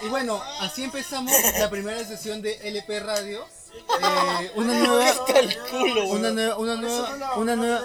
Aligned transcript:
Y 0.00 0.08
bueno, 0.08 0.42
así 0.60 0.84
empezamos 0.84 1.32
la 1.58 1.68
primera 1.70 2.04
sesión 2.04 2.40
de 2.42 2.54
LP 2.68 3.00
Radio. 3.00 3.44
Eh, 3.74 4.50
una 4.54 4.72
nueva, 4.74 5.14
una 6.08 6.30
nueva, 6.30 6.56
una 6.56 6.76
nueva, 6.76 7.34
una 7.36 7.56
nueva, 7.56 7.82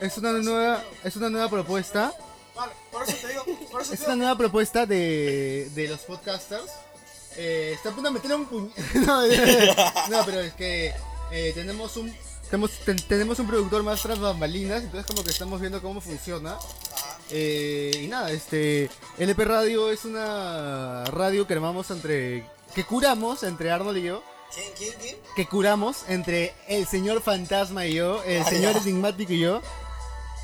es 0.00 0.16
una 0.18 0.32
nueva, 0.32 0.82
es 1.04 1.16
una 1.16 1.30
nueva 1.30 1.48
propuesta. 1.48 2.12
Vale, 2.56 2.72
por 2.90 3.02
eso 3.08 3.16
te 3.20 3.28
digo, 3.28 3.44
por 3.70 3.82
eso 3.82 3.94
Es 3.94 4.00
una 4.02 4.16
nueva 4.16 4.36
propuesta 4.36 4.86
de, 4.86 5.70
de 5.74 5.88
los 5.88 6.00
podcasters. 6.00 6.70
Eh, 7.36 7.72
está 7.74 7.90
a 7.90 7.92
punto 7.92 8.08
de 8.10 8.14
meter 8.14 8.34
un 8.34 8.46
puñ... 8.46 8.70
no, 9.06 9.22
no, 10.08 10.24
pero 10.26 10.40
es 10.40 10.52
que 10.54 10.92
eh, 11.30 11.52
tenemos 11.54 11.96
un 11.96 12.12
tenemos, 12.50 12.72
ten- 12.84 13.00
tenemos 13.06 13.38
un 13.38 13.46
productor 13.46 13.84
más 13.84 14.02
tras 14.02 14.18
bambalinas, 14.18 14.82
entonces 14.82 15.06
como 15.06 15.22
que 15.22 15.30
estamos 15.30 15.60
viendo 15.60 15.80
cómo 15.80 16.00
funciona. 16.00 16.58
Eh, 17.32 17.92
y 18.02 18.06
nada, 18.08 18.30
este 18.32 18.90
LP 19.18 19.44
Radio 19.44 19.90
es 19.90 20.04
una 20.04 21.04
radio 21.06 21.46
que 21.46 21.54
armamos 21.54 21.90
entre 21.90 22.44
que 22.74 22.84
curamos 22.84 23.42
entre 23.44 23.70
Arnold 23.70 23.98
y 23.98 24.02
yo, 24.02 24.22
¿Quién, 24.54 24.66
quién, 24.76 24.94
quién? 25.00 25.16
que 25.36 25.46
curamos 25.46 26.04
entre 26.08 26.54
el 26.68 26.86
señor 26.86 27.22
fantasma 27.22 27.86
y 27.86 27.94
yo, 27.94 28.22
el 28.24 28.44
señor 28.44 28.76
enigmático 28.76 29.32
y 29.32 29.40
yo. 29.40 29.60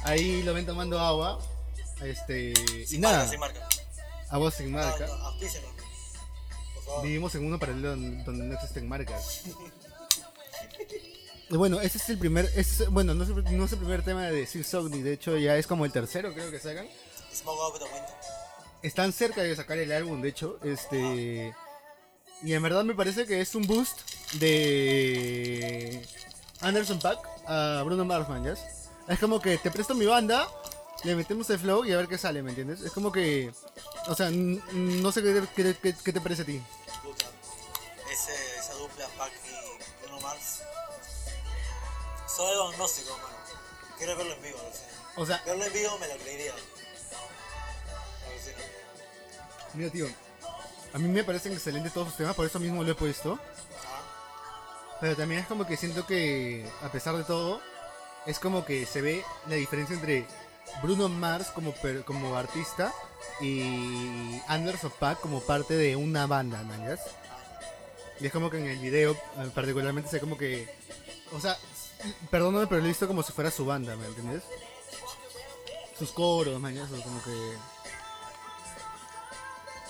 Ahí 0.05 0.43
lo 0.45 0.55
ven 0.55 0.65
tomando 0.67 1.01
agua. 1.01 1.39
Este, 2.01 2.53
y 2.77 2.87
Sin 2.87 3.01
nada, 3.01 3.19
marca, 3.19 3.31
sin 3.31 3.41
marca. 3.41 3.69
agua 4.31 4.51
sin 4.53 4.71
marca. 4.73 5.07
No, 5.07 5.13
auspícianos. 5.15 5.71
Por 6.75 6.85
favor. 6.85 7.03
Vivimos 7.03 7.35
en 7.35 7.47
uno 7.47 7.59
paralelo 7.59 7.91
don- 7.91 8.25
donde 8.25 8.45
no 8.45 8.55
existen 8.55 8.89
marcas. 8.89 9.43
Bueno, 11.51 11.81
ese 11.81 11.99
es 11.99 12.09
el 12.09 12.19
primer, 12.19 12.51
es- 12.57 12.89
bueno, 12.91 13.15
no 13.15 13.23
es, 13.25 13.31
el- 13.31 13.57
no 13.57 13.65
es 13.67 13.73
el 13.73 13.79
primer 13.79 14.03
tema 14.03 14.23
de 14.25 14.47
Sir 14.47 14.65
Sogni, 14.65 15.01
de 15.03 15.13
hecho 15.13 15.37
ya 15.39 15.57
es 15.57 15.67
como 15.67 15.85
el 15.85 15.93
tercero 15.93 16.33
creo 16.35 16.51
que 16.51 16.59
sacan. 16.59 16.87
Están 18.83 19.13
cerca 19.13 19.43
de 19.43 19.55
sacar 19.55 19.79
el 19.79 19.93
álbum, 19.93 20.21
de 20.23 20.29
hecho, 20.31 20.59
este 20.65 21.55
y 22.43 22.53
en 22.53 22.63
verdad 22.63 22.85
me 22.85 22.95
parece 22.95 23.27
que 23.27 23.41
es 23.41 23.55
un 23.55 23.63
boost 23.67 23.99
de 24.35 26.07
Anderson 26.61 26.99
Pack 26.99 27.19
a 27.47 27.83
Bruno 27.85 28.05
Mars, 28.05 28.29
man, 28.29 28.45
¿yas? 28.45 28.61
Es 29.09 29.19
como 29.21 29.41
que 29.41 29.57
te 29.59 29.71
presto 29.71 29.95
mi 29.95 30.05
banda, 30.07 30.49
le 31.05 31.15
metemos 31.15 31.49
el 31.51 31.59
flow 31.61 31.85
y 31.85 31.93
a 31.93 31.97
ver 31.97 32.09
qué 32.09 32.19
sale, 32.19 32.43
¿me 32.43 32.51
entiendes? 32.51 32.81
Es 32.81 32.91
como 32.91 33.13
que, 33.13 33.53
o 34.09 34.15
sea, 34.17 34.31
no 34.31 35.13
sé 35.13 35.23
qué, 35.23 35.43
qué- 35.55 35.77
qué- 35.81 35.95
qué 36.05 36.13
te 36.13 36.21
parece 36.21 36.43
a 36.43 36.45
ti. 36.45 36.61
Ese, 38.13 38.33
Soy 42.37 42.73
agnóstico, 42.73 43.13
mano. 43.17 43.37
Quiero 43.99 44.17
verlo 44.17 44.35
en 44.35 44.43
vivo, 44.43 44.59
alucina. 44.61 44.87
O 45.17 45.27
sea, 45.27 45.43
Verlo 45.47 45.65
en 45.65 45.73
vivo 45.73 45.99
me 45.99 46.09
lo 46.09 46.17
creería. 46.19 46.53
Alucina. 46.53 46.77
Mira, 49.75 49.91
tío, 49.91 50.07
a 50.93 50.99
mí 50.99 51.09
me 51.09 51.25
parecen 51.25 51.53
excelentes 51.53 51.93
todos 51.93 52.09
sus 52.09 52.17
temas, 52.17 52.35
por 52.35 52.47
eso 52.47 52.59
mismo 52.61 52.83
lo 52.83 52.93
he 52.93 52.95
puesto. 52.95 53.39
Ah, 53.87 54.97
Pero 55.01 55.17
también 55.17 55.41
es 55.43 55.47
como 55.47 55.67
que 55.67 55.77
siento 55.77 56.07
que, 56.07 56.69
a 56.83 56.91
pesar 56.93 57.17
de 57.17 57.25
todo, 57.25 57.61
es 58.27 58.39
como 58.39 58.65
que 58.65 58.87
se 58.87 59.01
ve 59.01 59.25
la 59.49 59.57
diferencia 59.57 59.95
entre 59.95 60.27
Bruno 60.83 61.09
Mars 61.09 61.49
como, 61.49 61.73
per- 61.73 62.05
como 62.05 62.37
artista 62.37 62.93
y 63.41 64.41
Anderson 64.49 64.93
Paak 64.99 65.21
como 65.21 65.41
parte 65.41 65.75
de 65.75 65.97
una 65.97 66.27
banda, 66.27 66.63
¿man? 66.63 66.85
¿yas? 66.85 67.01
Y 68.21 68.27
es 68.27 68.33
como 68.33 68.51
que 68.51 68.59
en 68.59 68.67
el 68.67 68.79
video, 68.79 69.13
eh, 69.13 69.51
particularmente, 69.55 70.09
se 70.11 70.17
ve 70.17 70.21
como 70.21 70.39
que. 70.39 70.69
O 71.33 71.41
sea, 71.41 71.57
perdóname, 72.31 72.67
pero 72.67 72.81
lo 72.81 72.87
he 72.87 72.89
visto 72.89 73.07
como 73.07 73.23
si 73.23 73.33
fuera 73.33 73.51
su 73.51 73.65
banda, 73.65 73.97
¿me 73.97 74.07
entiendes? 74.07 74.43
Sus 75.99 76.13
coros. 76.13 76.57
O 76.57 76.61
como 76.61 77.23
que. 77.23 77.57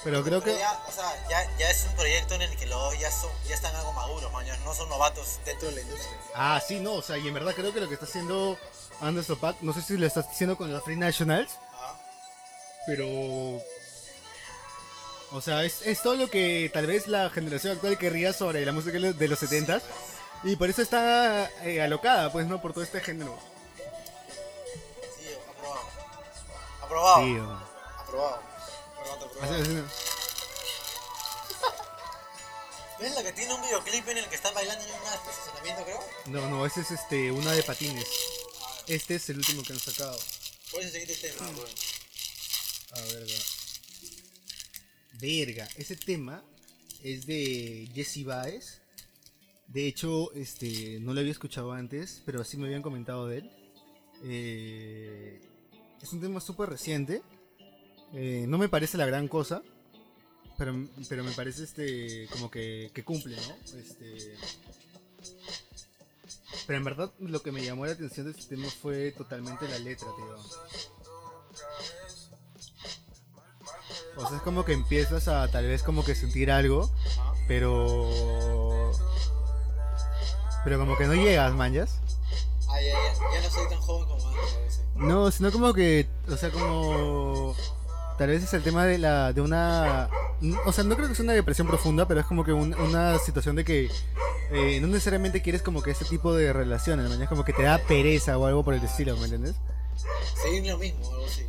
Pero 0.05 0.23
creo 0.23 0.42
que. 0.42 0.56
Ya, 0.56 0.81
o 0.86 0.92
sea, 0.92 1.28
ya, 1.28 1.58
ya 1.58 1.70
es 1.70 1.84
un 1.84 1.97
proyecto 1.97 2.34
en 2.34 2.42
el 2.42 2.56
que 2.56 2.67
los 2.67 2.98
ya, 2.98 3.11
son, 3.11 3.31
ya 3.48 3.56
están 3.56 3.75
algo 3.75 3.92
maduros, 3.92 4.33
mañana. 4.33 4.58
No 4.64 4.73
son 4.73 4.89
novatos 4.89 5.41
dentro 5.45 5.69
de 5.69 5.75
la 5.77 5.81
industria. 5.81 6.17
Ah, 6.34 6.62
sí, 6.64 6.78
no, 6.78 6.95
o 6.95 7.03
sea, 7.03 7.19
y 7.19 7.27
en 7.27 7.34
verdad 7.34 7.55
creo 7.55 7.75
que 7.75 7.81
lo 7.81 7.89
que 7.89 7.95
está 7.95 8.07
haciendo 8.07 8.57
Anderson 9.01 9.36
Paak, 9.39 9.62
no 9.62 9.73
sé 9.73 9.83
si 9.83 9.96
lo 9.96 10.07
está 10.07 10.20
haciendo 10.20 10.57
con 10.57 10.73
los 10.73 10.85
Free 10.85 10.96
Nationals, 10.96 11.58
Ah, 11.74 11.98
pero. 12.86 13.07
O 15.33 15.41
sea, 15.41 15.64
es, 15.64 15.85
es 15.85 16.01
todo 16.02 16.14
lo 16.14 16.30
que 16.30 16.70
tal 16.73 16.86
vez 16.86 17.08
la 17.08 17.29
generación 17.30 17.73
actual 17.73 17.98
querría 17.98 18.33
sobre 18.33 18.64
la 18.64 18.70
música 18.70 18.98
de 18.98 19.29
los 19.29 19.42
70s. 19.42 19.83
Y 20.45 20.57
por 20.57 20.70
eso 20.70 20.83
está 20.83 21.51
eh, 21.64 21.80
alocada, 21.83 22.30
pues, 22.30 22.47
¿no? 22.47 22.61
Por 22.61 22.73
todo 22.73 22.85
este 22.85 23.01
género. 23.01 23.36
sí, 25.19 25.29
aprobado. 25.48 25.89
Aprobado. 26.83 27.24
Sí, 27.24 27.36
Aprobado. 28.01 28.42
Aprobado. 28.98 29.30
así- 29.42 29.63
así- 29.63 29.85
¿Es 33.01 33.14
la 33.17 33.23
que 33.24 33.33
tiene 33.33 33.55
un 33.55 33.63
videoclip 33.63 34.08
en 34.08 34.19
el 34.19 34.29
que 34.29 34.36
están 34.36 34.55
bailando 34.55 34.85
en 34.85 34.91
un 34.91 34.97
estacionamiento, 35.13 35.85
creo? 35.85 36.01
No, 36.27 36.48
no, 36.48 36.64
ese 36.67 36.80
es 36.83 36.91
este, 36.92 37.30
una 37.33 37.53
de 37.53 37.63
patines. 37.63 38.07
Este 38.86 39.17
es 39.17 39.29
el 39.30 39.39
último 39.39 39.63
que 39.64 39.73
han 39.73 39.80
sacado. 39.80 40.17
¿Cuál 40.70 40.85
es 40.85 40.95
el 40.95 41.01
siguiente 41.07 41.29
tema? 41.29 41.48
Ah, 42.92 43.01
verga. 43.13 43.35
Verga, 45.14 45.68
ese 45.77 45.97
tema 45.97 46.42
es 47.03 47.27
de 47.27 47.89
Jesse 47.95 48.24
Baez. 48.24 48.80
De 49.69 49.87
hecho, 49.87 50.33
este, 50.33 50.99
no 51.01 51.13
lo 51.13 51.21
había 51.21 51.33
escuchado 51.33 51.73
antes, 51.73 52.23
pero 52.25 52.45
sí 52.45 52.57
me 52.57 52.67
habían 52.67 52.83
comentado 52.83 53.27
de 53.27 53.39
él. 53.39 53.51
Eh, 54.23 55.41
es 56.01 56.13
un 56.13 56.21
tema 56.21 56.41
súper 56.41 56.69
reciente. 56.69 57.23
Eh, 58.15 58.47
no 58.49 58.59
me 58.59 58.69
parece 58.69 58.97
la 58.97 59.07
gran 59.07 59.29
cosa, 59.29 59.63
pero, 60.57 60.75
pero 61.09 61.25
me 61.25 61.33
parece 61.33 61.65
este 61.65 62.29
como 62.31 62.51
que, 62.51 62.91
que 62.95 63.05
cumple, 63.05 63.37
¿no? 63.37 63.79
Este, 63.79 64.37
pero 66.67 66.79
en 66.79 66.85
verdad 66.85 67.13
lo 67.21 67.43
que 67.43 67.53
me 67.53 67.65
llamó 67.65 67.87
la 67.87 67.93
atención 67.93 68.27
de 68.27 68.33
este 68.33 68.57
tema 68.57 68.69
fue 68.69 69.13
totalmente 69.13 69.69
la 69.69 69.79
letra, 69.79 70.09
tío. 70.17 70.37
O 74.17 74.27
sea, 74.27 74.37
es 74.39 74.43
como 74.43 74.65
que 74.65 74.73
empiezas 74.73 75.29
a 75.29 75.48
tal 75.51 75.67
vez 75.67 75.83
como 75.83 76.05
que 76.05 76.15
sentir 76.15 76.51
algo, 76.51 76.91
pero... 77.47 78.55
Pero 80.67 80.81
como 80.81 80.97
que 80.99 81.07
no 81.07 81.15
llegas, 81.15 81.55
manjas. 81.55 82.01
Ah, 82.69 82.75
ya, 82.83 82.89
ya, 82.91 83.41
ya 83.41 83.47
no 83.47 83.55
soy 83.55 83.69
tan 83.69 83.79
joven 83.81 84.09
como 84.09 84.29
antes. 84.31 84.81
No, 84.97 85.31
sino 85.31 85.53
como 85.53 85.73
que, 85.73 86.09
o 86.29 86.37
sea, 86.37 86.51
como... 86.51 87.55
Tal 88.19 88.29
vez 88.31 88.43
es 88.43 88.53
el 88.53 88.65
tema 88.65 88.85
de 88.85 88.99
la 88.99 89.33
de 89.33 89.43
una... 89.43 90.09
O 90.65 90.73
sea, 90.73 90.83
no 90.83 90.97
creo 90.97 91.07
que 91.09 91.15
sea 91.15 91.23
una 91.23 91.35
depresión 91.35 91.69
profunda, 91.69 92.09
pero 92.09 92.19
es 92.19 92.27
como 92.27 92.45
que 92.45 92.53
un- 92.53 92.75
una 92.75 93.17
situación 93.21 93.55
de 93.55 93.65
que 93.65 93.89
eh, 94.51 94.81
no 94.81 94.89
necesariamente 94.89 95.41
quieres 95.41 95.63
como 95.63 95.83
que 95.83 95.93
ese 95.93 96.05
tipo 96.05 96.35
de 96.35 96.53
relaciones. 96.53 97.09
Es 97.13 97.29
como 97.29 97.45
que 97.45 97.53
te 97.53 97.63
da 97.63 97.79
pereza 97.79 98.37
o 98.37 98.47
algo 98.47 98.65
por 98.65 98.75
el 98.75 98.83
estilo, 98.83 99.17
¿me 99.19 99.25
entiendes? 99.25 99.55
Seguir 100.43 100.67
lo 100.67 100.79
mismo, 100.79 101.09
algo 101.13 101.27
así. 101.27 101.47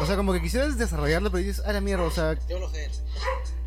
O 0.00 0.06
sea, 0.06 0.16
como 0.16 0.32
que 0.32 0.42
quisieras 0.42 0.76
desarrollarlo, 0.76 1.30
pero 1.30 1.44
dices, 1.44 1.64
a 1.64 1.72
la 1.72 1.80
mierda, 1.80 2.02
o 2.04 2.10
sea, 2.10 2.36
Yo 2.48 2.58
lo 2.58 2.68
sé. 2.68 2.90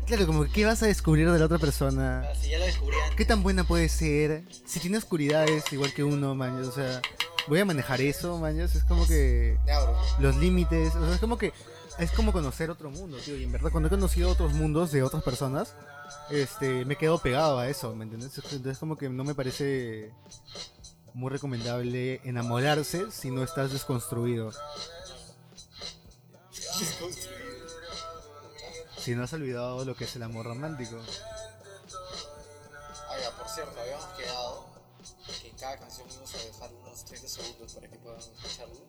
Claro, 0.08 0.26
como 0.26 0.44
que 0.44 0.50
¿qué 0.50 0.64
vas 0.64 0.82
a 0.82 0.86
descubrir 0.86 1.30
de 1.30 1.38
la 1.38 1.44
otra 1.44 1.58
persona? 1.58 2.26
Ah, 2.28 2.34
Si 2.34 2.50
ya 2.50 2.58
lo 2.58 2.64
descubrí 2.64 2.96
antes. 3.02 3.16
¿Qué 3.16 3.24
tan 3.24 3.42
buena 3.42 3.64
puede 3.64 3.88
ser? 3.88 4.44
Si 4.66 4.80
tiene 4.80 4.98
oscuridades 4.98 5.64
igual 5.72 5.92
que 5.92 6.02
uno, 6.02 6.34
man, 6.34 6.62
o 6.64 6.72
sea, 6.72 7.00
voy 7.46 7.60
a 7.60 7.64
manejar 7.64 8.00
eso, 8.00 8.38
man, 8.38 8.58
es 8.60 8.84
como 8.84 9.06
que 9.06 9.56
los 10.18 10.36
límites, 10.36 10.94
o 10.94 11.04
sea, 11.04 11.14
es 11.14 11.20
como 11.20 11.38
que 11.38 11.52
es 11.98 12.10
como 12.12 12.32
conocer 12.32 12.70
otro 12.70 12.90
mundo, 12.90 13.16
tío, 13.18 13.36
y 13.36 13.44
en 13.44 13.52
verdad 13.52 13.70
cuando 13.72 13.88
he 13.88 13.90
conocido 13.90 14.30
otros 14.30 14.52
mundos 14.52 14.92
de 14.92 15.02
otras 15.02 15.22
personas, 15.22 15.74
este, 16.30 16.84
me 16.84 16.96
quedo 16.96 17.18
pegado 17.18 17.58
a 17.58 17.68
eso, 17.68 17.94
¿me 17.94 18.04
entiendes? 18.04 18.32
Entonces 18.52 18.78
como 18.78 18.96
que 18.96 19.08
no 19.08 19.24
me 19.24 19.34
parece 19.34 20.12
muy 21.12 21.30
recomendable 21.30 22.20
enamorarse 22.24 23.10
si 23.10 23.30
no 23.30 23.42
estás 23.42 23.72
desconstruido, 23.72 24.52
si 29.08 29.14
no 29.14 29.24
has 29.24 29.32
olvidado 29.32 29.86
lo 29.86 29.96
que 29.96 30.04
es 30.04 30.16
el 30.16 30.22
amor 30.22 30.44
romántico. 30.44 31.00
Ah, 33.08 33.16
ya, 33.18 33.34
por 33.38 33.48
cierto, 33.48 33.80
habíamos 33.80 34.04
quedado 34.18 34.66
que 35.40 35.48
en 35.48 35.56
cada 35.56 35.78
canción 35.78 36.06
íbamos 36.10 36.34
a 36.34 36.38
dejar 36.38 36.74
unos 36.74 37.04
30 37.06 37.26
segundos 37.26 37.72
para 37.72 37.88
que 37.88 37.98
puedan 38.00 38.20
escucharlo 38.20 38.84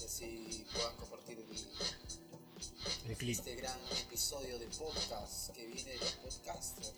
y 0.00 0.02
así 0.02 0.66
puedan 0.72 0.96
compartir 0.96 1.40
el, 1.40 3.10
El 3.10 3.16
clip. 3.18 3.38
este 3.38 3.56
gran 3.56 3.78
episodio 4.00 4.58
de 4.58 4.66
podcast 4.68 5.50
que 5.50 5.66
viene 5.66 5.90
de 5.90 5.98
los 5.98 6.12
podcasters. 6.14 6.94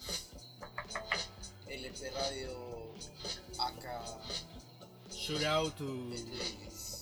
LP 1.66 2.10
Radio 2.10 2.94
acá 3.58 4.04
Shout 5.10 5.42
out 5.42 5.76
to, 5.76 6.14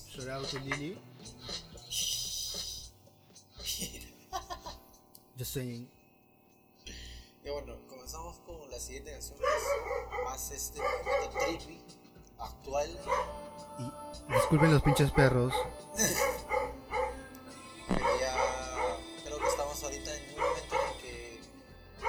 shout 0.08 0.28
out 0.28 0.48
to 0.48 0.58
Lily. 0.60 0.96
Just 5.38 5.52
saying. 5.52 5.88
Y 7.44 7.50
bueno, 7.50 7.76
comenzamos 7.88 8.40
con 8.40 8.69
la 8.73 8.81
siguiente 8.81 9.12
canción 9.12 9.38
que 9.38 9.44
es 9.44 10.25
más 10.25 10.50
este 10.50 10.81
momento 10.81 11.38
trippy, 11.38 11.81
actual. 12.40 12.90
Y 13.79 14.32
disculpen 14.32 14.73
los 14.73 14.82
pinches 14.82 15.12
perros. 15.12 15.55
Pero 17.88 18.20
ya 18.20 18.35
creo 19.25 19.38
que 19.38 19.46
estamos 19.46 19.81
ahorita 19.85 20.12
en 20.12 20.23
un 20.35 20.40
momento 20.40 20.75
en 21.05 21.14
el 21.14 21.41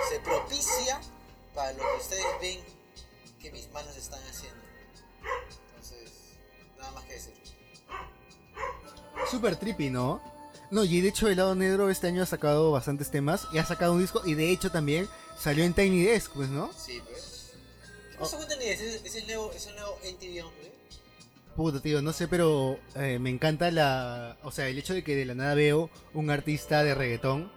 se 0.09 0.19
propicia 0.21 0.99
para 1.53 1.73
lo 1.73 1.83
que 1.83 1.97
ustedes 2.01 2.25
ven 2.41 2.59
que 3.39 3.51
mis 3.51 3.71
manos 3.71 3.95
están 3.95 4.23
haciendo. 4.23 4.63
Entonces, 5.69 6.11
nada 6.79 6.91
más 6.93 7.03
que 7.03 7.13
decir. 7.13 7.35
Super 9.29 9.55
trippy, 9.55 9.91
¿no? 9.91 10.38
No, 10.71 10.83
y 10.83 11.01
de 11.01 11.09
hecho 11.09 11.27
el 11.27 11.37
lado 11.37 11.55
negro 11.55 11.89
este 11.89 12.07
año 12.07 12.21
ha 12.21 12.27
sacado 12.27 12.71
bastantes 12.71 13.09
temas 13.09 13.47
y 13.51 13.57
ha 13.57 13.65
sacado 13.65 13.93
un 13.93 13.99
disco 13.99 14.21
y 14.25 14.35
de 14.35 14.51
hecho 14.51 14.69
también 14.71 15.07
salió 15.37 15.63
en 15.63 15.73
Tiny 15.73 16.03
Desk, 16.03 16.31
pues, 16.33 16.49
¿no? 16.49 16.69
Sí, 16.77 17.01
pues. 17.09 17.53
¿Qué 18.11 18.17
pasó 18.17 18.37
con 18.37 18.47
Tiny 18.47 18.65
Desk? 18.65 18.81
¿Es, 18.83 19.05
es 19.05 19.15
el 19.15 19.27
nuevo, 19.27 19.51
es 19.51 19.65
el 19.67 19.75
nuevo 19.75 19.97
NTV 20.03 20.45
hombre? 20.45 20.71
Puta, 21.55 21.81
tío, 21.81 22.01
no 22.01 22.13
sé, 22.13 22.27
pero 22.27 22.79
eh, 22.95 23.17
me 23.19 23.29
encanta 23.29 23.71
la... 23.71 24.37
O 24.43 24.51
sea, 24.51 24.67
el 24.67 24.77
hecho 24.77 24.93
de 24.93 25.03
que 25.03 25.15
de 25.15 25.25
la 25.25 25.35
nada 25.35 25.55
veo 25.55 25.89
un 26.13 26.29
artista 26.29 26.83
de 26.83 26.93
reggaetón 26.95 27.51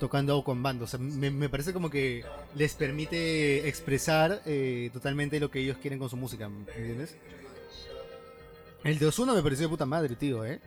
tocando 0.00 0.42
con 0.42 0.62
banda. 0.62 0.84
O 0.84 0.86
sea, 0.88 0.98
me, 0.98 1.30
me 1.30 1.48
parece 1.48 1.72
como 1.72 1.90
que 1.90 2.24
les 2.54 2.74
permite 2.74 3.68
expresar 3.68 4.42
eh, 4.46 4.90
totalmente 4.92 5.38
lo 5.38 5.50
que 5.50 5.60
ellos 5.60 5.76
quieren 5.80 5.98
con 5.98 6.08
su 6.08 6.16
música, 6.16 6.48
¿me 6.48 6.60
entiendes? 6.72 7.14
El 8.84 8.98
de 8.98 9.06
Ozuna 9.06 9.34
me 9.34 9.42
pareció 9.42 9.66
de 9.66 9.70
puta 9.70 9.86
madre, 9.86 10.16
tío, 10.16 10.44
¿eh? 10.44 10.60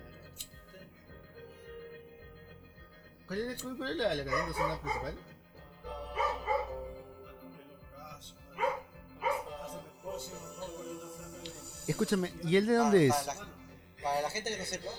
¿Cuál 3.32 3.50
es, 3.50 3.64
cuál- 3.64 3.78
cuál 3.78 3.92
es 3.92 3.96
la, 3.96 4.14
la 4.14 4.26
canción 4.26 4.46
de 4.46 4.52
Ozuna 4.52 4.82
principal? 4.82 5.16
Escúchame, 11.88 12.32
¿y 12.44 12.56
él 12.58 12.68
de 12.68 12.76
dónde 12.76 13.08
es? 13.08 13.14
Para, 13.14 13.34
para 13.34 13.40
la, 13.46 14.04
para 14.04 14.22
la 14.22 14.30
gente 14.30 14.52
que 14.52 14.58
no 14.58 14.66
sepa, 14.66 14.90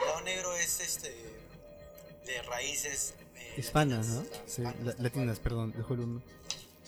el 0.00 0.06
lado 0.06 0.20
negro 0.22 0.54
es 0.56 0.80
este 0.80 1.14
de 2.26 2.42
raíces 2.42 3.14
eh, 3.36 3.54
Hispanas, 3.56 4.06
¿no? 4.08 4.22
latinas, 4.22 4.42
Sí, 4.46 4.62
la- 4.62 4.74
latinas, 4.98 5.38
cual. 5.38 5.42
perdón, 5.42 5.72
dejó 5.76 5.94
el 5.94 6.00
uno. 6.00 6.22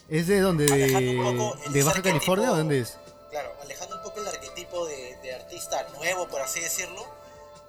¿Es 0.08 0.26
de 0.26 0.41
dónde? 0.41 0.64
¿De, 0.67 1.70
de 1.70 1.82
Baja 1.82 2.02
California 2.02 2.52
o 2.52 2.56
dónde 2.56 2.81
es? 2.81 2.99
Claro, 3.31 3.52
alejando 3.62 3.96
un 3.96 4.02
poco 4.02 4.20
el 4.20 4.29
arquetipo 4.29 4.87
de, 4.87 5.17
de 5.23 5.34
artista 5.34 5.87
nuevo, 5.94 6.26
por 6.29 6.41
así 6.41 6.61
decirlo, 6.61 7.05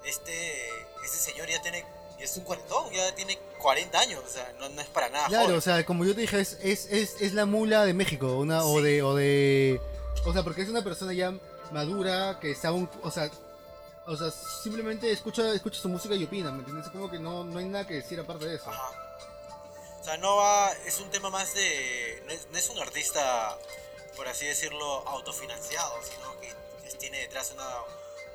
este, 0.06 0.68
este 1.04 1.18
señor 1.18 1.48
ya 1.50 1.62
tiene, 1.62 1.86
es 2.22 2.36
un 2.38 2.44
cuarentón, 2.44 2.92
ya 2.92 3.14
tiene 3.16 3.38
40 3.60 4.00
años, 4.00 4.24
o 4.26 4.30
sea, 4.30 4.54
no, 4.60 4.70
no 4.70 4.82
es 4.82 4.88
para 4.88 5.10
nada 5.10 5.28
Claro, 5.28 5.44
joven. 5.46 5.58
o 5.58 5.62
sea, 5.62 5.86
como 5.86 6.06
yo 6.06 6.14
te 6.16 6.22
dije, 6.22 6.40
es, 6.40 6.58
es, 6.62 6.86
es, 6.92 7.22
es 7.22 7.34
la 7.34 7.46
mula 7.46 7.86
de 7.86 7.94
México, 7.94 8.38
una, 8.38 8.64
o 8.64 8.82
de, 8.82 9.02
o 9.04 9.16
de. 9.16 9.80
O 10.26 10.34
sea, 10.34 10.44
porque 10.44 10.62
es 10.62 10.70
una 10.70 10.84
persona 10.84 11.14
ya 11.14 11.34
madura, 11.72 12.40
que 12.40 12.52
está 12.52 12.72
un. 12.72 12.90
O 13.04 13.12
sea, 13.12 13.30
o 14.06 14.18
sea, 14.18 14.32
simplemente 14.64 15.12
escucha, 15.12 15.54
escucha 15.54 15.80
su 15.80 15.88
música 15.90 16.16
y 16.16 16.24
opina, 16.24 16.52
¿me 16.52 16.60
entiendes? 16.60 16.88
Es 16.88 16.92
como 16.92 17.10
que 17.12 17.20
no, 17.20 17.44
no 17.44 17.60
hay 17.60 17.66
nada 17.66 17.86
que 17.88 17.96
decir 17.96 18.20
aparte 18.20 18.46
de 18.48 18.56
eso. 18.56 18.70
Ajá. 18.70 18.92
O 20.00 20.04
sea, 20.04 20.18
no 20.18 20.36
va, 20.38 20.72
es 20.86 21.00
un 21.00 21.10
tema 21.12 21.30
más 21.30 21.54
de, 21.54 22.24
no 22.26 22.32
es, 22.32 22.48
no 22.52 22.58
es 22.58 22.70
un 22.70 22.80
artista, 22.80 23.58
por 24.16 24.28
así 24.28 24.46
decirlo, 24.46 25.08
autofinanciado, 25.08 25.94
sino 26.04 26.40
que 26.40 26.48
es- 26.88 26.98
tiene 26.98 27.20
detrás 27.20 27.52
una, 27.54 27.68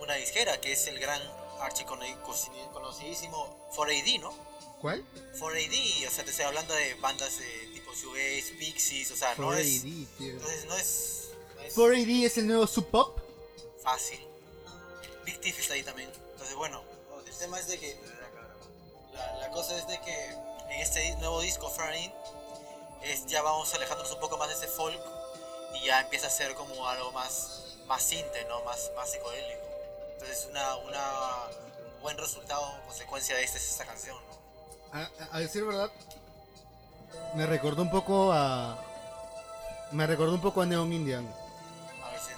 una 0.01 0.15
disquera, 0.15 0.61
que 0.61 0.73
es 0.73 0.87
el 0.87 0.99
gran 0.99 1.21
archiconocidísimo 1.61 3.69
4AD, 3.75 4.21
¿no? 4.21 4.35
¿Cuál? 4.81 5.05
4AD, 5.39 6.07
o 6.07 6.11
sea, 6.11 6.25
te 6.25 6.31
estoy 6.31 6.45
hablando 6.45 6.75
de 6.75 6.95
bandas 6.95 7.39
de 7.39 7.69
tipo 7.73 7.93
Shoegaze, 7.95 8.55
Pixies, 8.59 9.11
o 9.11 9.17
sea, 9.17 9.35
no 9.37 9.55
es, 9.55 9.85
4AD, 9.85 10.07
tío. 10.19 10.31
entonces 10.33 10.65
no 10.67 10.77
es, 10.77 11.31
no 11.57 11.63
es 11.63 11.77
4AD 11.77 12.25
es 12.25 12.39
el 12.39 12.47
nuevo 12.47 12.67
sub 12.67 12.87
pop. 12.91 13.19
fácil. 13.83 14.21
Big 15.25 15.41
Thief 15.41 15.59
está 15.59 15.75
ahí 15.75 15.83
también. 15.83 16.11
Entonces, 16.33 16.55
bueno, 16.55 16.83
el 17.27 17.35
tema 17.35 17.59
es 17.59 17.67
de 17.67 17.79
que. 17.79 17.99
La, 19.15 19.35
la 19.37 19.51
cosa 19.51 19.79
es 19.79 19.87
de 19.87 19.99
que 20.01 20.25
en 20.71 20.81
este 20.81 21.15
nuevo 21.17 21.41
disco, 21.41 21.71
Farin, 21.71 22.13
es, 23.03 23.27
ya 23.27 23.43
vamos 23.43 23.73
alejándonos 23.75 24.13
un 24.13 24.21
poco 24.21 24.37
más 24.37 24.49
de 24.49 24.55
ese 24.55 24.67
folk 24.67 25.01
y 25.75 25.87
ya 25.87 26.01
empieza 26.01 26.27
a 26.27 26.31
ser 26.31 26.55
como 26.55 26.87
algo 26.89 27.13
más, 27.13 27.77
más 27.87 28.03
sinte, 28.03 28.45
¿no? 28.47 28.63
Más, 28.65 28.91
más 28.97 29.11
psicodélico. 29.11 29.63
Entonces, 30.15 30.49
una, 30.51 30.77
una, 30.77 31.11
un 31.97 32.03
buen 32.03 32.19
resultado, 32.19 32.81
consecuencia 32.87 33.37
de 33.37 33.45
esta 33.45 33.59
es 33.59 33.71
esta 33.71 33.85
canción, 33.85 34.17
¿no? 34.29 34.35
A, 35.33 35.41
decir 35.41 35.65
verdad, 35.65 35.91
me 37.35 37.47
recordó 37.47 37.83
un 37.83 37.91
poco 37.91 38.33
a. 38.33 38.79
Me 39.91 40.07
recordó 40.07 40.35
un 40.35 40.41
poco 40.41 40.63
a 40.63 40.67
Neon 40.67 40.93
Indian. 40.93 41.27
A 42.03 42.11
ver 42.11 42.21
si. 42.21 42.31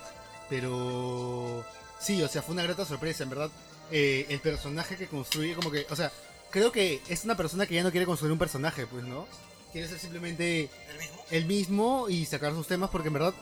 Pero 0.48 1.64
sí, 2.00 2.22
o 2.22 2.28
sea, 2.28 2.40
fue 2.40 2.54
una 2.54 2.62
grata 2.62 2.86
sorpresa, 2.86 3.24
en 3.24 3.30
verdad. 3.30 3.50
Eh, 3.90 4.26
el 4.30 4.40
personaje 4.40 4.96
que 4.96 5.06
construye, 5.06 5.54
como 5.54 5.70
que, 5.70 5.86
o 5.90 5.96
sea, 5.96 6.10
creo 6.50 6.72
que 6.72 7.02
es 7.08 7.24
una 7.24 7.36
persona 7.36 7.66
que 7.66 7.74
ya 7.74 7.82
no 7.82 7.90
quiere 7.90 8.06
construir 8.06 8.32
un 8.32 8.38
personaje, 8.38 8.86
pues, 8.86 9.04
¿no? 9.04 9.26
Quiere 9.72 9.88
ser 9.88 9.98
simplemente 9.98 10.70
¿El 10.88 10.98
mismo? 10.98 11.24
él 11.30 11.44
mismo 11.44 12.08
y 12.08 12.24
sacar 12.24 12.52
sus 12.54 12.66
temas 12.66 12.88
porque 12.88 13.08
en 13.08 13.14
verdad 13.14 13.34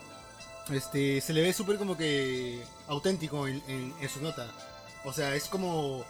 este, 0.69 1.21
se 1.21 1.33
le 1.33 1.41
ve 1.41 1.53
súper 1.53 1.77
como 1.77 1.95
que 1.97 2.63
auténtico 2.87 3.47
en, 3.47 3.61
en- 3.67 3.93
en 3.99 4.09
su 4.09 4.21
nota. 4.21 4.47
O 5.03 5.13
sea, 5.13 5.35
es 5.35 5.45
como... 5.47 6.03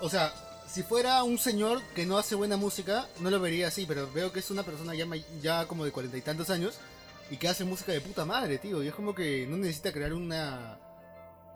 O 0.00 0.08
sea, 0.10 0.32
si 0.66 0.82
fuera 0.82 1.22
un 1.24 1.38
señor 1.38 1.82
que 1.94 2.04
no 2.06 2.18
hace 2.18 2.34
buena 2.34 2.56
música, 2.56 3.06
no 3.20 3.30
lo 3.30 3.40
vería 3.40 3.68
así, 3.68 3.86
pero 3.86 4.10
veo 4.12 4.32
que 4.32 4.40
es 4.40 4.50
una 4.50 4.62
persona 4.62 4.94
ya, 4.94 5.06
ya 5.40 5.66
como 5.66 5.84
de 5.84 5.92
cuarenta 5.92 6.16
y 6.18 6.22
tantos 6.22 6.50
años 6.50 6.78
y 7.30 7.36
que 7.36 7.48
hace 7.48 7.64
música 7.64 7.92
de 7.92 8.00
puta 8.00 8.24
madre, 8.24 8.58
tío. 8.58 8.82
Y 8.82 8.88
es 8.88 8.94
como 8.94 9.14
que 9.14 9.46
no 9.48 9.56
necesita 9.56 9.92
crear 9.92 10.12
una, 10.12 10.78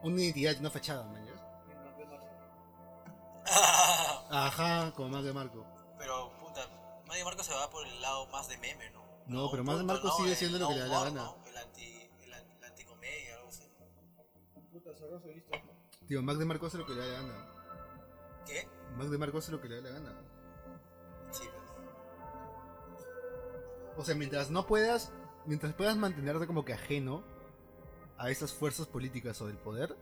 una 0.03 0.21
identidad, 0.23 0.57
una 0.61 0.71
fachada, 0.71 1.05
man. 1.05 1.23
Ajá, 4.31 4.93
como 4.97 5.09
más 5.11 5.25
de 5.25 5.33
Marco. 5.33 5.65
Pero, 5.99 6.33
puta, 6.41 6.67
Mario 7.07 7.25
Marco 7.25 7.43
se 7.45 7.53
va 7.53 7.69
por 7.71 7.87
el 7.87 8.01
lado 8.01 8.27
más 8.29 8.49
de 8.49 8.57
meme, 8.59 8.91
¿no? 8.91 9.03
No, 9.27 9.51
pero 9.51 9.63
más 9.65 9.79
de 9.79 9.85
Marco 9.85 10.11
sigue 10.17 10.35
siendo 10.35 10.59
lo 10.59 10.69
que 10.69 10.75
le 10.75 10.81
da 10.81 10.89
la 10.89 11.05
gana. 11.05 11.23
¿no? 11.25 11.37
El 11.47 11.57
anti, 11.57 11.92
Tío, 16.07 16.23
Mac 16.23 16.37
de 16.37 16.45
Marco 16.45 16.67
hace 16.67 16.79
lo 16.79 16.87
que 16.87 16.95
le 16.95 17.01
da 17.01 17.07
la 17.07 17.13
gana. 17.23 17.47
¿Qué? 18.47 18.69
Mac 18.97 19.09
de 19.09 19.19
Marco 19.19 19.39
hace 19.39 19.53
lo 19.53 19.61
que 19.61 19.69
le 19.69 19.81
da 19.81 19.91
la 19.91 19.99
gana. 19.99 20.15
Sí, 21.31 21.45
pues. 21.45 21.63
O 23.97 24.05
sea, 24.05 24.15
mientras 24.15 24.51
no 24.51 24.67
puedas, 24.67 25.13
mientras 25.47 25.75
puedas 25.75 25.97
mantenerte 25.97 26.47
como 26.47 26.65
que 26.65 26.73
ajeno 26.73 27.23
a 28.19 28.31
esas 28.31 28.53
fuerzas 28.53 28.87
políticas 28.87 29.41
o 29.43 29.47
del 29.47 29.59
poder, 29.59 29.97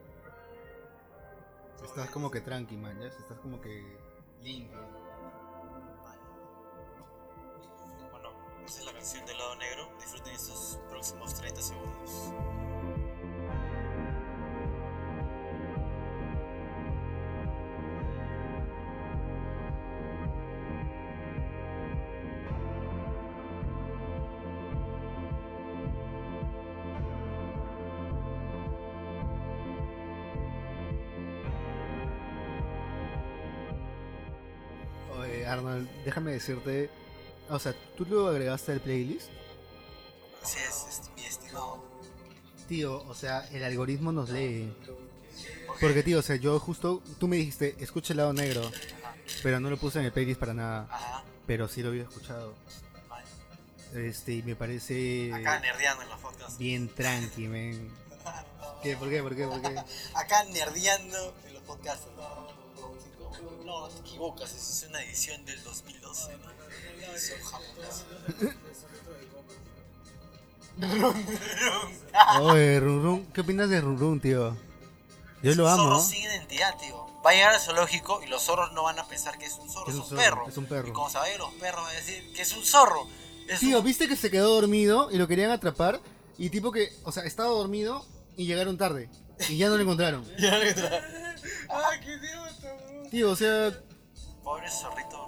estás 1.84 2.10
como 2.10 2.30
que 2.30 2.40
tranqui, 2.40 2.76
man, 2.76 2.98
¿ya? 3.00 3.08
Estás 3.08 3.38
como 3.40 3.60
que 3.60 3.98
limpio. 4.42 4.78
Bueno, 8.10 8.30
esa 8.64 8.78
es 8.80 8.86
la 8.86 8.92
canción 8.92 9.26
del 9.26 9.38
lado 9.38 9.56
negro. 9.56 9.88
Disfruten 9.98 10.34
estos 10.34 10.78
próximos 10.88 11.34
30 11.34 11.62
segundos. 11.62 12.32
Déjame 36.30 36.34
decirte, 36.34 36.90
o 37.48 37.58
sea, 37.58 37.74
¿tú 37.96 38.04
lo 38.06 38.28
agregaste 38.28 38.72
al 38.72 38.80
playlist? 38.80 39.28
Así 40.42 40.58
es, 40.58 40.86
es 41.00 41.10
mi 41.16 41.24
estimado. 41.24 41.82
Tío, 42.68 43.02
o 43.08 43.14
sea, 43.14 43.46
el 43.52 43.64
algoritmo 43.64 44.12
nos 44.12 44.30
lee. 44.30 44.72
Porque, 45.80 46.02
tío, 46.02 46.18
o 46.18 46.22
sea, 46.22 46.36
yo 46.36 46.58
justo, 46.60 47.02
tú 47.18 47.26
me 47.28 47.36
dijiste, 47.36 47.76
escucha 47.80 48.12
el 48.12 48.18
lado 48.18 48.32
negro, 48.32 48.62
Ajá. 48.66 49.14
pero 49.42 49.60
no 49.60 49.70
lo 49.70 49.76
puse 49.76 49.98
en 49.98 50.04
el 50.06 50.12
playlist 50.12 50.38
para 50.38 50.54
nada, 50.54 50.86
Ajá. 50.90 51.24
pero 51.46 51.68
sí 51.68 51.82
lo 51.82 51.88
había 51.88 52.02
escuchado. 52.02 52.54
Vale. 53.08 53.24
Este, 54.08 54.34
y 54.34 54.42
me 54.42 54.54
parece 54.56 55.32
Acá 55.32 55.58
nerdeando 55.60 56.02
en 56.02 56.08
los 56.10 56.20
podcasts. 56.20 56.58
bien 56.58 56.88
tranqui, 56.88 57.48
men. 57.48 57.90
¿Qué? 58.82 58.96
¿Por 58.96 59.08
qué? 59.10 59.22
¿Por 59.22 59.34
qué? 59.36 59.46
¿Por 59.46 59.60
qué? 59.62 59.76
Acá 60.14 60.44
nerdeando 60.44 61.34
en 61.46 61.54
los 61.54 61.62
podcasts. 61.64 62.06
No, 62.16 62.59
no 63.80 63.88
te 63.88 64.00
equivocas, 64.00 64.50
esa 64.52 64.72
es 64.84 64.90
una 64.90 65.02
edición 65.02 65.44
del 65.44 65.62
2012. 65.62 66.32
¿no? 66.36 67.12
Edición 67.12 67.38
japonesa. 67.42 68.04
Oye, 72.40 72.80
Run 72.80 73.02
Run, 73.02 73.26
¿qué 73.32 73.40
opinas 73.42 73.68
de 73.68 73.80
Run 73.80 73.98
Run, 73.98 74.20
tío? 74.20 74.56
Yo 75.42 75.54
lo 75.54 75.68
amo. 75.68 75.82
Zorro 75.84 76.00
sin 76.00 76.22
identidad, 76.22 76.76
tío. 76.78 77.06
Va 77.24 77.30
a 77.30 77.34
llegar 77.34 77.54
al 77.54 77.60
zoológico 77.60 78.22
y 78.22 78.28
los 78.28 78.42
zorros 78.42 78.72
no 78.72 78.82
van 78.84 78.98
a 78.98 79.06
pensar 79.06 79.36
que 79.38 79.46
es 79.46 79.54
un 79.54 79.68
zorro, 79.70 79.88
Es 79.90 79.94
un 79.94 80.00
un, 80.02 80.06
zorro, 80.08 80.20
perro. 80.22 80.48
es 80.48 80.56
un 80.56 80.66
perro. 80.66 80.88
Y 80.88 80.92
como 80.92 81.10
vayan 81.12 81.38
los 81.38 81.52
perros, 81.54 81.82
van 81.84 81.92
a 81.94 81.98
decir 81.98 82.32
que 82.34 82.42
es 82.42 82.52
un 82.54 82.64
zorro. 82.64 83.06
Es 83.48 83.60
Tío, 83.60 83.78
un- 83.78 83.84
¿viste 83.84 84.08
que 84.08 84.16
se 84.16 84.30
quedó 84.30 84.54
dormido 84.54 85.10
y 85.10 85.16
lo 85.18 85.26
querían 85.28 85.50
atrapar? 85.50 86.00
Y 86.38 86.50
tipo 86.50 86.72
que, 86.72 86.92
o 87.04 87.12
sea, 87.12 87.24
estaba 87.24 87.48
dormido 87.50 88.04
y 88.36 88.46
llegaron 88.46 88.78
tarde. 88.78 89.08
Y 89.48 89.56
ya 89.58 89.68
no 89.68 89.76
lo 89.76 89.82
encontraron. 89.82 90.24
¡Ah, 91.68 91.90
qué 92.02 92.14
idiota! 92.14 92.59
Tío, 93.10 93.30
o 93.30 93.36
sea, 93.36 93.72
Pobre 94.44 94.70
zorrito. 94.70 95.26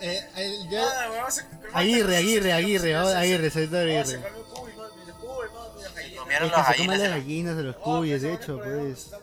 eh, 0.00 0.28
el- 0.36 0.68
Ya- 0.70 0.82
Ah, 0.84 1.78
Aguirre, 1.78 2.16
Aguirre, 2.16 2.52
Aguirre, 2.52 2.94
Aguirre, 2.96 3.16
Aguirre. 3.16 3.48
gallina. 3.50 4.28
Comieron 6.18 6.50
las 6.50 6.68
gallinas. 6.68 6.98
las 6.98 7.10
gallinas 7.10 7.56
de 7.56 7.62
los 7.62 7.76
Oh, 7.80 7.98
cuyes, 7.98 8.22
de 8.22 8.28
pues, 8.30 8.40
hecho, 8.42 8.58
pues. 8.58 9.10
No. 9.10 9.18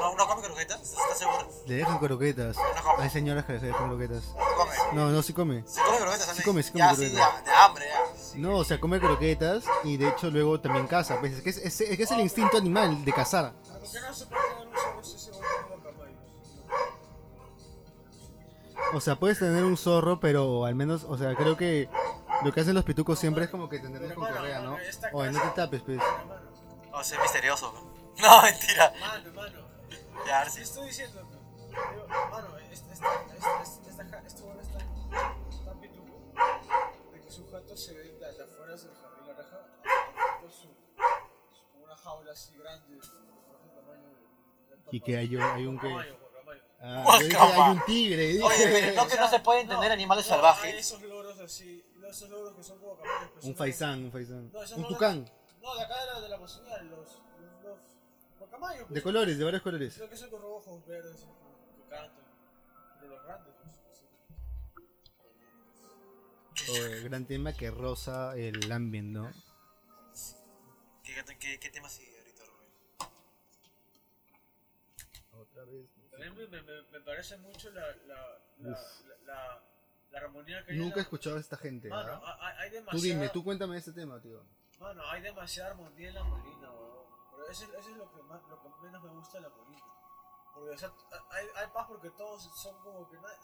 ¿No, 0.00 0.14
¿No 0.16 0.26
come 0.28 0.42
croquetas? 0.42 0.80
¿Estás 0.82 1.18
seguro? 1.18 1.48
Le 1.66 1.74
dejan 1.76 1.98
croquetas. 1.98 2.56
No 2.56 2.82
come. 2.82 3.02
Hay 3.04 3.10
señoras 3.10 3.44
que 3.44 3.52
les 3.54 3.62
dejan 3.62 3.88
croquetas. 3.88 4.24
No 4.24 4.56
come. 4.56 4.72
No, 4.94 5.10
no, 5.10 5.22
sí 5.22 5.32
come. 5.32 5.62
¿Se 5.66 5.80
come 5.82 5.98
croquetas 5.98 6.26
también? 6.26 6.36
Sí 6.36 6.42
come, 6.42 6.62
sí 6.62 6.70
come 6.72 6.78
ya, 6.80 6.88
croquetas. 6.88 7.10
Sí, 7.38 7.44
de 7.44 7.50
hambre. 7.52 7.86
No, 8.36 8.56
o 8.58 8.64
sea, 8.64 8.80
come 8.80 8.98
croquetas 9.00 9.64
y 9.84 9.96
de 9.96 10.08
hecho 10.08 10.30
luego 10.30 10.60
también 10.60 10.86
caza. 10.86 11.18
Pues 11.20 11.32
es 11.34 11.42
que 11.42 11.50
es, 11.50 11.58
es- 11.58 11.80
es 11.80 11.96
que 11.96 12.02
es 12.02 12.10
el 12.10 12.20
instinto 12.20 12.56
animal 12.56 13.04
de 13.04 13.12
cazar. 13.12 13.52
O 18.94 19.00
sea, 19.00 19.16
puedes 19.16 19.38
tener 19.38 19.64
un 19.64 19.76
zorro, 19.76 20.20
pero 20.20 20.66
al 20.66 20.74
menos, 20.74 21.04
o 21.08 21.16
sea, 21.16 21.34
creo 21.34 21.56
que 21.56 21.88
lo 22.44 22.52
que 22.52 22.60
hacen 22.60 22.74
los 22.74 22.84
pitucos 22.84 23.18
siempre 23.18 23.44
es 23.44 23.50
como 23.50 23.68
que 23.68 23.78
tenerlos 23.78 24.12
con 24.12 24.28
correa, 24.30 24.60
¿no? 24.60 24.76
Oye, 25.12 25.32
no 25.32 25.40
te 25.40 25.48
tapes, 25.50 25.82
pues. 25.82 25.98
Mano, 25.98 26.40
No, 26.90 27.00
es 27.00 27.14
misterioso. 27.20 27.72
¿no? 27.72 27.92
No, 28.22 28.42
mentira. 28.42 28.92
mano, 29.00 29.32
mano. 29.32 29.58
Ya, 30.26 30.48
sí. 30.48 30.60
estoy 30.60 30.86
diciendo, 30.88 31.22
mano, 32.30 32.48
esta, 32.70 32.94
Y 44.92 45.00
que 45.00 45.16
hay 45.16 45.34
un, 45.34 45.42
hay 45.42 45.66
un 45.66 45.78
que... 45.80 45.88
Ah, 46.84 47.02
Guacama. 47.04 47.18
yo 47.20 47.26
dije, 47.26 47.36
hay 47.38 47.70
un 47.70 47.84
tigre, 47.86 48.26
dije. 48.26 48.42
Oye, 48.42 48.68
pero 48.70 48.94
no 48.96 49.08
que 49.08 49.16
no 49.16 49.28
se 49.28 49.40
pueden 49.40 49.68
tener 49.68 49.90
animales 49.92 50.28
no, 50.28 50.34
Hay 50.34 50.40
salvajes. 50.40 50.74
esos 50.74 51.00
así, 51.42 51.84
loros 52.28 52.54
que 52.54 52.62
son 52.62 52.78
como 52.78 52.98
Un 53.42 53.56
faisán, 53.56 54.04
un 54.04 54.12
faisán. 54.12 54.50
No, 54.52 54.60
Un 54.76 54.88
tucán. 54.88 55.30
No, 55.62 55.74
de 55.76 55.82
acá 55.82 56.00
de 56.00 56.06
la, 56.06 56.20
de 56.20 56.28
los, 56.28 56.62
los, 56.90 57.22
los 57.62 57.78
guacamayos. 58.38 58.80
De 58.80 58.86
pues. 58.86 59.02
colores, 59.02 59.38
de 59.38 59.44
varios 59.44 59.62
colores. 59.62 59.94
Creo 59.94 60.10
que 60.10 60.16
son 60.16 60.30
con 60.30 60.42
rojos, 60.42 60.86
verdes, 60.86 61.20
que 61.20 61.88
cantan. 61.88 62.24
De 63.00 63.08
los 63.08 63.22
grandes, 63.24 63.54
pues. 66.66 66.68
Oye, 66.68 67.00
gran 67.02 67.26
tema 67.26 67.52
que 67.52 67.70
rosa 67.70 68.36
el 68.36 68.70
ambient, 68.70 69.12
¿no? 69.12 69.30
¿Qué, 71.04 71.14
qué, 71.38 71.58
qué 71.60 71.70
tema 71.70 71.88
sigue 71.88 72.16
ahorita, 72.18 72.42
Rubén? 72.44 72.70
Otra 75.40 75.64
vez. 75.64 75.86
También 76.11 76.11
me, 76.30 76.46
me, 76.46 76.62
me- 76.62 76.82
me 76.82 77.00
parece 77.00 77.36
mucho 77.38 77.70
la, 77.70 77.80
la, 78.06 78.38
la, 78.58 78.70
la, 78.70 78.78
la, 79.24 79.62
la 80.10 80.18
armonía 80.18 80.64
que 80.64 80.74
Nunca 80.74 81.00
he 81.00 81.02
escuchado 81.02 81.36
a 81.36 81.40
esta 81.40 81.56
gente. 81.56 81.88
Mano, 81.88 82.20
hay, 82.40 82.54
hay 82.58 82.68
Tú 82.70 82.74
demasiada. 82.76 83.02
dime, 83.14 83.28
tú 83.30 83.44
cuéntame 83.44 83.76
este 83.78 83.92
tema, 83.92 84.20
tío. 84.20 84.42
Mano, 84.78 85.02
hay 85.10 85.22
demasiada 85.22 85.70
armonía 85.70 86.08
en 86.08 86.14
la 86.14 86.24
molina, 86.24 86.70
weón. 86.70 87.06
Pero 87.32 87.48
eso, 87.50 87.64
eso 87.64 87.90
es 87.90 87.96
lo 87.96 88.12
que, 88.12 88.22
más, 88.22 88.40
lo 88.48 88.60
que 88.60 88.68
menos 88.84 89.02
me 89.02 89.10
gusta 89.10 89.38
de 89.38 89.42
la 89.42 89.48
molina. 89.50 89.82
Porque, 90.54 90.70
o 90.70 90.78
sea, 90.78 90.92
hay, 91.30 91.46
hay 91.56 91.66
paz 91.72 91.86
porque 91.88 92.10
todos 92.10 92.42
son 92.62 92.76
como 92.82 93.08
que 93.08 93.16
nadie, 93.16 93.36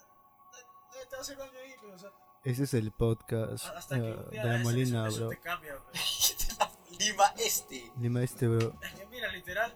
nadie, 0.93 1.05
te 1.05 1.11
va 1.11 1.17
a 1.17 1.21
hacer 1.21 1.37
daño 1.37 1.57
ahí, 1.59 1.73
pero, 1.81 1.95
o 1.95 1.97
sea, 1.99 2.11
Ese 2.43 2.63
es 2.63 2.73
el 2.75 2.91
podcast 2.91 3.65
hasta 3.65 3.95
que 3.95 4.01
un 4.01 4.29
día 4.29 4.43
de 4.43 4.49
la 4.49 4.55
eso- 4.55 4.63
Molina, 4.63 5.07
eso, 5.07 5.15
eso 5.17 5.19
bro. 5.21 5.29
te 5.29 5.39
cambia, 5.39 5.75
bro. 5.75 5.85
Lima 6.99 7.25
Este. 7.37 7.91
Dime 7.95 8.23
este, 8.23 8.47
bro. 8.47 8.73
Es 8.81 8.93
que 8.93 9.05
mira, 9.07 9.27
literal, 9.31 9.75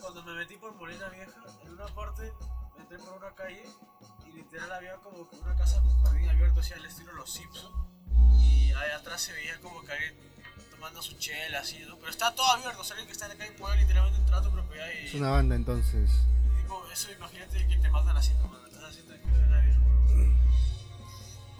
cuando 0.00 0.22
me 0.22 0.34
metí 0.34 0.56
por 0.56 0.74
Molina 0.74 1.08
Vieja, 1.08 1.32
en 1.64 1.72
una 1.72 1.86
parte 1.86 2.32
me 2.76 2.82
entré 2.82 2.98
por 2.98 3.14
una 3.16 3.34
calle 3.34 3.64
y 4.26 4.32
literal 4.32 4.72
había 4.72 4.94
como 4.96 5.28
que 5.28 5.36
una 5.36 5.56
casa 5.56 5.80
con 5.82 6.02
jardín 6.04 6.28
abierto 6.28 6.60
así 6.60 6.72
al 6.72 6.84
estilo 6.84 7.12
Los 7.12 7.32
Simpsons. 7.32 7.74
Y 8.40 8.72
ahí 8.72 8.90
atrás 8.90 9.20
se 9.20 9.32
veía 9.32 9.60
como 9.60 9.82
que 9.84 9.92
alguien 9.92 10.14
tomando 10.70 11.02
su 11.02 11.16
chela 11.18 11.60
así, 11.60 11.78
¿no? 11.80 11.96
Pero 11.98 12.10
está 12.10 12.34
todo 12.34 12.46
abierto, 12.46 12.80
o 12.80 12.84
sea, 12.84 12.94
alguien 12.94 13.06
que 13.06 13.12
está 13.12 13.26
en 13.26 13.32
la 13.32 13.44
calle 13.44 13.52
puede 13.58 13.76
literalmente 13.76 14.18
entrar 14.20 14.40
a 14.40 14.42
tu 14.42 14.50
propiedad 14.50 14.86
y... 15.02 15.06
Es 15.06 15.14
una 15.14 15.30
banda 15.30 15.54
entonces. 15.54 16.10
y 16.10 16.62
digo, 16.62 16.82
eso 16.90 17.12
imagínate 17.12 17.66
que 17.68 17.76
te 17.76 17.90
matan 17.90 18.16
así, 18.16 18.32
no, 18.34 18.48
mano, 18.48 18.66
estás 18.66 18.84
así 18.84 19.02
de 19.02 19.18
nadie, 19.48 19.74
¿no? 19.74 19.84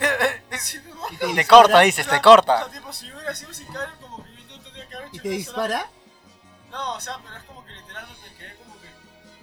Te 1.34 1.46
corta, 1.46 1.80
dices, 1.80 2.06
te 2.06 2.10
O 2.10 2.12
sea, 2.14 2.22
corta. 2.22 2.70
tipo, 2.70 2.92
si 2.92 3.08
yo 3.08 3.14
hubiera 3.16 3.34
sido 3.34 3.52
sicario, 3.52 3.94
como 4.00 4.24
que 4.24 4.30
yo 4.34 4.56
no 4.56 4.62
tendría 4.62 4.88
que 4.88 4.94
haber 4.94 5.08
hecho 5.08 5.16
¿Y 5.16 5.20
te 5.20 5.28
dispara? 5.28 5.90
No, 6.70 6.94
o 6.96 7.00
sea, 7.00 7.18
pero 7.22 7.36
es 7.36 7.44
como 7.44 7.64
que 7.64 7.72
literalmente 7.72 8.20
me 8.30 8.36
quedé 8.36 8.54
como 8.56 8.74
que 8.80 8.88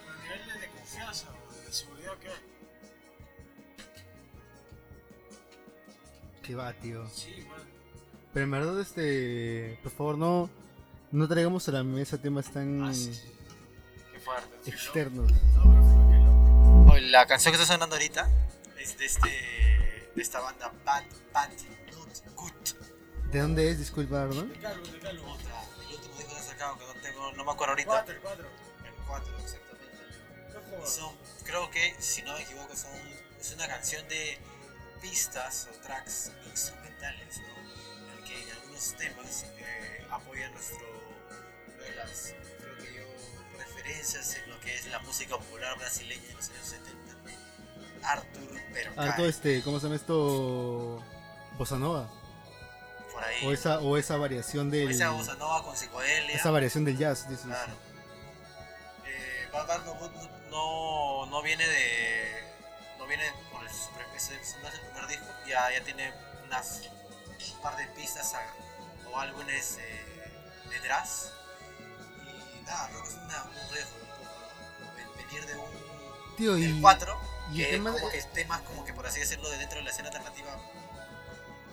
con 0.06 0.16
el 0.16 0.24
nivel 0.24 0.48
de, 0.54 0.60
de 0.60 0.68
confianza, 0.74 1.26
bro, 1.30 1.62
de 1.66 1.74
seguridad 1.74 2.14
que 2.18 2.28
hay. 2.30 2.36
Que 6.44 6.56
va, 6.56 6.74
tío. 6.74 7.08
Sí, 7.10 7.46
man. 7.50 7.62
Pero 8.34 8.44
en 8.46 8.52
verdad, 8.52 8.80
este. 8.80 9.80
Por 9.84 9.92
favor, 9.92 10.18
no. 10.18 10.50
No 11.12 11.28
traigamos 11.28 11.68
a 11.70 11.72
la 11.72 11.84
mesa 11.84 12.18
temas 12.18 12.52
tan 12.52 12.84
Ah, 12.84 12.94
sí, 12.94 13.14
sí. 13.14 13.32
Qué 14.14 14.20
fuerte. 14.20 14.70
externos. 14.70 15.32
No, 15.32 15.64
pero 15.64 15.84
fue 15.84 16.12
que 16.12 16.18
loco. 16.24 16.94
Oye, 16.94 17.02
la 17.10 17.26
canción 17.26 17.54
que 17.54 17.62
está 17.62 17.74
sonando 17.74 17.96
ahorita 17.96 18.30
es 18.80 18.98
de 18.98 19.06
este 19.06 19.30
de 20.16 20.22
esta 20.22 20.40
banda 20.42 20.72
Bad 20.86 21.04
Bad 21.34 21.50
Not 21.52 22.36
Good. 22.36 22.52
¿De 23.32 23.40
dónde 23.40 23.70
es? 23.72 23.80
Disculpa, 23.80 24.26
¿no? 24.26 24.42
De 24.44 24.60
Carlos, 24.60 24.92
de. 24.92 24.98
Otra, 24.98 25.64
el 26.58 26.72
último 26.72 26.74
disco 26.74 26.74
que 26.74 26.74
han 26.74 26.74
sacado 26.74 26.78
que 26.78 26.86
no 26.86 27.02
tengo, 27.02 27.32
no 27.34 27.46
me 27.46 27.52
acuerdo 27.52 27.72
ahorita. 27.72 27.90
Cuatro, 27.90 28.16
cuatro. 28.22 28.48
El 28.84 28.94
4 29.08 29.38
exactamente. 29.40 30.78
No 30.78 30.86
son, 30.86 31.16
creo 31.44 31.70
que 31.72 31.96
si 32.00 32.22
no 32.24 32.34
me 32.34 32.42
equivoco 32.42 32.76
son 32.76 32.92
es 33.40 33.52
una 33.54 33.68
canción 33.68 34.08
de 34.08 34.38
pistas 35.02 35.70
o 35.72 35.82
tracks 35.82 36.32
instrumentales, 36.50 37.40
¿no? 37.40 38.12
En 38.12 38.18
el 38.18 38.24
que 38.24 38.44
en 38.44 38.52
algunos 38.52 38.96
temas 38.96 39.44
eh, 39.58 40.08
apoyan 40.10 40.52
nuestro 40.54 40.78
una 41.76 41.84
de 41.84 41.96
las 41.96 42.34
creo 42.60 42.78
que 42.78 42.94
yo 42.94 43.04
referencias 43.58 44.36
en 44.36 44.50
lo 44.50 44.60
que 44.60 44.76
es 44.76 44.88
la 44.88 45.00
música 45.00 45.38
popular 45.38 45.78
brasileña 45.78 46.28
de 46.28 46.34
los 46.34 46.50
años 46.50 46.66
70. 46.66 46.98
Arthur 48.04 48.62
Perocay. 48.74 49.10
Ah, 49.10 49.16
todo 49.16 49.28
este. 49.28 49.62
¿Cómo 49.64 49.80
se 49.80 49.84
llama 49.86 49.96
esto? 49.96 51.04
Bossa 51.58 51.78
Nova. 51.78 52.10
Por 53.18 53.24
ahí. 53.28 53.46
O 53.48 53.52
esa, 53.52 53.80
o 53.80 53.98
esa 53.98 54.16
variación 54.18 54.70
del. 54.70 54.92
esa 54.92 55.10
bossa 55.10 55.34
nova 55.36 55.64
con 55.64 55.76
psicodelia. 55.76 56.36
Esa 56.36 56.52
variación 56.52 56.86
del 56.86 56.98
jazz, 56.98 57.28
dices. 57.28 57.46
Claro. 57.48 57.74
Eh, 59.06 59.50
Bad 59.52 59.68
Bad 59.68 59.86
No 59.86 59.96
no, 60.52 61.26
no 61.26 61.42
viene 61.42 61.68
de. 61.68 62.44
No 63.00 63.08
viene 63.08 63.24
por 63.52 63.64
el, 63.64 63.70
super- 63.74 64.06
ese 64.16 64.36
no 64.62 64.68
es 64.68 64.74
el 64.76 64.82
primer 64.82 65.08
disco. 65.08 65.26
Ya, 65.48 65.72
ya 65.72 65.84
tiene 65.84 66.14
unas 66.46 66.82
un 67.56 67.62
par 67.62 67.76
de 67.78 67.88
pistas 67.88 68.34
a- 68.36 68.54
o 69.12 69.20
álbumes 69.20 69.78
eh, 69.80 70.32
detrás. 70.70 71.32
Y 72.60 72.62
nada, 72.66 72.88
creo 72.90 73.02
que 73.04 73.10
es 73.10 73.16
una, 73.16 73.44
un 73.46 73.74
riesgo 73.74 73.96
un 74.02 74.08
poco, 74.10 75.16
Venir 75.18 75.46
de 75.48 75.56
un. 75.56 76.36
Tío, 76.38 76.58
y. 76.58 76.62
del 76.72 76.82
4, 76.82 77.20
y 77.54 77.62
el 77.62 77.66
que 77.66 77.72
tema 77.74 77.92
como 77.94 78.10
de- 78.10 78.12
que 78.20 78.24
temas 78.28 78.62
como 78.62 78.86
que 78.86 78.94
por 78.94 79.08
así 79.08 79.20
decirlo 79.22 79.50
de 79.50 79.58
dentro 79.58 79.80
de 79.80 79.86
la 79.86 79.90
escena 79.92 80.10
alternativa 80.10 80.52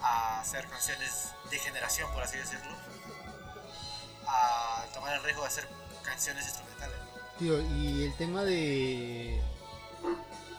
a 0.04 0.40
hacer 0.40 0.68
canciones 0.68 1.30
de 1.50 1.58
generación 1.58 2.10
por 2.12 2.22
así 2.22 2.36
decirlo 2.36 2.76
a 4.26 4.86
tomar 4.92 5.14
el 5.14 5.22
riesgo 5.22 5.42
de 5.42 5.48
hacer 5.48 5.68
canciones 6.02 6.44
instrumentales 6.44 7.04
Tío, 7.38 7.60
y 7.60 8.04
el 8.04 8.16
tema 8.16 8.44
de. 8.44 9.40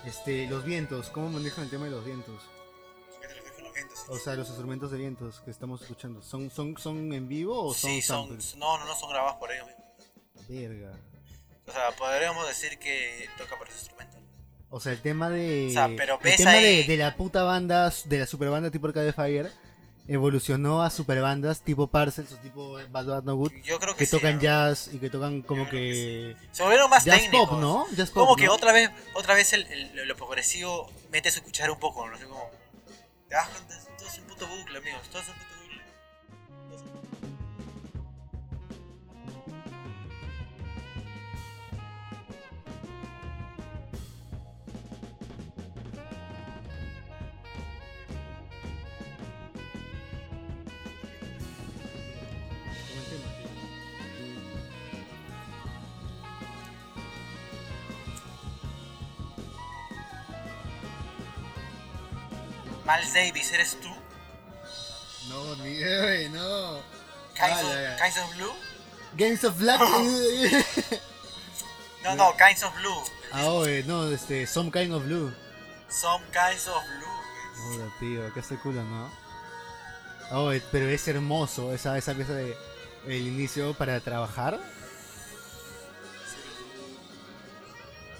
Este, 0.05 0.45
los 0.47 0.65
vientos. 0.65 1.09
¿Cómo 1.09 1.29
manejan 1.29 1.63
el 1.63 1.69
tema 1.69 1.85
de 1.85 1.91
los 1.91 2.03
vientos? 2.03 2.41
¿Qué 3.21 3.27
te 3.27 3.33
refieres 3.33 3.53
con 3.53 3.63
los? 3.63 4.09
O 4.09 4.19
sea, 4.19 4.35
los 4.35 4.47
instrumentos 4.49 4.91
de 4.91 4.97
vientos 4.97 5.39
que 5.39 5.51
estamos 5.51 5.81
escuchando. 5.81 6.21
¿Son, 6.21 6.51
son, 6.51 6.77
son 6.77 7.13
en 7.13 7.29
vivo 7.29 7.63
o 7.63 7.73
son 7.73 7.89
sí, 7.89 8.01
son, 8.01 8.37
no, 8.57 8.77
no, 8.77 8.85
no 8.85 8.95
son 8.95 9.09
grabados 9.09 9.37
por 9.37 9.51
ellos 9.51 9.67
mismos. 9.67 9.85
Verga. 10.49 10.99
O 11.65 11.71
sea, 11.71 11.91
podríamos 11.95 12.45
decir 12.45 12.77
que 12.77 13.29
toca 13.37 13.57
por 13.57 13.69
ese 13.69 13.77
instrumento. 13.77 14.14
O 14.75 14.79
sea, 14.81 14.91
el 14.91 15.01
tema 15.01 15.29
de. 15.29 15.67
O 15.69 15.71
sea, 15.71 15.89
pero 15.95 16.19
el 16.21 16.35
tema 16.35 16.51
de, 16.51 16.97
la 16.97 17.15
puta 17.15 17.43
banda, 17.43 17.93
de 18.05 18.19
la 18.19 18.25
super 18.25 18.49
banda 18.49 18.69
tipo 18.71 18.87
Arcade 18.87 19.13
Fire, 19.13 19.49
evolucionó 20.07 20.83
a 20.83 20.89
super 20.89 21.21
bandas 21.21 21.61
tipo 21.61 21.87
Parcels 21.87 22.33
o 22.33 22.37
tipo 22.37 22.73
Bad 22.89 23.05
Bad 23.05 23.23
No 23.23 23.35
Good, 23.37 23.53
Yo 23.63 23.79
creo 23.79 23.93
que, 23.93 23.99
que 23.99 24.05
sí, 24.05 24.11
tocan 24.11 24.35
¿no? 24.35 24.41
jazz 24.41 24.89
y 24.93 24.97
que 24.99 25.09
tocan 25.09 25.41
como 25.43 25.69
que. 25.69 26.35
Se 26.51 26.61
volvieron 26.63 26.89
más 26.89 27.05
Jazz 27.05 27.21
técnicos. 27.21 27.49
pop, 27.49 27.59
¿no? 27.61 27.85
Jazz 27.95 28.09
pop. 28.11 28.23
Como 28.25 28.35
que 28.35 28.49
otra 28.49 28.73
vez, 28.73 28.89
otra 29.13 29.33
vez 29.33 29.53
el, 29.53 29.63
el- 29.67 30.07
lo 30.07 30.15
progresivo 30.17 30.91
mete 31.09 31.29
a 31.29 31.31
escuchar 31.31 31.71
un 31.71 31.79
poco, 31.79 32.05
¿no? 32.07 32.17
Como, 32.19 32.49
¿te 33.29 33.35
das 33.35 33.47
cuenta? 33.47 33.79
Todo 33.97 34.07
es 34.09 34.17
un 34.19 34.25
puto 34.25 34.45
bucle, 34.47 34.77
amigos. 34.77 35.01
Todo 35.09 35.21
es 35.21 35.29
un 35.29 35.35
puto 35.35 35.54
Miles 62.85 63.13
Davis, 63.13 63.51
¿eres 63.51 63.77
tú? 63.81 63.89
No, 65.29 65.55
ni 65.55 65.77
eh, 65.81 66.29
no. 66.31 66.79
Kinds, 67.33 67.63
Ah, 67.63 67.93
of. 67.93 67.99
Kinds 68.01 68.17
of 68.17 68.35
Blue? 68.35 68.53
Games 69.17 69.43
of 69.43 69.57
Black. 69.57 69.81
No, 72.03 72.13
no, 72.15 72.33
Kinds 72.37 72.61
of 72.63 72.71
Blue. 72.75 73.01
ah, 73.33 73.45
oye, 73.45 73.83
no, 73.87 74.11
este, 74.11 74.45
Some 74.45 74.69
Kind 74.69 74.93
of 74.93 75.03
Blue. 75.05 75.33
Some 75.89 76.23
Kinds 76.31 76.67
of 76.67 76.83
Blue. 76.99 77.75
Hola, 77.81 77.91
tío, 77.99 78.31
qué 78.31 78.41
hace 78.41 78.57
culo, 78.57 78.83
¿no? 78.83 79.09
Oye, 80.31 80.61
pero 80.71 80.87
es 80.87 81.07
hermoso 81.07 81.73
esa, 81.73 81.97
esa 81.97 82.13
pieza 82.13 82.33
de 82.33 82.55
el 83.07 83.25
inicio 83.27 83.73
para 83.73 83.99
trabajar. 84.01 84.59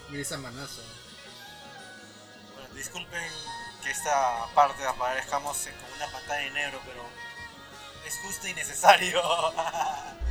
Mira 0.10 0.22
esa 0.24 0.38
manaza. 0.39 0.81
Disculpen 2.75 3.32
que 3.84 3.91
esta 3.91 4.48
parte 4.53 4.86
aparezcamos 4.86 5.58
con 5.58 5.94
una 5.94 6.12
pantalla 6.12 6.48
en 6.48 6.53
negro, 6.53 6.82
pero 6.86 7.03
es 8.05 8.17
justo 8.20 8.48
y 8.48 8.53
necesario. 8.53 9.22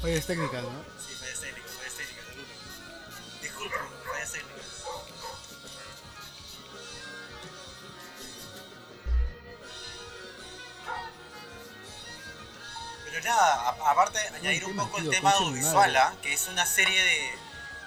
Fallas 0.00 0.26
técnicas, 0.26 0.62
¿no? 0.62 0.70
sí, 1.00 1.12
fallas 1.14 1.40
técnicas, 1.40 1.72
fallas 1.72 1.94
técnicas, 1.94 2.24
disculpen. 2.26 2.56
Disculpen, 3.42 3.80
fallas 4.06 4.30
técnicas. 4.30 4.64
Pero 13.04 13.24
nada, 13.24 13.68
aparte 13.90 14.18
añadir 14.36 14.64
un 14.66 14.76
poco 14.76 14.98
el 14.98 15.10
tema 15.10 15.30
audiovisual. 15.32 15.96
¿ah? 15.96 16.14
que 16.22 16.32
es 16.32 16.46
una 16.46 16.64
serie 16.64 17.02
de... 17.02 17.34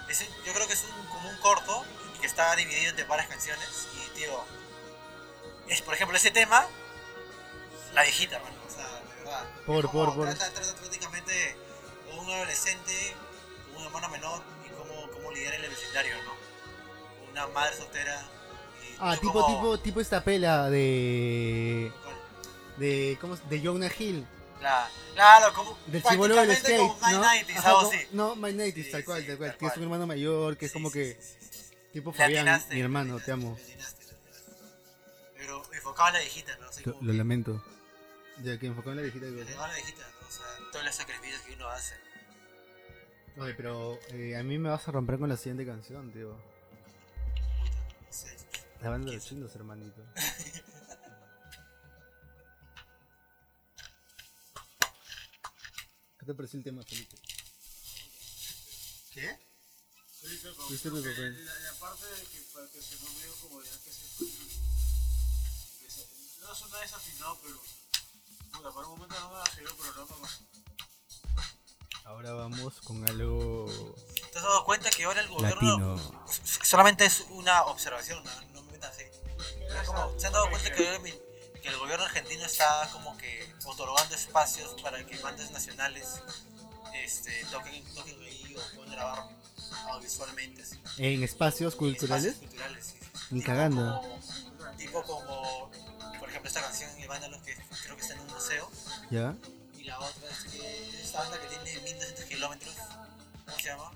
es 0.10 0.26
yo 0.46 0.54
creo 0.54 0.68
que 0.68 0.74
es 0.74 0.84
un, 0.84 1.08
como 1.22 1.30
un 1.30 1.38
corto 1.38 1.86
que 2.20 2.28
está 2.28 2.56
dividido 2.56 2.90
entre 2.90 3.06
varias 3.06 3.28
canciones 3.28 3.88
y, 3.96 4.18
tío, 4.18 4.32
es 5.68 5.82
por 5.82 5.94
ejemplo 5.94 6.18
ese 6.18 6.32
tema, 6.32 6.66
la 7.94 8.04
viejita, 8.04 8.38
o 8.68 8.70
sea, 8.72 8.86
de 8.86 9.16
verdad. 9.24 9.44
Por- 9.66 9.90
Como 9.92 10.06
por- 10.06 10.16
por. 10.16 10.36
Trata, 10.36 10.54
trata 10.54 10.76
prácticamente 10.76 11.56
un 12.18 12.30
adolescente, 12.30 13.16
un 13.78 13.84
hermano 13.86 14.10
menor 14.10 14.42
y 14.66 14.70
cómo, 14.70 15.10
cómo 15.12 15.32
lidiar 15.32 15.54
el 15.56 15.70
vecindario, 15.70 16.16
¿no? 16.24 16.32
Una 17.32 17.48
madre 17.48 17.76
soltera. 17.78 18.22
Y 18.84 18.96
Ah, 19.00 19.16
tipo, 19.20 19.34
como- 19.34 19.48
tipo, 19.56 19.78
tipo 19.80 20.02
esta 20.02 20.24
pela 20.24 20.70
de. 20.70 21.92
¿cuál? 22.04 22.16
de. 22.78 23.18
¿Cómo 23.22 23.36
de 23.38 23.62
Jonah 23.66 23.92
Hill. 23.98 24.28
Claro, 24.62 24.90
claro, 25.16 25.54
como 25.56 25.78
Del 25.88 26.04
chivolo 26.04 26.36
del 26.36 26.56
skate, 26.56 26.78
como 26.78 26.94
My 27.04 27.14
¿no? 27.14 27.24
90s, 27.24 27.58
Ajá, 27.58 27.70
algo 27.70 27.82
no, 27.82 27.88
así. 27.90 27.98
no, 28.12 28.36
My 28.36 28.52
90s, 28.52 28.74
Sí, 28.84 28.92
tal 28.92 29.04
cual, 29.06 29.22
sí, 29.22 29.28
tal 29.28 29.38
cual. 29.40 29.50
tal 29.50 29.58
Que 29.60 29.66
es 29.66 29.78
un 29.78 29.84
hermano 29.84 30.06
mayor, 30.08 30.56
que 30.58 30.66
es 30.68 30.72
como 30.72 30.90
sí, 30.92 30.94
que. 31.00 31.18
sí, 31.20 31.38
sí, 31.50 31.64
sí. 31.70 31.76
Tipo 31.94 32.14
Fabián, 32.14 32.62
mi 32.70 32.80
hermano, 32.80 33.20
te 33.20 33.32
amo. 33.32 33.58
Pero 35.36 35.64
enfocado 35.74 36.10
en 36.10 36.14
la 36.14 36.20
viejita, 36.20 36.56
¿no? 36.58 36.68
Así 36.70 36.84
Lo, 36.86 36.94
como 36.94 37.06
lo 37.08 37.12
que 37.12 37.18
lamento. 37.18 37.66
Ya 38.44 38.60
que 38.60 38.68
enfocó 38.68 38.92
en 38.92 38.98
la 38.98 39.02
viejita. 39.02 39.26
digo, 39.26 39.42
enfocado 39.42 39.66
en 39.66 39.72
la 39.72 39.76
viejita, 39.78 40.04
¿no? 40.22 40.28
O 40.28 40.32
sea, 40.32 40.46
todos 40.72 40.86
los 40.86 40.96
sacrificios 40.96 41.42
que 41.42 41.54
uno 41.54 41.68
hace. 41.68 41.96
Oye, 43.38 43.54
pero 43.56 43.98
eh, 44.10 44.38
a 44.38 44.44
mí 44.44 44.60
me 44.60 44.70
vas 44.70 44.88
a 44.88 44.92
romper 44.92 45.18
con 45.18 45.28
la 45.28 45.38
siguiente 45.38 45.66
canción, 45.66 46.12
tío. 46.14 46.38
La 48.82 48.90
banda 48.92 49.10
de 49.10 49.18
los 49.18 49.26
chinos, 49.26 49.56
hermanito. 49.56 50.02
te 56.32 56.36
pareció 56.38 56.58
el 56.60 56.64
tema, 56.64 56.82
Felipe? 56.84 57.18
¿Qué? 59.14 59.40
Sí, 60.22 60.38
pero 60.84 60.96
la, 61.00 61.60
la 61.60 61.74
parte 61.80 62.06
de 62.06 62.24
que, 62.26 62.40
para 62.54 62.68
que 62.70 62.82
se 62.82 62.96
no 63.04 63.10
medio 63.16 63.36
como 63.42 63.62
ya 63.64 63.72
que 63.84 63.92
se 63.92 64.06
que 65.80 65.90
se- 65.90 66.08
no 66.40 66.56
suena 66.56 66.78
desafinado 66.80 67.40
pero 67.44 67.60
puta, 68.54 68.72
para 68.72 68.88
un 68.88 69.00
momento 69.00 69.20
no 69.20 69.28
me 69.30 69.34
va 69.36 69.44
a 69.44 69.50
seguir 69.52 69.68
el 69.68 69.76
programa 69.76 70.18
más 70.18 70.40
Ahora 72.06 72.34
vamos 72.34 72.80
con 72.82 73.08
algo 73.10 73.66
¿Te 74.32 74.38
has 74.38 74.44
dado 74.44 74.64
cuenta 74.64 74.90
que 74.92 75.04
ahora 75.06 75.22
el 75.22 75.28
gobierno 75.28 75.96
latino. 75.96 76.26
solamente 76.64 77.06
es 77.06 77.26
una 77.30 77.64
observación, 77.64 78.24
no, 78.24 78.42
no 78.54 78.62
me 78.64 78.72
metas 78.74 78.96
así. 78.96 79.04
Pero 79.68 79.86
como, 79.86 80.20
¿Se 80.20 80.28
han 80.28 80.34
dado 80.34 80.50
cuenta 80.50 80.72
que, 80.74 80.88
ahora 80.88 81.00
mi- 81.00 81.14
que 81.62 81.70
el 81.70 81.78
gobierno 81.78 82.06
argentino 82.06 82.46
está 82.46 82.90
como 82.92 83.18
que 83.18 83.54
otorgando 83.66 84.16
espacios 84.16 84.82
para 84.82 85.06
que 85.06 85.18
bandas 85.18 85.52
nacionales 85.52 86.22
este, 86.94 87.46
toquen, 87.52 87.84
toquen 87.94 88.20
ahí 88.22 88.56
o 88.58 88.76
puedan 88.76 88.92
grabar 88.94 89.30
audiovisualmente? 89.90 90.64
así? 90.64 90.80
En 90.98 91.24
espacios 91.24 91.76
culturales. 91.76 92.34
Espacios 92.34 92.50
culturales, 92.50 92.86
sí. 92.86 93.00
Ni 93.32 93.40
Tipo 93.40 93.52
cagando. 93.52 94.02
como- 94.02 94.78
tipo 94.78 95.04
como, 95.04 95.72
por 96.20 96.30
ejemplo, 96.30 96.48
esta 96.48 96.62
canción 96.62 96.90
El 97.00 97.08
Vándalos 97.08 97.42
que 97.44 97.56
creo 97.84 97.96
que 97.96 98.02
está 98.02 98.14
en 98.16 98.20
un 98.22 98.28
museo. 98.28 98.72
¿Ya? 99.10 99.36
Y 99.78 99.84
la 99.84 100.00
otra 100.00 100.30
es 100.30 100.52
que 100.52 101.02
esta 101.04 101.20
banda 101.20 101.40
que 101.40 101.48
tiene 101.48 101.80
1200 101.82 102.26
kilómetros, 102.26 102.76
¿cómo 103.46 103.58
se 103.58 103.64
llama? 103.64 103.92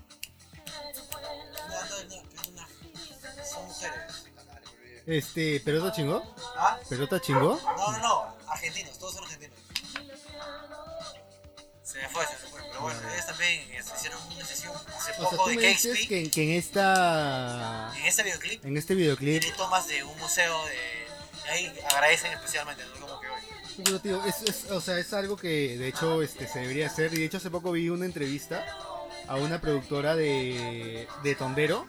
Una 1.66 1.76
banda 1.76 1.96
de 1.96 2.06
una, 2.06 2.22
una, 2.48 2.68
son 3.48 3.66
mujeres. 3.66 4.12
Este, 5.06 5.60
¿Pelota 5.60 5.92
chingó? 5.92 6.34
¿Ah? 6.56 6.78
¿Pelota 6.88 7.20
chingó? 7.20 7.60
No, 7.62 7.92
no, 7.92 7.98
no, 7.98 8.36
argentinos, 8.48 8.98
todos 8.98 9.14
son 9.14 9.24
argentinos. 9.24 9.56
Se 11.82 11.98
me 12.02 12.08
fue, 12.08 12.24
se 12.26 12.32
me 12.32 12.38
fue. 12.50 12.60
Pero 12.68 12.80
bueno, 12.80 13.00
ellos 13.12 13.26
también 13.26 13.60
este, 13.72 13.92
hicieron 13.96 14.18
una 14.34 14.44
sesión 14.44 14.72
hace 14.74 15.12
O 15.12 15.14
sea, 15.14 15.30
poco 15.30 15.44
tú 15.44 15.50
de 15.50 15.56
me 15.56 15.62
dices 15.68 16.06
que, 16.08 16.30
que 16.30 16.42
en 16.42 16.50
esta. 16.58 17.92
En 17.96 18.04
este 18.06 18.22
videoclip 18.24 18.64
En 18.64 18.76
este 18.76 18.94
videoclip. 18.94 19.40
tiene 19.42 19.56
tomas 19.56 19.86
de 19.86 20.02
un 20.02 20.18
museo 20.18 20.64
de. 20.66 21.06
Ahí 21.50 21.72
agradecen 21.94 22.32
especialmente, 22.32 22.82
¿no? 22.98 23.06
Como 23.06 23.20
que 23.20 23.28
hoy. 23.28 23.40
Pero, 23.84 24.00
tío, 24.00 24.24
es, 24.24 24.42
es- 24.42 24.70
o 24.72 24.80
sea, 24.80 24.98
es 24.98 25.12
algo 25.12 25.36
que 25.36 25.78
de 25.78 25.86
hecho 25.88 26.22
este, 26.22 26.48
se 26.48 26.58
debería 26.60 26.88
hacer. 26.88 27.14
Y 27.14 27.18
de 27.18 27.24
hecho 27.26 27.36
hace 27.36 27.50
poco 27.50 27.70
vi 27.70 27.88
una 27.88 28.04
entrevista 28.06 28.66
a 29.28 29.36
una 29.36 29.60
productora 29.60 30.16
de, 30.16 31.06
de 31.22 31.34
Tondero. 31.36 31.86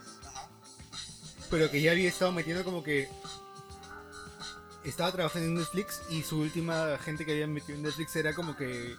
Pero 1.49 1.71
que 1.71 1.81
ya 1.81 1.91
había 1.91 2.09
estado 2.09 2.31
metiendo 2.31 2.63
como 2.63 2.83
que... 2.83 3.09
Estaba 4.83 5.11
trabajando 5.11 5.47
en 5.47 5.55
Netflix 5.55 6.01
y 6.09 6.23
su 6.23 6.39
última 6.39 6.97
gente 6.99 7.25
que 7.25 7.33
había 7.33 7.47
metido 7.47 7.77
en 7.77 7.83
Netflix 7.83 8.15
era 8.15 8.33
como 8.33 8.55
que... 8.55 8.95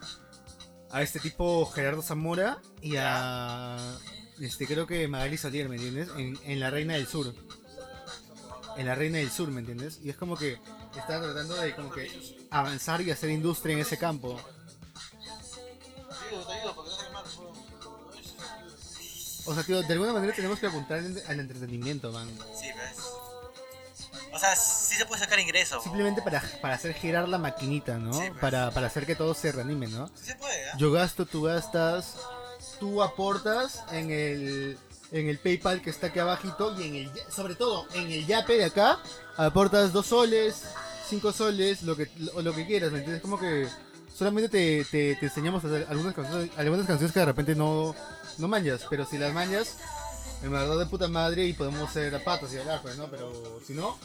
A 0.91 1.03
este 1.03 1.19
tipo 1.19 1.65
Gerardo 1.67 2.01
Zamora 2.01 2.59
y 2.81 2.95
a... 2.97 3.77
Este, 4.39 4.65
creo 4.65 4.87
que 4.87 5.07
Magali 5.07 5.37
Salier, 5.37 5.69
¿me 5.69 5.75
entiendes? 5.75 6.09
En, 6.17 6.39
en 6.43 6.59
La 6.59 6.69
Reina 6.69 6.93
del 6.93 7.07
Sur. 7.07 7.33
En 8.77 8.85
La 8.85 8.95
Reina 8.95 9.17
del 9.17 9.29
Sur, 9.29 9.49
¿me 9.51 9.59
entiendes? 9.59 9.99
Y 10.03 10.09
es 10.09 10.15
como 10.15 10.37
que 10.37 10.57
está 10.97 11.21
tratando 11.21 11.55
de 11.55 11.75
como 11.75 11.91
que 11.91 12.09
avanzar 12.49 13.01
y 13.01 13.11
hacer 13.11 13.29
industria 13.29 13.73
en 13.73 13.81
ese 13.81 13.97
campo. 13.97 14.39
O 19.49 19.53
sea, 19.55 19.63
tío, 19.63 19.81
de 19.81 19.93
alguna 19.93 20.13
manera 20.13 20.31
tenemos 20.31 20.59
que 20.59 20.67
apuntar 20.67 20.99
al 20.99 21.39
entretenimiento, 21.39 22.11
man. 22.11 22.27
Sí, 22.55 22.67
ves. 22.67 23.03
O 24.31 24.37
sea, 24.37 24.55
sí 24.55 24.95
se 24.95 25.07
puede 25.07 25.19
sacar 25.21 25.39
ingresos. 25.39 25.81
Simplemente 25.81 26.21
para, 26.21 26.39
para 26.61 26.75
hacer 26.75 26.93
girar 26.93 27.27
la 27.27 27.39
maquinita, 27.39 27.97
¿no? 27.97 28.13
Sí, 28.13 28.27
pues. 28.29 28.39
Para, 28.39 28.69
para 28.69 28.85
hacer 28.85 29.07
que 29.07 29.15
todo 29.15 29.33
se 29.33 29.51
reanime, 29.51 29.87
¿no? 29.87 30.07
Sí 30.09 30.27
se 30.27 30.35
puede, 30.35 30.55
¿eh? 30.55 30.71
Yo 30.77 30.91
gasto, 30.91 31.25
tú 31.25 31.41
gastas, 31.41 32.13
tú 32.79 33.01
aportas 33.01 33.83
en 33.91 34.11
el, 34.11 34.77
en 35.11 35.29
el 35.29 35.39
PayPal 35.39 35.81
que 35.81 35.89
está 35.89 36.07
aquí 36.07 36.19
abajito 36.19 36.79
y 36.79 36.87
en 36.87 36.95
el, 36.95 37.11
sobre 37.31 37.55
todo 37.55 37.87
en 37.95 38.11
el 38.11 38.27
Yape 38.27 38.53
de 38.53 38.65
acá, 38.65 38.99
aportas 39.35 39.91
dos 39.91 40.05
soles, 40.05 40.61
cinco 41.09 41.33
soles, 41.33 41.81
lo 41.81 41.95
que, 41.95 42.07
lo, 42.17 42.39
lo 42.39 42.53
que 42.53 42.67
quieras, 42.67 42.91
¿me 42.91 42.99
entiendes? 42.99 43.23
Como 43.23 43.39
que 43.39 43.67
solamente 44.19 44.49
te, 44.49 44.85
te, 44.85 45.15
te 45.15 45.25
enseñamos 45.25 45.63
a 45.63 45.67
hacer 45.67 45.87
algunas 45.89 46.13
canciones, 46.13 46.51
algunas 46.57 46.85
canciones 46.85 47.11
que 47.13 47.19
de 47.19 47.25
repente 47.25 47.55
no, 47.55 47.95
no 48.37 48.47
manjas, 48.47 48.85
pero 48.89 49.05
si 49.05 49.17
las 49.17 49.33
manjas, 49.33 49.77
en 50.43 50.51
verdad 50.51 50.77
de 50.77 50.85
puta 50.85 51.07
madre 51.07 51.45
y 51.45 51.53
podemos 51.53 51.91
ser 51.91 52.13
a 52.13 52.23
patas 52.23 52.53
y 52.53 52.57
hablar, 52.59 52.81
pues, 52.81 52.97
¿no? 52.97 53.07
Pero 53.07 53.59
si 53.65 53.73
no... 53.73 53.97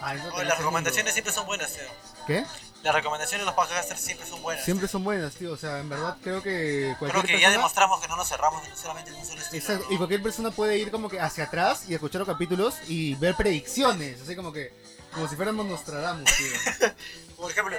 ah, 0.00 0.12
Oye, 0.12 0.20
tenés 0.30 0.48
las 0.48 0.58
recomendaciones 0.58 1.12
siempre 1.12 1.32
son 1.32 1.46
buenas, 1.46 1.72
tío. 1.72 1.82
¿Qué? 2.26 2.44
Las 2.82 2.94
recomendaciones 2.94 3.40
de 3.42 3.46
los 3.46 3.54
podcasters 3.54 4.00
siempre 4.00 4.26
son 4.28 4.40
buenas. 4.42 4.64
Siempre 4.64 4.86
son 4.86 5.02
buenas, 5.02 5.34
tío. 5.34 5.52
O 5.52 5.56
sea, 5.56 5.80
en 5.80 5.88
verdad 5.88 6.16
creo 6.22 6.40
que 6.40 6.94
Creo 6.98 6.98
cualquier 6.98 7.24
que 7.24 7.32
ya 7.32 7.48
persona... 7.48 7.50
demostramos 7.56 8.00
que 8.00 8.06
no 8.08 8.16
nos 8.16 8.28
cerramos 8.28 8.62
solamente 8.80 9.10
en 9.10 9.16
un 9.16 9.24
solo 9.26 9.40
estilo. 9.40 9.60
Exacto, 9.60 9.86
¿no? 9.88 9.94
y 9.94 9.96
cualquier 9.96 10.22
persona 10.22 10.50
puede 10.52 10.78
ir 10.78 10.90
como 10.92 11.08
que 11.08 11.18
hacia 11.18 11.44
atrás 11.44 11.88
y 11.88 11.94
escuchar 11.94 12.20
los 12.20 12.28
capítulos 12.28 12.74
y 12.86 13.14
ver 13.16 13.34
predicciones, 13.34 14.20
así 14.22 14.36
como 14.36 14.52
que, 14.52 14.72
como 15.12 15.26
si 15.26 15.34
fuéramos 15.34 15.66
Nostradamus, 15.66 16.30
tío. 16.36 16.90
Por 17.36 17.50
ejemplo, 17.50 17.76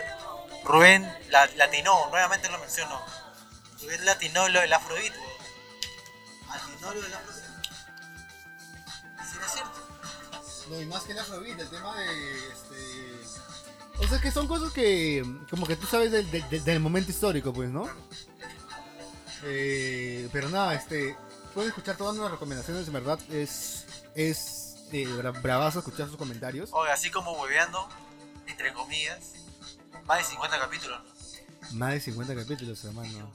Rubén 0.63 1.03
la, 1.29 1.45
latinó, 1.55 2.09
nuevamente 2.09 2.49
lo 2.49 2.59
menciono. 2.59 2.99
Rubén 3.81 4.05
latinó 4.05 4.47
lo 4.49 4.59
del 4.59 4.73
afrobeat. 4.73 5.13
Latinó 6.49 6.93
lo 6.93 7.01
del 7.01 7.13
afrobeat. 7.13 7.45
Sí, 9.31 9.37
no 9.39 9.45
es 9.45 9.51
cierto. 9.51 9.87
No, 10.69 10.81
y 10.81 10.85
más 10.85 11.03
que 11.03 11.11
el 11.13 11.19
afrobeat, 11.19 11.59
el 11.59 11.69
tema 11.69 11.97
de, 11.99 12.47
este... 12.49 13.17
O 13.99 14.07
sea, 14.07 14.19
que 14.19 14.29
son 14.31 14.47
cosas 14.47 14.71
que, 14.73 15.23
como 15.49 15.65
que 15.65 15.75
tú 15.75 15.87
sabes 15.87 16.11
del, 16.11 16.29
del- 16.29 16.63
del 16.63 16.79
momento 16.79 17.09
histórico, 17.11 17.51
pues, 17.53 17.69
¿no? 17.69 17.89
Eh, 19.43 20.29
pero 20.31 20.49
nada, 20.49 20.73
este, 20.75 21.15
pueden 21.53 21.69
escuchar 21.69 21.95
todas 21.97 22.15
nuestras 22.15 22.33
recomendaciones, 22.33 22.87
en 22.87 22.93
verdad, 22.93 23.19
es, 23.31 23.85
es 24.15 24.75
eh, 24.91 25.05
bra- 25.07 25.41
bravazo 25.41 25.79
escuchar 25.79 26.07
sus 26.07 26.17
comentarios. 26.17 26.69
Oye, 26.73 26.91
así 26.91 27.09
como 27.09 27.31
hueveando, 27.33 27.87
entre 28.47 28.73
comillas, 28.73 29.19
más 30.07 30.19
de 30.19 30.23
50 30.23 30.59
capítulos. 30.59 31.01
Más 31.73 31.93
de 31.93 31.99
50 31.99 32.35
capítulos, 32.35 32.83
hermano. 32.85 33.31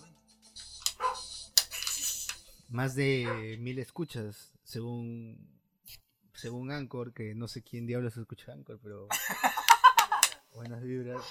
Más 2.71 2.95
de 2.95 3.59
mil 3.61 3.79
escuchas, 3.79 4.53
según 4.65 5.53
según 6.35 6.73
Anchor, 6.73 7.13
que 7.13 7.35
no 7.35 7.47
sé 7.47 7.63
quién 7.63 7.87
diablos 7.87 8.17
escucha 8.17 8.53
Anchor, 8.53 8.81
pero 8.83 9.07
buenas 10.55 10.83
vibras. 10.83 11.23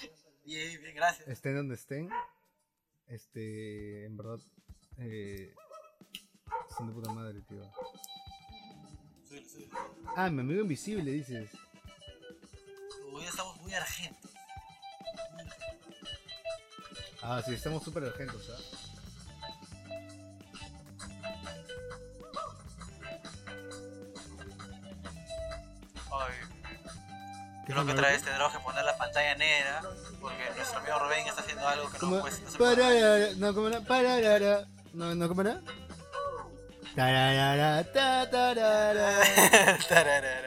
Bien, 0.46 0.80
bien, 0.80 0.96
gracias. 0.96 1.28
Estén 1.28 1.56
donde 1.56 1.76
estén. 1.76 2.10
Este, 3.08 4.06
en 4.06 4.16
verdad, 4.16 4.40
eh, 5.00 5.54
son 6.78 6.88
de 6.88 6.94
puta 6.94 7.12
madre, 7.12 7.42
tío. 7.42 7.64
Sí, 9.28 9.44
sí. 9.44 9.70
Ah, 10.16 10.30
mi 10.30 10.42
amigo 10.42 10.62
invisible, 10.62 11.12
dices. 11.12 11.50
Hoy 13.12 13.26
estamos 13.26 13.58
muy 13.58 13.74
argentos. 13.74 14.31
Ah, 17.24 17.42
sí, 17.46 17.54
estamos 17.54 17.84
súper 17.84 18.04
argentos, 18.04 18.50
¿ah? 18.50 18.82
¿Qué 27.66 27.74
creo 27.74 27.86
que 27.86 27.92
otra 27.94 28.10
vez 28.10 28.24
tendremos 28.24 28.52
que 28.52 28.60
poner 28.60 28.84
la 28.84 28.98
pantalla 28.98 29.36
negra 29.36 29.82
porque 30.20 30.44
nuestro 30.58 30.80
amigo 30.80 31.00
Rubén 31.00 31.28
está 31.28 31.42
haciendo 31.42 31.68
algo 31.68 31.90
que 31.90 31.98
no, 32.00 32.10
no 32.10 32.22
puede. 32.22 32.36
Pararara, 32.58 33.28
no. 33.38 33.86
Pararara. 33.86 34.68
No, 34.94 35.16
no, 35.16 35.30
tarara. 38.30 39.22
Tararara. 39.90 40.41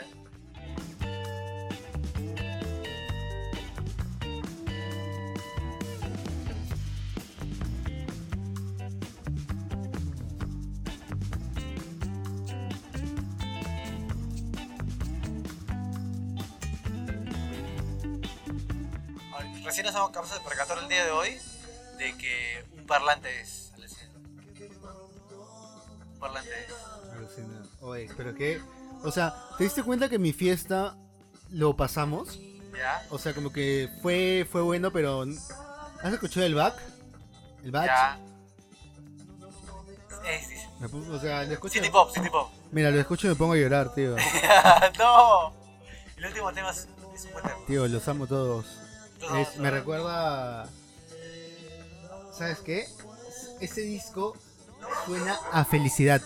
Día 20.95 21.05
de 21.07 21.11
hoy 21.11 21.39
de 21.99 22.17
que 22.19 22.65
un 22.79 22.87
parlante 22.87 23.41
es. 23.41 23.73
Alessandro. 23.75 24.21
Un 26.13 26.19
parlante 26.21 26.51
es. 26.51 26.73
Alucina. 27.13 27.63
Oye, 27.81 28.09
pero 28.17 28.35
qué. 28.35 28.61
O 29.03 29.11
sea, 29.11 29.35
¿te 29.59 29.65
diste 29.65 29.83
cuenta 29.83 30.09
que 30.09 30.19
mi 30.19 30.33
fiesta 30.33 30.97
lo 31.51 31.77
pasamos? 31.77 32.39
¿Ya? 32.77 33.05
O 33.11 33.19
sea, 33.19 33.35
como 33.35 33.53
que 33.53 33.89
fue, 34.03 34.47
fue 34.51 34.63
bueno, 34.63 34.91
pero. 34.93 35.25
¿Has 36.03 36.13
escuchado 36.13 36.47
el 36.47 36.55
back? 36.55 36.75
¿El 37.65 37.71
batch? 37.71 37.87
Ya. 37.87 38.19
Es, 40.29 40.51
es- 40.51 40.69
Me 40.81 40.87
O 40.87 41.21
sea, 41.21 41.45
lo 41.45 41.53
escucho. 41.53 41.75
City 41.75 41.91
Pop, 41.91 42.11
City 42.15 42.29
Pop. 42.31 42.51
Mira, 42.73 42.91
lo 42.91 43.01
escucho 43.01 43.27
y 43.27 43.31
me 43.31 43.37
pongo 43.37 43.53
a 43.53 43.57
llorar, 43.57 43.95
tío. 43.95 44.17
no. 44.99 45.53
El 46.17 46.27
último 46.27 46.53
tema 46.53 46.71
es, 46.71 46.89
es 47.15 47.25
un 47.27 47.33
buen 47.33 47.45
tema. 47.45 47.57
Tío, 47.67 47.87
los 47.89 48.07
amo 48.09 48.27
todos. 48.27 48.67
Es- 48.67 49.19
todos. 49.21 49.57
me 49.59 49.71
recuerda. 49.71 50.69
¿Sabes 52.37 52.59
qué? 52.61 52.89
Ese 53.61 53.83
disco 53.83 54.37
suena 55.07 55.39
a 55.53 55.65
felicidad. 55.65 56.21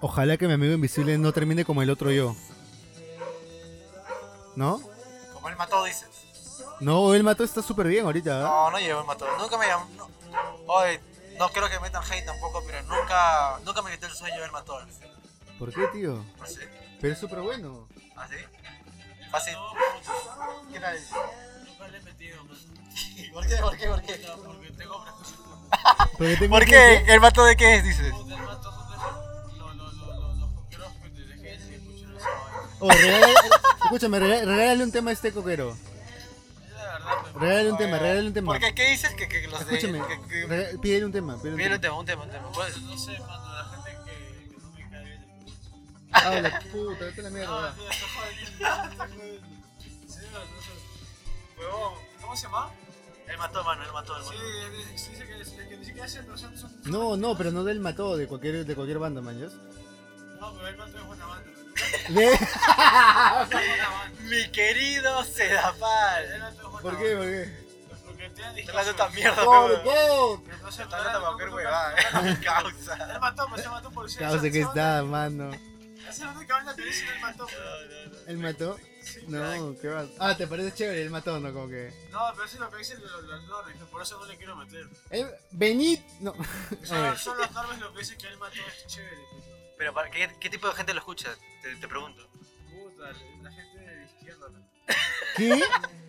Ojalá 0.00 0.36
que 0.36 0.46
mi 0.46 0.52
amigo 0.52 0.74
invisible 0.74 1.18
no 1.18 1.32
termine 1.32 1.64
como 1.64 1.82
el 1.82 1.90
otro 1.90 2.12
yo. 2.12 2.36
¿No? 4.54 4.80
Como 5.32 5.48
él 5.48 5.56
mató, 5.56 5.84
dices. 5.84 6.08
No, 6.78 7.12
el 7.14 7.24
mato 7.24 7.42
está 7.42 7.62
súper 7.62 7.88
bien 7.88 8.04
ahorita. 8.04 8.38
¿eh? 8.38 8.42
No, 8.42 8.70
no 8.70 8.78
llevo 8.78 9.00
el 9.00 9.06
mató. 9.06 9.26
Nunca 9.38 9.58
me 9.58 9.66
llamó. 9.66 9.88
No. 9.96 10.08
Oye, 10.66 11.00
no 11.36 11.48
creo 11.48 11.68
que 11.68 11.80
metan 11.80 12.02
hate 12.04 12.24
tampoco, 12.24 12.62
pero 12.64 12.80
nunca, 12.82 13.58
nunca 13.64 13.82
me 13.82 13.90
quité 13.90 14.06
el 14.06 14.12
sueño 14.12 14.40
del 14.40 14.52
mató. 14.52 14.78
¿Por 15.58 15.74
qué, 15.74 15.86
tío? 15.88 16.24
No 16.38 16.46
sé. 16.46 16.68
Pero 17.00 17.12
es 17.12 17.18
súper 17.18 17.40
bueno. 17.40 17.88
¿Ah, 18.16 18.28
sí? 18.28 18.36
Fácil. 19.30 19.54
¿Qué 20.72 20.80
tal? 20.80 20.98
Nunca 21.66 21.88
le 21.88 21.98
he 21.98 22.00
metido, 22.02 22.44
man. 22.44 22.56
¿Por 23.32 23.46
qué? 23.46 23.56
¿Por 23.56 23.76
qué? 23.76 23.86
¿Por 23.88 24.02
qué? 24.02 24.14
Porque 24.44 24.70
tengo 24.72 25.04
prejuicios. 25.04 26.48
¿Por 26.50 26.64
qué? 26.64 26.96
¿El 27.08 27.20
mató 27.20 27.44
de 27.44 27.56
qué 27.56 27.76
es, 27.76 27.84
dices? 27.84 28.12
Puta, 28.12 28.34
el 28.34 28.42
mato 28.42 28.72
son 28.72 28.88
de 28.90 28.96
esos- 28.96 29.58
lo- 29.58 29.74
lo- 29.74 29.92
lo- 29.92 30.14
lo- 30.14 30.34
los 30.34 30.50
coqueros 30.54 30.92
que 31.02 31.10
te 31.10 31.20
dejé 31.22 31.42
de 31.66 31.76
escuchar 31.76 32.16
esa 32.16 32.28
vaina. 32.28 32.76
Oh, 32.80 32.88
regálale- 32.90 33.34
escúchame, 33.84 34.18
regá- 34.18 34.44
regálale 34.44 34.84
un 34.84 34.92
tema 34.92 35.10
a 35.10 35.12
este 35.12 35.32
coquero. 35.32 35.70
Es 35.76 36.72
la 36.72 36.82
verdad, 36.84 37.32
me- 37.34 37.40
Regálale 37.40 37.70
un 37.72 37.76
tema, 37.78 37.98
regálale 37.98 38.26
un 38.28 38.34
tema. 38.34 38.46
¿Por 38.52 38.60
qué? 38.60 38.74
¿Qué 38.74 38.90
dices? 38.90 39.14
Que, 39.14 39.28
que 39.28 39.46
los 39.48 39.66
de... 39.66 39.74
Escúchame, 39.76 40.00
que- 40.06 40.28
que- 40.28 40.46
rega- 40.46 40.80
pídele 40.80 41.04
un 41.06 41.12
tema. 41.12 41.36
Pídele 41.36 41.50
un 41.52 41.56
Pídele 41.58 41.74
un 41.76 41.80
tema. 41.80 41.80
tema, 41.80 42.00
un 42.00 42.06
tema, 42.06 42.22
un 42.24 42.30
tema. 42.30 42.52
¿Puedes? 42.52 42.78
No 42.82 42.98
sé, 42.98 43.18
mano, 43.20 43.47
Ah, 46.12 46.30
la 46.40 46.60
puta, 46.72 47.04
vete 47.04 47.20
a 47.20 47.24
la 47.24 47.30
No, 47.30 47.36
mierda. 47.36 47.74
tío, 47.74 47.90
está 47.90 48.06
jodiendo. 48.08 48.90
está 48.92 49.08
jodiendo. 49.08 49.46
Sí, 49.78 50.26
no, 50.32 50.38
no 50.38 50.62
sé. 50.62 51.58
Huevón, 51.58 51.94
¿cómo 52.20 52.36
se 52.36 52.42
llama? 52.44 52.70
Él 53.26 53.36
mató, 53.38 53.62
mano, 53.64 53.82
él 53.84 53.92
mató, 53.92 54.16
él 54.16 54.22
Sí, 54.24 54.34
mató. 54.34 54.92
dice 54.92 55.26
que, 55.26 55.26
que, 55.26 55.68
que 55.68 55.76
ni 55.76 55.84
siquiera 55.84 56.08
se 56.08 56.24
son, 56.24 56.56
son 56.58 56.72
No, 56.84 57.16
no, 57.16 57.36
pero 57.36 57.50
no 57.50 57.62
del 57.64 57.80
mató 57.80 58.16
de 58.16 58.26
cualquier, 58.26 58.64
de 58.64 58.74
cualquier 58.74 58.98
banda, 58.98 59.20
man. 59.20 59.38
¿ya? 59.38 59.46
No, 60.40 60.54
pero 60.54 60.68
el 60.68 60.94
es 60.96 61.06
buena 61.06 61.26
banda. 61.26 61.50
¿De? 62.08 62.24
Es 62.32 62.40
buena 63.50 63.88
banda. 63.90 64.20
Mi 64.22 64.50
querido 64.50 65.24
Sedapal. 65.24 66.24
El 66.24 66.42
es 66.42 66.54
¿Por 66.54 66.98
qué? 66.98 67.16
¿Por 67.16 67.24
qué? 67.24 67.68
Te 68.64 68.72
la 68.72 68.82
esta 68.82 69.08
mierda, 69.10 69.42
¡Oh, 69.44 69.68
pero... 69.68 69.82
oh! 69.86 70.42
No 70.62 70.72
sé, 70.72 70.82
Está 70.82 70.96
hablando 70.98 71.20
cualquier 71.22 71.48
huevada. 71.50 71.94
Causa. 72.44 73.12
Él 73.12 73.20
mató, 73.20 73.46
pues 73.48 73.62
se 73.62 73.68
mató 73.68 73.90
por 73.90 74.10
ser. 74.10 74.22
Causa 74.22 74.50
que 74.50 74.60
está, 74.60 75.02
mano. 75.02 75.50
Que 76.76 76.84
dice 76.84 77.04
él 77.04 77.20
mató. 77.20 77.46
pues. 77.46 78.28
¿El 78.28 78.38
mató? 78.38 78.78
Sí, 79.02 79.20
No, 79.28 79.76
¿qué 79.80 79.88
va? 79.88 80.06
Ah, 80.18 80.36
¿te 80.36 80.46
parece 80.46 80.74
chévere 80.74 81.02
el 81.02 81.10
mató, 81.10 81.38
no? 81.38 81.52
Como 81.52 81.68
que... 81.68 81.92
No, 82.10 82.20
pero 82.32 82.44
eso 82.44 82.54
es 82.54 82.60
lo 82.60 82.70
que 82.70 82.76
dicen 82.78 83.00
los, 83.02 83.24
los 83.24 83.44
normes, 83.44 83.76
que 83.76 83.84
por 83.84 84.02
eso 84.02 84.18
no 84.18 84.26
le 84.26 84.36
quiero 84.36 84.56
meter. 84.56 84.86
Eh, 85.10 85.26
venid... 85.50 86.00
No. 86.20 86.34
Son, 86.84 87.02
los 87.38 87.52
normes 87.52 87.78
lo 87.80 87.92
que 87.92 87.98
dicen 88.00 88.18
que 88.18 88.28
él 88.28 88.38
mató 88.38 88.54
es 88.54 88.86
chévere. 88.86 89.16
Pero, 89.76 89.94
¿para 89.94 90.10
¿qué, 90.10 90.34
¿qué 90.40 90.50
tipo 90.50 90.68
de 90.68 90.74
gente 90.74 90.94
lo 90.94 91.00
escucha? 91.00 91.28
Te, 91.62 91.76
te 91.76 91.88
pregunto. 91.88 92.26
Puta, 92.70 93.12
la 93.42 93.52
gente 93.52 93.78
de 93.78 94.04
izquierda. 94.04 94.48
¿no? 94.48 94.68
¿Qué? 95.36 95.62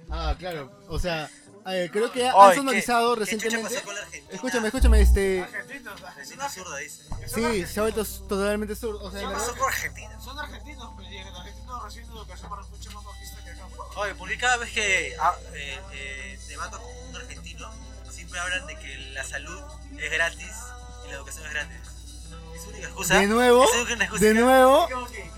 Ah, 0.09 0.35
claro. 0.39 0.71
O 0.87 0.97
sea, 0.97 1.29
eh, 1.71 1.89
creo 1.91 2.11
que 2.11 2.27
han 2.27 2.35
Oye, 2.35 2.55
sonorizado 2.55 3.15
¿qué- 3.15 3.19
qué 3.25 3.25
chucha 3.31 3.35
recientemente... 3.47 3.75
pasó 3.75 3.85
con 3.85 3.95
la 3.95 4.01
Argentina? 4.01 4.33
Escúchame, 4.35 4.67
escúchame, 4.67 5.01
este... 5.01 5.41
Argentinos, 5.41 6.03
Argentina 6.03 6.45
argentinos. 6.45 6.53
zurda, 6.53 6.77
dice. 6.77 7.03
Sí, 7.27 7.65
se 7.65 7.79
ha 7.79 7.83
vuelto 7.83 8.05
totalmente 8.27 8.75
surdo. 8.75 9.03
O 9.03 9.11
sea, 9.11 9.19
¿Qué 9.21 9.33
pasó 9.33 9.55
con 9.55 9.67
Argentina? 9.67 10.19
Son 10.21 10.39
argentinos, 10.39 10.91
pero 10.97 11.09
en 11.09 11.27
argentinos 11.35 11.83
reciben 11.83 12.09
educación 12.11 12.49
para 12.49 12.61
mucho 12.63 12.91
más 12.91 13.03
bajista 13.05 13.43
que 13.43 13.51
acá. 13.51 13.67
Oye, 13.95 14.15
porque 14.15 14.37
cada 14.37 14.57
vez 14.57 14.71
que 14.71 15.15
ah, 15.19 15.35
eh, 15.53 15.79
eh, 15.93 16.39
debato 16.47 16.79
con 16.81 16.91
un 17.09 17.15
argentino, 17.15 17.69
siempre 18.11 18.39
hablan 18.39 18.65
de 18.67 18.75
que 18.77 18.97
la 19.13 19.23
salud 19.23 19.59
es 19.97 20.11
gratis 20.11 20.51
y 21.05 21.09
la 21.09 21.15
educación 21.15 21.45
es 21.47 21.53
gratis. 21.53 21.77
Es 22.55 22.65
única 22.67 22.87
excusa. 22.87 23.19
De 23.19 23.27
nuevo, 23.27 23.63
excusa. 23.63 24.25
de 24.25 24.33
nuevo, 24.33 24.87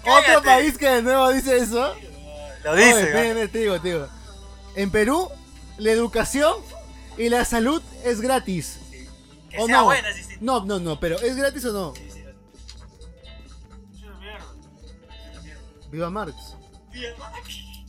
otro 0.06 0.44
país 0.44 0.78
que 0.78 0.88
de 0.90 1.02
nuevo 1.02 1.30
dice 1.32 1.58
eso. 1.58 1.96
Lo 2.64 2.72
Oye, 2.72 2.86
dice. 2.86 3.04
ven, 3.12 3.36
ven, 3.36 3.52
te 3.52 3.58
digo, 3.60 3.82
te 3.82 3.88
digo. 3.90 4.08
En 4.76 4.92
Perú, 4.92 5.30
la 5.82 5.92
educación 5.92 6.54
y 7.18 7.30
la 7.30 7.44
salud 7.44 7.82
es 8.06 8.22
gratis. 8.22 8.78
Que 9.50 9.58
¿O 9.60 9.66
sea 9.66 9.78
no? 9.78 9.86
buena, 9.86 10.14
sí, 10.14 10.24
sí. 10.24 10.36
No, 10.40 10.64
no, 10.64 10.80
no, 10.80 11.00
pero 11.00 11.20
¿es 11.20 11.36
gratis 11.36 11.66
o 11.66 11.74
no? 11.74 11.94
Sí, 11.96 12.08
sí. 12.12 12.20
Es 13.94 14.04
una 14.04 14.20
mierda. 14.20 14.46
Viva 15.90 16.10
Marx. 16.10 16.36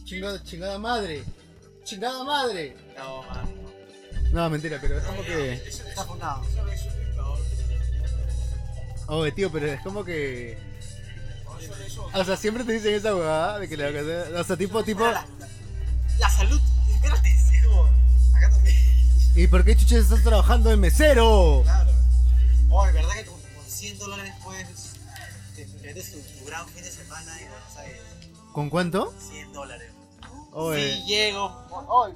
Chingada, 0.04 0.42
chingada 0.42 0.78
madre. 0.78 1.22
Chingada 1.84 2.24
madre. 2.24 2.76
No, 2.96 3.22
man. 3.24 3.54
No, 4.32 4.50
mentira, 4.50 4.78
pero 4.80 4.98
es 4.98 5.04
como 5.04 5.22
que. 5.22 5.52
Eso 5.52 5.86
Está 5.86 6.04
fundado. 6.04 6.42
Oye, 9.08 9.32
tío, 9.32 9.52
pero 9.52 9.66
es 9.66 9.80
como 9.82 10.02
que. 10.04 10.58
O 12.14 12.24
sea, 12.24 12.36
siempre 12.36 12.64
te 12.64 12.72
dicen 12.72 12.94
esa 12.94 13.14
huevada 13.14 13.58
de 13.58 13.68
que 13.68 13.76
la 13.76 13.88
educación. 13.88 14.40
O 14.40 14.44
sea, 14.44 14.56
tipo, 14.56 14.82
tipo. 14.82 15.04
La, 15.04 15.26
la 16.18 16.30
salud 16.30 16.60
¿Y 19.34 19.46
por 19.46 19.64
qué 19.64 19.74
chuches 19.76 20.04
estás 20.04 20.22
trabajando 20.22 20.68
de 20.70 20.76
mesero? 20.76 21.62
Claro. 21.64 21.90
Oye, 22.70 22.92
¿verdad 22.92 23.12
que 23.14 23.24
con, 23.26 23.40
con 23.40 23.64
100 23.66 23.98
dólares 23.98 24.34
puedes 24.44 24.92
te 25.56 25.66
metes 25.82 26.12
tu, 26.12 26.20
tu 26.38 26.44
gran 26.46 26.66
fin 26.68 26.82
de 26.84 26.90
semana 26.90 27.40
y 27.40 27.44
Buenos 27.48 27.76
Aires? 27.76 28.02
¿Con 28.52 28.70
cuánto? 28.70 29.12
100 29.18 29.52
dólares. 29.52 29.92
Oye. 30.52 30.92
Sí, 30.94 31.04
llego. 31.06 31.46
Hoy. 31.88 32.14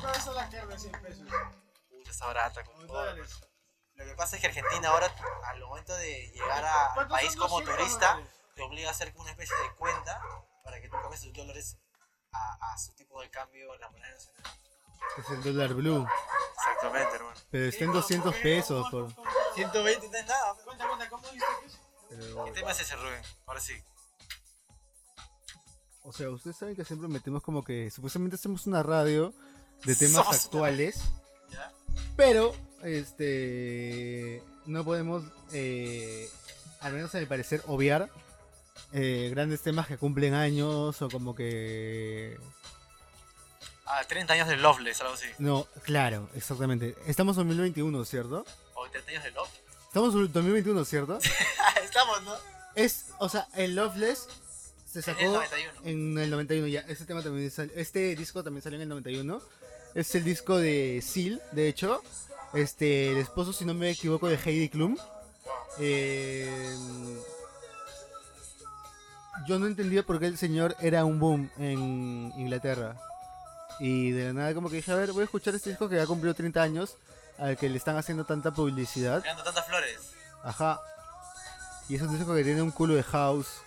¿Cuántas 0.00 0.24
son 0.24 0.34
las 0.36 0.50
carnes 0.50 0.82
de 0.82 0.90
100 0.90 1.02
pesos? 1.02 1.26
barata. 2.20 2.62
con 2.64 2.74
90 2.74 2.86
todo. 2.92 2.98
dólares. 3.04 3.30
Lo 3.94 4.04
que 4.04 4.14
pasa 4.14 4.36
es 4.36 4.40
que 4.42 4.48
Argentina 4.48 4.88
ahora, 4.90 5.12
al 5.46 5.60
momento 5.60 5.94
de 5.96 6.30
llegar 6.34 6.64
a- 6.64 6.86
al 6.88 6.94
¿Cuántos 6.94 7.18
país 7.18 7.36
como 7.36 7.60
200 7.60 7.76
turista, 7.76 8.12
dólares? 8.12 8.30
te 8.54 8.62
obliga 8.62 8.88
a 8.88 8.92
hacer 8.92 9.12
una 9.16 9.30
especie 9.30 9.56
de 9.56 9.74
cuenta 9.76 10.20
para 10.64 10.80
que 10.80 10.88
tú 10.88 10.96
cambies 11.02 11.22
tus 11.22 11.32
dólares 11.32 11.76
a, 12.32 12.72
a 12.72 12.78
su 12.78 12.92
tipo 12.94 13.20
de 13.20 13.30
cambio 13.30 13.74
en 13.74 13.80
la 13.80 13.90
moneda 13.90 14.12
nacional. 14.12 14.42
Es 15.18 15.30
el 15.30 15.42
dólar 15.42 15.74
blue. 15.74 16.06
Exactamente, 16.56 17.16
hermano. 17.16 17.40
Pero 17.50 17.64
está 17.66 17.84
en 17.84 17.90
¿Qué? 17.90 17.96
200 17.96 18.32
¿Cómo? 18.32 18.42
pesos. 18.42 18.90
Por... 18.90 19.14
¿Cómo? 19.14 19.24
¿Cómo? 19.24 19.30
120 19.54 20.08
no 20.08 20.18
es 20.18 20.26
nada. 20.26 20.54
Cuenta, 20.64 20.86
cuenta, 20.86 21.08
¿cómo 21.08 21.22
viste 21.32 21.46
que 21.60 22.16
¿Qué 22.44 22.52
tema 22.52 22.72
es 22.72 22.80
ese, 22.80 22.96
Rubén? 22.96 23.22
Ahora 23.46 23.60
sí. 23.60 23.74
O 26.02 26.12
sea, 26.12 26.30
ustedes 26.30 26.56
saben 26.56 26.74
que 26.74 26.84
siempre 26.84 27.08
metemos 27.08 27.42
como 27.42 27.62
que 27.62 27.90
supuestamente 27.90 28.36
hacemos 28.36 28.66
una 28.66 28.82
radio 28.82 29.32
de 29.84 29.94
temas 29.94 30.24
Somos 30.24 30.44
actuales, 30.44 31.00
¿Ya? 31.50 31.72
pero 32.16 32.54
este 32.82 34.42
no 34.66 34.84
podemos, 34.84 35.24
eh, 35.52 36.28
al 36.80 36.94
menos 36.94 37.14
a 37.14 37.18
mi 37.18 37.26
parecer, 37.26 37.62
obviar 37.66 38.10
eh, 38.92 39.28
grandes 39.30 39.60
temas 39.62 39.86
que 39.86 39.96
cumplen 39.98 40.34
años 40.34 41.00
o 41.02 41.08
como 41.08 41.34
que 41.34 42.38
Ah, 43.86 44.04
30 44.08 44.34
años 44.34 44.48
de 44.48 44.56
Loveless, 44.56 45.00
algo 45.00 45.14
así. 45.14 45.26
no, 45.38 45.66
claro, 45.82 46.28
exactamente. 46.36 46.94
Estamos 47.06 47.36
en 47.38 47.48
2021, 47.48 48.04
¿cierto? 48.04 48.44
O 48.74 48.88
30 48.88 49.10
años 49.10 49.24
de 49.24 49.30
Love. 49.32 49.50
Estamos 49.88 50.14
en 50.14 50.32
2021, 50.32 50.84
¿cierto? 50.84 51.18
Estamos, 51.84 52.22
¿no? 52.22 52.34
Es, 52.76 53.06
o 53.18 53.28
sea, 53.28 53.48
el 53.56 53.74
Loveless 53.74 54.28
se 54.86 55.00
En 55.00 55.02
sacó 55.04 55.20
el 55.20 55.32
91. 55.32 55.72
en 55.84 56.18
el 56.18 56.30
91 56.30 56.66
ya. 56.68 56.80
Este 56.82 57.04
tema 57.04 57.20
también 57.22 57.50
sal- 57.50 57.72
este 57.74 58.14
disco 58.14 58.44
también 58.44 58.62
salió 58.62 58.76
en 58.76 58.82
el 58.82 58.88
91. 58.90 59.42
Es 59.96 60.14
el 60.14 60.22
disco 60.22 60.56
de 60.58 61.02
Seal, 61.04 61.42
de 61.50 61.66
hecho. 61.68 62.00
Este, 62.54 63.10
el 63.10 63.18
esposo, 63.18 63.52
si 63.52 63.64
no 63.64 63.74
me 63.74 63.90
equivoco, 63.90 64.28
de 64.28 64.36
Heidi 64.36 64.68
Klum. 64.68 64.96
Eh, 65.80 66.76
yo 69.46 69.58
no 69.58 69.66
entendía 69.66 70.02
por 70.02 70.18
qué 70.18 70.26
el 70.26 70.38
señor 70.38 70.76
era 70.80 71.04
un 71.04 71.18
boom 71.18 71.50
en 71.58 72.32
Inglaterra. 72.36 72.96
Y 73.78 74.10
de 74.10 74.26
la 74.26 74.32
nada 74.32 74.54
como 74.54 74.68
que 74.68 74.76
dije, 74.76 74.92
a 74.92 74.96
ver, 74.96 75.12
voy 75.12 75.22
a 75.22 75.24
escuchar 75.24 75.54
este 75.54 75.70
disco 75.70 75.88
que 75.88 75.96
ya 75.96 76.06
cumplió 76.06 76.34
30 76.34 76.60
años, 76.60 76.96
al 77.38 77.56
que 77.56 77.68
le 77.68 77.78
están 77.78 77.96
haciendo 77.96 78.24
tanta 78.24 78.50
publicidad. 78.50 79.22
Mirando 79.22 79.42
tantas 79.42 79.66
flores. 79.66 80.12
Ajá. 80.42 80.80
Y 81.88 81.96
es 81.96 82.02
un 82.02 82.16
disco 82.16 82.34
que 82.34 82.44
tiene 82.44 82.62
un 82.62 82.70
culo 82.70 82.94
de 82.94 83.02
house. 83.02 83.62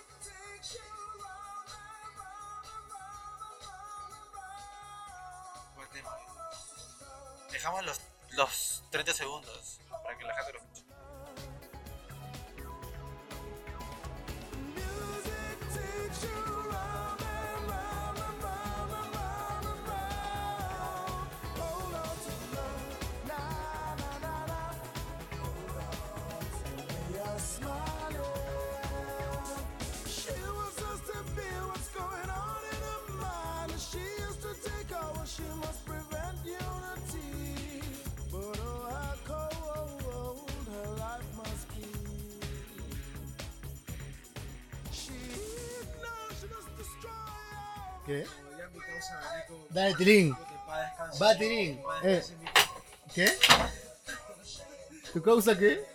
Dejamos 7.51 7.85
los, 7.85 8.01
los 8.31 8.83
30 8.91 9.13
segundos 9.13 9.79
para 10.03 10.17
que 10.17 10.25
la 10.25 10.35
gente 10.35 10.53
lo 10.53 10.72
¿Qué? 48.05 48.27
Mi 48.73 48.79
causa. 48.81 49.45
Dale, 49.69 49.95
Tilín. 49.95 50.35
Va, 51.21 51.35
Tilín. 51.37 51.81
Eh. 52.03 52.23
¿Qué? 53.13 53.37
¿Tu 55.13 55.21
causa 55.21 55.57
qué? 55.57 55.85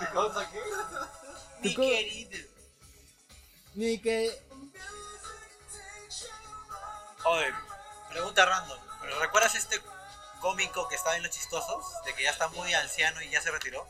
¿Qué 0.00 0.06
cosa 0.14 0.50
qué? 0.50 0.60
Mi 1.62 1.74
querido. 1.74 2.38
Ni 3.74 3.98
que. 4.00 4.30
Oye, 7.26 7.46
pregunta 8.10 8.44
random. 8.46 8.78
¿Pero 9.00 9.18
recuerdas 9.20 9.54
este 9.54 9.80
cómico 10.40 10.88
que 10.88 10.94
estaba 10.94 11.16
en 11.16 11.22
Los 11.24 11.32
Chistosos? 11.32 11.84
De 12.04 12.14
que 12.14 12.22
ya 12.22 12.30
está 12.30 12.48
muy 12.48 12.72
anciano 12.74 13.20
y 13.22 13.30
ya 13.30 13.40
se 13.42 13.50
retiró. 13.50 13.86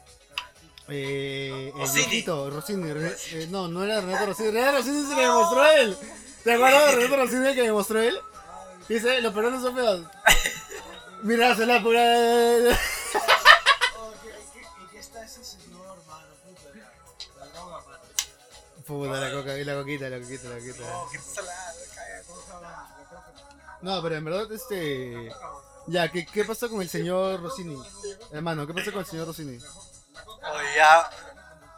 Eh, 0.89 1.71
el 1.75 1.81
Rossini. 1.81 2.05
viejito, 2.07 2.51
Rossini. 2.51 2.93
Re- 2.93 3.17
eh, 3.33 3.47
no, 3.51 3.69
no 3.69 3.85
era 3.85 4.01
Renato 4.01 4.27
Rossini. 4.27 4.51
Renato 4.51 4.79
Rossini 4.79 4.99
es 4.99 5.11
el 5.11 5.17
que 5.17 5.23
me 5.23 5.29
mostró 5.29 5.65
él. 5.67 5.99
¿Te 6.45 6.53
acuerdas 6.53 6.87
de 6.91 6.97
Renato 6.97 7.17
Rossini 7.17 7.47
el 7.49 7.55
que 7.55 7.63
me 7.63 7.73
mostró 7.73 8.01
él? 8.01 8.19
Dice, 8.89 9.21
los 9.23 9.33
peruanos 9.33 9.63
son 9.63 9.75
feos. 9.75 10.03
Mira, 11.23 11.55
se 11.57 11.65
la 11.65 11.83
pura. 11.83 12.01
Oh, 13.97 14.13
¿qué- 14.23 14.31
qué- 14.53 14.61
¿Y 14.85 14.87
qué 14.93 14.99
está 14.99 15.25
ese 15.25 15.43
señor, 15.43 15.97
mano? 16.07 16.27
Puta, 18.87 19.11
la, 19.13 19.21
la 19.21 19.29
la 19.29 19.35
coca, 19.35 19.53
la 19.55 19.75
coquita, 19.75 20.11
la 20.11 20.21
coquita, 20.21 20.49
la 20.51 20.59
coquita. 20.59 20.85
Oh, 20.93 21.09
la. 22.61 22.89
No, 23.81 24.03
pero 24.03 24.17
en 24.17 24.25
verdad, 24.25 24.53
este. 24.53 25.33
Ya, 25.87 26.11
¿qué, 26.11 26.27
qué 26.27 26.45
pasó 26.45 26.69
con 26.69 26.83
el 26.83 26.89
señor 26.91 27.41
Rossini? 27.43 27.83
Hermano, 28.33 28.67
¿qué 28.67 28.75
pasó 28.75 28.91
con 28.93 29.01
el 29.01 29.07
señor 29.07 29.27
Rossini? 29.27 29.57
Oye, 29.57 30.75
ya. 30.77 31.09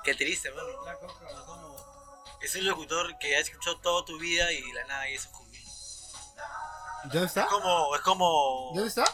Qué 0.02 0.14
triste, 0.14 0.50
mano. 0.50 0.68
Es 2.46 2.54
un 2.54 2.64
locutor 2.64 3.18
que 3.18 3.34
ha 3.34 3.40
escuchado 3.40 3.76
toda 3.80 4.04
tu 4.04 4.20
vida 4.20 4.52
y 4.52 4.62
de 4.62 4.72
la 4.72 4.84
nada 4.84 5.10
y 5.10 5.18
se 5.18 5.26
jubila. 5.30 5.68
¿Dónde 7.02 7.26
está? 7.26 7.42
Es 7.42 7.48
como, 7.48 7.96
es 7.96 8.00
como... 8.02 8.70
¿Dónde 8.72 8.88
está? 8.88 9.04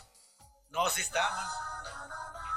No, 0.68 0.87
sí 0.90 1.01
está, 1.01 1.31
man. 1.31 1.47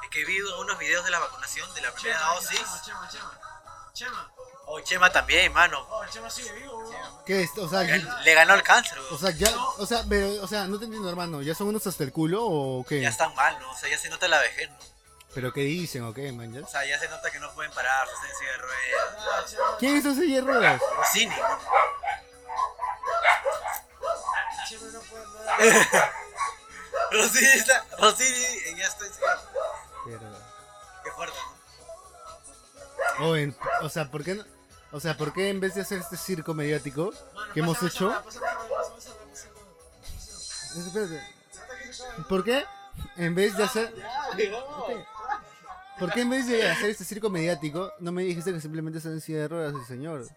Es 0.03 0.09
que 0.09 0.25
vi 0.25 0.37
unos 0.41 0.77
videos 0.77 1.05
de 1.05 1.11
la 1.11 1.19
vacunación, 1.19 1.73
de 1.75 1.81
la 1.81 1.93
primera 1.93 2.19
Chema, 2.19 2.35
dosis. 2.35 2.59
Chema, 2.59 2.81
Chema, 2.83 3.09
Chema. 3.09 3.91
Chema. 3.93 4.31
Oh, 4.65 4.81
Chema 4.81 5.09
también, 5.13 5.53
mano. 5.53 5.79
Oh, 5.89 6.05
Chema 6.11 6.29
sigue 6.29 6.51
vivo, 6.51 6.77
weón. 6.77 7.23
¿Qué 7.25 7.43
es? 7.43 7.57
O 7.57 7.69
sea, 7.69 7.83
Le, 7.83 8.05
le 8.25 8.33
ganó 8.33 8.53
el 8.55 8.63
cáncer, 8.63 8.99
o 8.99 9.17
sea, 9.17 9.31
ya, 9.31 9.57
o 9.77 9.85
sea, 9.85 10.03
pero, 10.09 10.43
o 10.43 10.47
sea, 10.47 10.67
no 10.67 10.77
te 10.77 10.83
entiendo, 10.83 11.09
hermano. 11.09 11.41
¿Ya 11.41 11.55
son 11.55 11.67
unos 11.67 11.87
hasta 11.87 12.03
el 12.03 12.11
culo 12.11 12.43
o 12.45 12.85
qué? 12.85 12.99
Ya 12.99 13.07
están 13.07 13.33
mal, 13.33 13.57
¿no? 13.61 13.71
O 13.71 13.75
sea, 13.77 13.89
ya 13.89 13.97
se 13.97 14.09
nota 14.09 14.27
la 14.27 14.39
vejez, 14.39 14.69
¿no? 14.69 14.94
¿Pero 15.35 15.51
qué 15.53 15.61
dicen 15.61 16.03
o 16.03 16.13
qué, 16.13 16.31
man? 16.31 16.51
ya? 16.53 16.61
O 16.61 16.67
sea, 16.67 16.85
ya 16.85 16.97
se 16.97 17.07
nota 17.09 17.29
que 17.29 17.39
no 17.39 17.53
pueden 17.53 17.71
parar, 17.73 18.07
están 18.07 18.29
en 18.29 18.35
silla 18.37 18.51
de 18.51 18.57
ruedas. 18.57 19.55
¿Quién 19.79 19.97
hizo 19.97 20.13
silla 20.15 20.35
de 20.35 20.41
ruedas? 20.41 20.81
Nada. 21.27 21.59
Rossini 27.11 27.47
está... 27.47 27.85
Rossini 27.99 28.75
ya 28.77 28.85
está 28.87 29.05
en 29.05 29.13
silla 29.13 29.35
de 30.07 30.17
ruedas. 30.17 30.41
Qué 31.03 31.11
fuerte, 31.11 31.37
¿no? 33.19 33.27
O, 33.29 33.35
en- 33.35 33.55
o 33.81 33.89
sea, 33.89 34.09
¿por 34.11 34.23
qué 34.23 34.35
no? 34.35 34.43
O 34.91 34.99
sea, 34.99 35.17
¿por 35.17 35.33
qué 35.33 35.49
en 35.49 35.59
vez 35.59 35.75
de 35.75 35.81
hacer 35.81 35.99
este 35.99 36.15
circo 36.17 36.53
mediático 36.53 37.13
Mano, 37.33 37.53
que 37.53 37.59
hemos 37.59 37.81
hecho? 37.83 38.13
¿Por 42.29 42.43
qué 42.43 42.65
en 43.17 43.35
vez 43.35 43.55
de 43.57 43.63
hacer 43.63 43.93
Ya. 43.95 45.05
¿Por 45.99 46.11
qué 46.11 46.21
en 46.21 46.29
vez 46.29 46.47
de 46.47 46.69
hacer 46.69 46.89
este 46.89 47.05
circo 47.05 47.29
mediático 47.29 47.91
no 47.99 48.11
me 48.11 48.23
dijiste 48.23 48.51
que 48.51 48.59
simplemente 48.59 48.97
está 48.97 49.09
en 49.09 49.21
silla 49.21 49.39
de 49.39 49.47
ruedas 49.47 49.73
el 49.75 49.85
señor? 49.85 50.27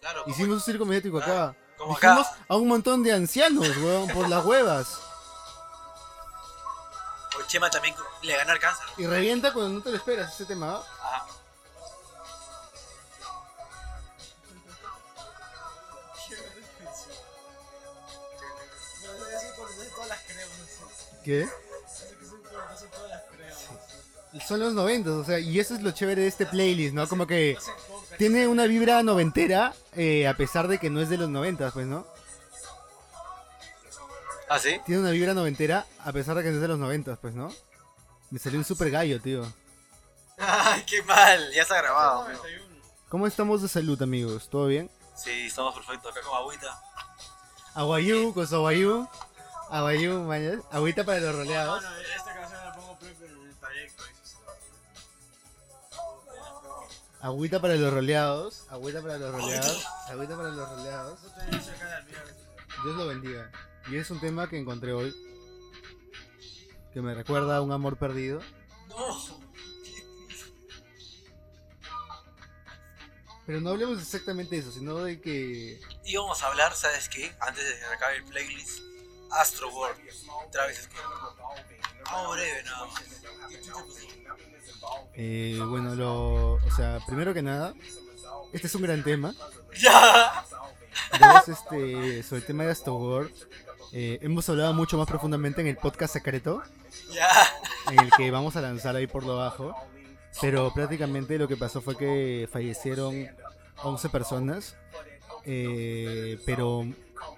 Claro. 0.00 0.24
Hicimos 0.26 0.56
un 0.56 0.60
circo 0.60 0.84
mediático 0.84 1.18
acá. 1.18 1.54
Como 1.76 1.94
Dijimos 1.94 2.26
acá. 2.26 2.44
a 2.48 2.56
un 2.56 2.68
montón 2.68 3.02
de 3.02 3.12
ancianos, 3.12 3.68
weón, 3.76 4.08
por 4.08 4.28
las 4.28 4.44
huevas. 4.44 5.00
O 7.38 7.46
Chema 7.46 7.70
también 7.70 7.94
le 8.22 8.36
ganó 8.36 8.52
el 8.52 8.58
cáncer. 8.58 8.86
Y 8.96 9.06
revienta 9.06 9.52
cuando 9.52 9.70
no 9.78 9.82
te 9.82 9.90
lo 9.90 9.96
esperas 9.96 10.34
ese 10.34 10.46
tema. 10.46 10.76
Ajá. 10.78 11.26
No, 21.24 21.67
Son 24.46 24.60
los 24.60 24.74
noventas, 24.74 25.12
o 25.14 25.24
sea, 25.24 25.38
y 25.38 25.58
eso 25.58 25.74
es 25.74 25.82
lo 25.82 25.90
chévere 25.90 26.22
de 26.22 26.28
este 26.28 26.46
playlist, 26.46 26.94
¿no? 26.94 27.08
Como 27.08 27.26
que 27.26 27.56
tiene 28.18 28.46
una 28.46 28.64
vibra 28.66 29.02
noventera, 29.02 29.74
eh, 29.96 30.26
a 30.28 30.36
pesar 30.36 30.68
de 30.68 30.78
que 30.78 30.90
no 30.90 31.00
es 31.00 31.08
de 31.08 31.16
los 31.18 31.28
noventas, 31.28 31.72
pues, 31.72 31.86
¿no? 31.86 32.06
¿Ah, 34.48 34.58
sí? 34.58 34.80
Tiene 34.86 35.02
una 35.02 35.10
vibra 35.10 35.34
noventera, 35.34 35.86
a 36.04 36.12
pesar 36.12 36.36
de 36.36 36.42
que 36.42 36.48
no 36.50 36.56
es 36.56 36.62
de 36.62 36.68
los 36.68 36.78
noventas, 36.78 37.18
pues, 37.20 37.34
¿no? 37.34 37.52
Me 38.30 38.38
salió 38.38 38.58
un 38.58 38.64
super 38.64 38.90
gallo, 38.90 39.20
tío. 39.20 39.42
Ay, 40.38 40.84
qué 40.86 41.02
mal. 41.02 41.50
Ya 41.52 41.64
se 41.64 41.74
ha 41.74 41.78
grabado. 41.82 42.24
pero- 42.26 42.38
91. 42.38 42.68
¿Cómo 43.08 43.26
estamos 43.26 43.62
de 43.62 43.68
salud, 43.68 44.00
amigos? 44.02 44.48
¿Todo 44.48 44.66
bien? 44.66 44.90
Sí, 45.16 45.46
estamos 45.46 45.74
perfectos. 45.74 46.12
Acá 46.12 46.20
con 46.26 46.36
agüita. 46.38 46.80
Aguayú, 47.74 48.32
con 48.34 48.46
su 48.46 48.54
aguayú. 48.56 49.08
Aguayú, 49.70 50.20
mañana. 50.22 50.62
Agüita 50.70 51.04
para 51.04 51.20
los 51.20 51.34
roleados. 51.34 51.82
Canción 51.82 52.02
Agüita 57.20 57.60
para 57.60 57.74
los 57.74 57.92
roleados, 57.92 58.66
agüita 58.70 59.02
para 59.02 59.18
los 59.18 59.32
roleados, 59.32 59.86
agüita 60.08 60.36
para 60.36 60.50
los 60.50 60.68
roleados. 60.68 61.20
Dios 62.84 62.96
lo 62.96 63.06
bendiga. 63.08 63.50
Y 63.90 63.96
es 63.96 64.10
un 64.10 64.20
tema 64.20 64.48
que 64.48 64.58
encontré 64.58 64.92
hoy. 64.92 65.14
Que 66.92 67.00
me 67.00 67.14
recuerda 67.14 67.56
a 67.56 67.60
un 67.60 67.72
amor 67.72 67.96
perdido. 67.96 68.40
Pero 73.46 73.60
no 73.62 73.70
hablemos 73.70 73.98
exactamente 74.00 74.54
de 74.54 74.60
eso, 74.60 74.70
sino 74.70 74.98
de 74.98 75.20
que. 75.20 75.80
Y 76.04 76.16
vamos 76.16 76.42
a 76.42 76.48
hablar, 76.48 76.74
¿sabes 76.76 77.08
qué? 77.08 77.34
Antes 77.40 77.64
de 77.64 77.78
que 77.78 77.84
acabe 77.86 78.16
el 78.16 78.24
playlist, 78.24 78.80
Astro 79.30 79.68
World, 79.70 79.98
Travis 80.50 80.78
Scott. 80.78 81.36
Algo 82.06 82.32
breve 82.32 82.62
nada 82.64 82.86
más. 82.86 83.02
Eh, 85.14 85.60
bueno, 85.68 85.94
lo. 85.94 86.54
O 86.54 86.70
sea, 86.76 86.98
primero 87.06 87.34
que 87.34 87.42
nada, 87.42 87.74
este 88.52 88.66
es 88.66 88.74
un 88.74 88.82
gran 88.82 89.02
tema. 89.02 89.34
¡Ya! 89.80 90.44
Dos, 91.20 91.48
este, 91.48 92.22
sobre 92.22 92.40
el 92.40 92.46
tema 92.46 92.64
de 92.64 92.70
Astogor. 92.72 93.30
Eh, 93.92 94.18
hemos 94.22 94.48
hablado 94.48 94.72
mucho 94.74 94.98
más 94.98 95.06
profundamente 95.06 95.60
en 95.60 95.66
el 95.66 95.76
podcast 95.76 96.12
secreto, 96.12 96.62
¡Ya! 97.10 97.28
en 97.90 98.00
el 98.00 98.10
que 98.16 98.30
vamos 98.30 98.56
a 98.56 98.60
lanzar 98.60 98.96
ahí 98.96 99.06
por 99.06 99.24
lo 99.24 99.36
bajo. 99.36 99.74
Pero 100.40 100.72
prácticamente 100.72 101.38
lo 101.38 101.48
que 101.48 101.56
pasó 101.56 101.80
fue 101.80 101.96
que 101.96 102.48
fallecieron 102.52 103.28
11 103.82 104.08
personas. 104.10 104.76
eh, 105.44 106.38
pero, 106.44 106.86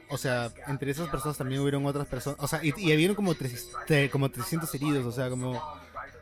o 0.08 0.18
sea, 0.18 0.50
entre 0.66 0.90
esas 0.90 1.08
personas 1.08 1.36
también 1.38 1.60
hubieron 1.60 1.84
otras 1.86 2.06
personas. 2.06 2.38
O 2.40 2.48
sea, 2.48 2.60
y, 2.64 2.72
y 2.76 2.92
habían 2.92 3.14
como, 3.14 3.34
tres- 3.34 3.68
como 4.10 4.28
300 4.30 4.72
heridos, 4.74 5.04
o 5.06 5.12
sea, 5.12 5.28
como 5.30 5.60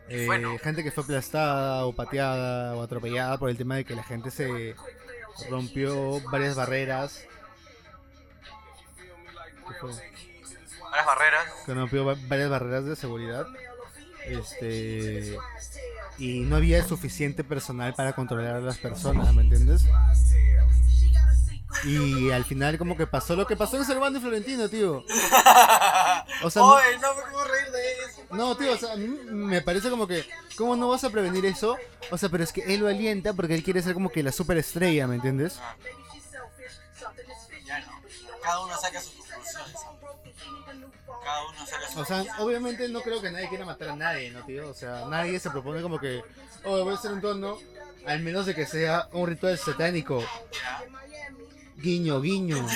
eh, 0.09 0.27
gente 0.63 0.83
que 0.83 0.91
fue 0.91 1.05
aplastada 1.05 1.85
o 1.87 1.93
pateada 1.95 2.75
o 2.77 2.83
atropellada 2.83 3.39
por 3.39 3.51
el 3.51 3.57
tema 3.57 3.77
de 3.77 3.85
que 3.85 3.95
la 3.95 4.03
gente 4.05 4.31
se 4.31 4.75
rompió 5.51 6.21
varias 6.31 6.55
barreras. 6.57 7.23
Las 10.91 11.07
barreras. 11.07 11.45
que 11.67 11.75
rompió 11.75 12.05
va- 12.05 12.17
varias 12.29 12.51
barreras 12.51 12.85
de 12.85 12.97
seguridad. 12.97 13.47
Este 14.25 15.37
y 16.19 16.41
no 16.41 16.57
había 16.57 16.85
suficiente 16.85 17.45
personal 17.45 17.95
para 17.95 18.13
controlar 18.13 18.57
a 18.57 18.61
las 18.61 18.77
personas, 18.79 19.33
¿me 19.35 19.43
entiendes? 19.43 19.85
Y 21.85 22.31
al 22.31 22.45
final 22.45 22.79
como 22.79 22.97
que 22.97 23.07
pasó 23.07 23.37
lo 23.37 23.47
que 23.47 23.57
pasó 23.57 23.77
en 23.77 23.85
Servando 23.85 24.19
y 24.19 24.23
Florentino, 24.23 24.69
tío. 24.69 25.05
O 26.43 26.51
sea, 26.51 26.63
no, 26.63 26.75
Oye, 26.75 26.99
no 27.01 27.15
me 27.15 27.23
puedo 27.33 27.45
reír 27.45 27.71
de 27.73 27.93
eso. 27.93 28.23
no, 28.31 28.57
tío, 28.57 28.73
o 28.73 28.77
sea, 28.77 28.95
me 28.97 29.61
parece 29.61 29.91
como 29.91 30.07
que 30.07 30.25
¿cómo 30.57 30.77
no 30.77 30.89
vas 30.89 31.03
a 31.03 31.11
prevenir 31.11 31.45
eso? 31.47 31.77
O 32.11 32.19
sea, 32.19 32.29
pero 32.29 32.45
es 32.45 32.53
que 32.53 32.63
él 32.75 32.81
lo 32.81 32.89
alienta 32.89 33.33
porque 33.33 33.55
él 33.55 33.63
quiere 33.63 33.83
ser 33.83 33.95
como 33.95 34.11
que 34.11 34.23
la 34.23 34.31
superestrella, 34.31 35.07
¿me 35.07 35.17
entiendes? 35.17 35.59
Ya 37.65 37.81
no. 37.81 37.93
Cada 38.43 38.65
uno 38.65 38.77
saca 38.79 39.01
sus 39.01 39.15
conclusiones. 39.15 39.75
Cada 41.25 41.49
uno 41.49 41.67
saca 41.67 41.87
sus 41.89 41.97
O 41.97 42.05
sea, 42.05 42.25
obviamente 42.39 42.89
no 42.89 43.01
creo 43.01 43.21
que 43.21 43.31
nadie 43.31 43.49
quiera 43.49 43.65
matar 43.65 43.91
a 43.91 43.97
nadie, 43.97 44.31
¿no, 44.31 44.45
tío? 44.45 44.69
O 44.69 44.75
sea, 44.75 45.07
nadie 45.07 45.41
se 45.41 45.51
propone 45.51 45.83
como 45.83 45.99
que, 45.99 46.23
oh, 46.65 46.85
voy 46.85 46.95
a 46.95 46.97
hacer 46.97 47.13
un 47.13 47.21
tono, 47.21 47.59
al 48.07 48.21
menos 48.21 48.47
de 48.47 48.55
que 48.55 48.67
sea 48.67 49.09
un 49.13 49.27
ritual 49.27 49.59
satánico. 49.59 50.21
Ya. 50.53 50.85
Guiño, 51.79 52.21
guiño. 52.21 52.67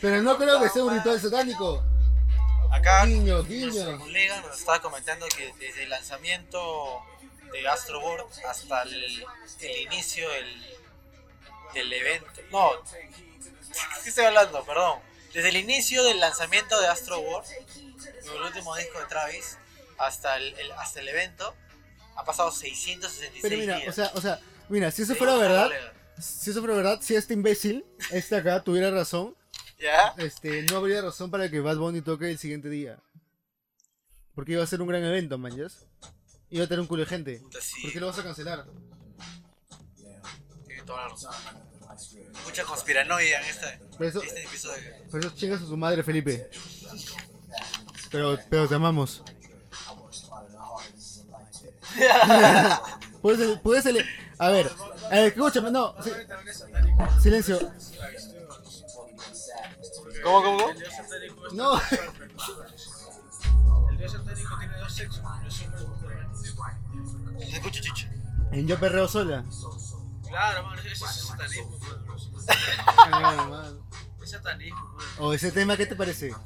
Pero 0.00 0.22
no 0.22 0.36
creo 0.36 0.60
que 0.60 0.68
sea 0.68 0.84
un 0.84 0.94
ritual 0.94 1.20
satánico. 1.20 1.82
Acá 2.70 3.04
Guiño, 3.06 3.34
nuestro 3.42 3.48
guiño. 3.54 3.98
colega 3.98 4.40
nos 4.40 4.58
estaba 4.58 4.80
comentando 4.82 5.26
que 5.28 5.52
desde 5.58 5.84
el 5.84 5.90
lanzamiento 5.90 7.02
de 7.52 7.68
Astro 7.68 8.00
World 8.00 8.26
hasta 8.48 8.82
el, 8.82 9.24
el 9.60 9.76
inicio 9.82 10.28
del, 10.28 10.76
del 11.74 11.92
evento. 11.92 12.40
No, 12.50 12.70
¿qué 14.02 14.08
estoy 14.08 14.24
hablando? 14.24 14.64
Perdón. 14.64 14.98
Desde 15.32 15.48
el 15.50 15.56
inicio 15.56 16.02
del 16.04 16.20
lanzamiento 16.20 16.80
de 16.80 16.88
Astro 16.88 17.18
World, 17.20 17.48
el 18.34 18.42
último 18.42 18.74
disco 18.76 18.98
de 18.98 19.06
Travis, 19.06 19.56
hasta 19.98 20.36
el, 20.36 20.54
el- 20.58 20.72
hasta 20.72 21.00
el 21.00 21.08
evento, 21.08 21.54
ha 22.16 22.24
pasado 22.24 22.50
666 22.50 23.42
Pero 23.42 23.56
mira, 23.56 23.76
días. 23.78 23.88
o 23.88 23.92
sea, 23.92 24.10
o 24.14 24.20
sea, 24.20 24.40
mira, 24.68 24.90
si 24.90 25.02
eso 25.02 25.14
fuera 25.14 25.36
verdad, 25.36 25.70
si 26.18 26.50
eso 26.50 26.60
fuera 26.60 26.74
verdad, 26.76 26.98
si 27.00 27.14
este 27.14 27.34
imbécil, 27.34 27.84
este 28.10 28.36
acá, 28.36 28.62
tuviera 28.62 28.90
razón, 28.90 29.36
¿Ya? 29.78 30.14
este, 30.18 30.62
no 30.64 30.78
habría 30.78 31.02
razón 31.02 31.30
para 31.30 31.50
que 31.50 31.60
Bad 31.60 31.76
Bunny 31.76 32.00
toque 32.00 32.30
el 32.30 32.38
siguiente 32.38 32.68
día. 32.68 32.98
Porque 34.34 34.52
iba 34.52 34.64
a 34.64 34.66
ser 34.66 34.82
un 34.82 34.88
gran 34.88 35.04
evento, 35.04 35.38
man. 35.38 35.52
Iba 36.50 36.64
a 36.64 36.66
tener 36.66 36.80
un 36.80 36.86
culo 36.86 37.02
de 37.02 37.08
gente. 37.08 37.38
Puta, 37.38 37.60
sí, 37.60 37.82
¿Por 37.82 37.92
qué 37.92 38.00
lo 38.00 38.06
vas 38.08 38.18
a 38.18 38.22
cancelar? 38.24 38.66
tiene 40.66 40.82
toda 40.82 41.02
la 41.02 41.08
razón. 41.08 41.32
Mucha 42.44 42.64
conspiranoia 42.64 43.40
en 43.40 43.46
este, 43.46 43.78
Por 43.96 44.06
eso, 44.06 44.22
este 44.22 44.42
episodio. 44.44 44.90
por 45.10 45.20
eso 45.20 45.30
chingas 45.36 45.62
a 45.62 45.66
su 45.66 45.76
madre, 45.76 46.02
Felipe. 46.02 46.50
Pero, 48.10 48.36
pero 48.50 48.68
te 48.68 48.74
amamos. 48.74 49.22
puedes, 53.22 53.58
puedes 53.60 53.86
A 54.38 54.48
ver, 54.48 54.70
a 55.06 55.10
ver, 55.10 55.24
escúchame, 55.28 55.70
no. 55.70 55.94
silencio. 57.20 57.58
¿Cómo, 60.22 60.42
cómo, 60.42 60.58
cómo? 60.58 60.70
El 60.70 60.78
dios 60.78 60.92
satánico 60.94 61.46
es 61.46 61.52
No. 61.52 61.80
El 63.90 63.98
dios 63.98 64.12
satánico 64.12 64.58
tiene 64.58 64.78
dos 64.78 64.92
sexos. 64.92 65.22
Yo 65.44 65.50
soy 65.50 65.66
hombre, 65.66 66.16
Se 67.38 67.56
escucha 67.56 67.80
chicho. 67.80 68.06
En 68.52 68.66
Yo 68.66 68.78
Perreo 68.78 69.08
Sola. 69.08 69.44
Claro, 70.28 70.64
mano, 70.64 70.80
ese 70.80 70.92
es 70.92 70.98
satanismo, 70.98 71.78
mano. 71.78 72.04
Ah, 73.12 73.46
man. 73.48 73.78
Es 74.22 74.30
satanismo, 74.30 74.82
mano. 74.82 74.98
O 75.18 75.32
ese 75.32 75.52
tema, 75.52 75.76
¿qué 75.76 75.86
te 75.86 75.94
parece? 75.96 76.32
¿A 76.32 76.38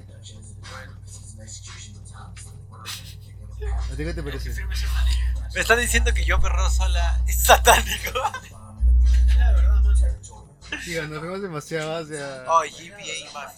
ti 3.97 4.05
qué 4.05 4.15
te 4.15 4.23
parece? 4.23 4.53
Firme 4.53 4.77
satanismo. 4.77 5.08
Me 5.55 5.61
están 5.61 5.79
diciendo 5.81 6.13
que 6.15 6.25
yo 6.25 6.41
perro 6.41 6.69
sola 6.71 7.21
es 7.27 7.37
satánico. 7.43 8.13
La 9.39 9.53
verdad, 9.53 11.09
nos 11.09 11.23
vemos 11.23 11.43
demasiado 11.43 11.97
hacia... 11.97 12.45
Oh, 12.47 12.61
GPA 12.63 13.41
a- 13.41 13.53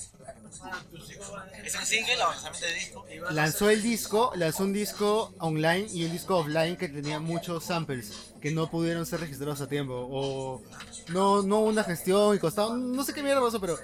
Es 1.65 1.75
un 1.75 1.87
single, 1.87 2.17
lanzamiento 2.17 2.67
de 2.67 2.75
disco. 2.75 3.07
Lanzó 3.31 3.71
el 3.71 3.83
disco, 3.83 4.33
lanzó 4.37 4.63
un 4.65 4.73
disco 4.73 5.35
online 5.39 5.89
y 5.93 6.05
un 6.05 6.13
disco 6.13 6.37
offline 6.39 6.77
que 6.77 6.89
tenía 6.89 7.19
muchos 7.19 7.65
samples 7.65 8.33
que 8.41 8.51
no 8.53 8.71
pudieron 8.71 9.07
ser 9.07 9.21
registrados 9.21 9.61
a 9.61 9.69
tiempo. 9.69 9.95
O 10.11 10.63
no, 11.09 11.43
no 11.43 11.59
hubo 11.61 11.69
una 11.69 11.83
gestión 11.85 12.37
y 12.37 12.39
costaba, 12.39 12.77
no 12.77 13.03
sé 13.05 13.13
qué 13.15 13.23
mierda 13.23 13.41
pasó, 13.41 13.61
pero 13.61 13.79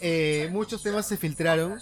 eh, 0.00 0.48
muchos 0.52 0.82
temas 0.82 1.06
se 1.06 1.16
filtraron 1.16 1.78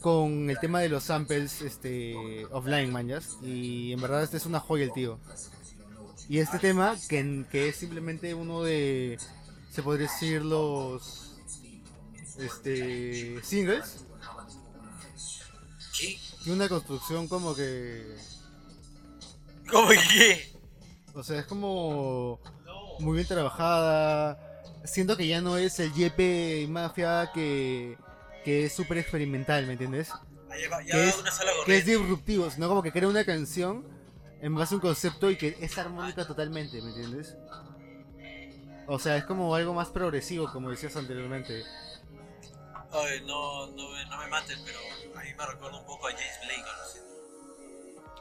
con 0.00 0.50
el 0.50 0.58
tema 0.58 0.80
de 0.80 0.88
los 0.88 1.04
samples 1.04 1.60
este, 1.62 2.44
offline, 2.46 2.90
mañas. 2.90 3.36
Y 3.42 3.92
en 3.92 4.00
verdad 4.00 4.22
este 4.22 4.38
es 4.38 4.46
una 4.46 4.60
joya 4.60 4.84
el 4.84 4.92
tío. 4.92 5.18
Y 6.28 6.38
este 6.38 6.58
tema, 6.58 6.96
que, 7.08 7.44
que 7.50 7.68
es 7.68 7.76
simplemente 7.76 8.34
uno 8.34 8.62
de, 8.62 9.18
se 9.70 9.82
podría 9.82 10.06
decir, 10.06 10.42
los 10.42 11.36
este, 12.38 13.42
singles, 13.42 14.04
y 16.44 16.50
una 16.50 16.68
construcción 16.68 17.28
como 17.28 17.54
que... 17.54 18.16
¿Cómo 19.70 19.88
que? 19.88 20.52
O 21.14 21.22
sea, 21.22 21.40
es 21.40 21.46
como 21.46 22.40
muy 23.00 23.16
bien 23.16 23.26
trabajada. 23.26 24.38
Siento 24.84 25.16
que 25.16 25.26
ya 25.26 25.40
no 25.40 25.58
es 25.58 25.78
el 25.80 25.92
Yepe 25.92 26.66
Mafia 26.68 27.30
que, 27.34 27.98
que 28.44 28.64
es 28.64 28.72
súper 28.72 28.98
experimental, 28.98 29.66
¿me 29.66 29.72
entiendes? 29.72 30.08
Ya 30.08 30.68
va- 30.70 30.82
ya 30.82 30.92
¿Qué 30.94 30.98
va 30.98 31.04
es- 31.08 31.64
Que 31.66 31.76
es 31.78 31.86
disruptivo, 31.86 32.50
sino 32.50 32.68
como 32.68 32.82
que 32.82 32.92
crea 32.92 33.08
una 33.08 33.24
canción 33.24 33.86
en 34.40 34.54
base 34.54 34.74
a 34.74 34.76
un 34.76 34.80
concepto 34.80 35.30
y 35.30 35.36
que 35.36 35.56
es 35.60 35.76
armónica 35.78 36.26
totalmente, 36.26 36.80
¿me 36.82 36.88
entiendes? 36.90 37.36
O 38.86 38.98
sea, 38.98 39.16
es 39.16 39.24
como 39.24 39.54
algo 39.54 39.72
más 39.74 39.88
progresivo, 39.88 40.50
como 40.52 40.70
decías 40.70 40.96
anteriormente. 40.96 41.62
Ay, 42.92 43.22
no, 43.24 43.68
no, 43.68 43.88
me, 43.90 44.04
no 44.06 44.18
me 44.18 44.26
maten, 44.28 44.58
pero 44.64 44.78
a 45.16 45.22
mí 45.22 45.28
me 45.36 45.46
recuerda 45.46 45.78
un 45.78 45.86
poco 45.86 46.08
a 46.08 46.10
James 46.10 46.40
Blake, 46.44 46.62
o 46.62 46.72
no 46.76 46.88
sé. 46.88 47.00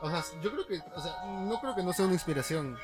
O 0.02 0.10
sea, 0.12 0.42
yo 0.44 0.52
creo 0.52 0.68
que, 0.68 0.80
o 0.96 1.02
sea, 1.02 1.26
no 1.26 1.60
creo 1.60 1.76
que 1.76 1.82
no 1.84 1.92
sea 1.92 2.06
una 2.06 2.14
inspiración. 2.14 2.78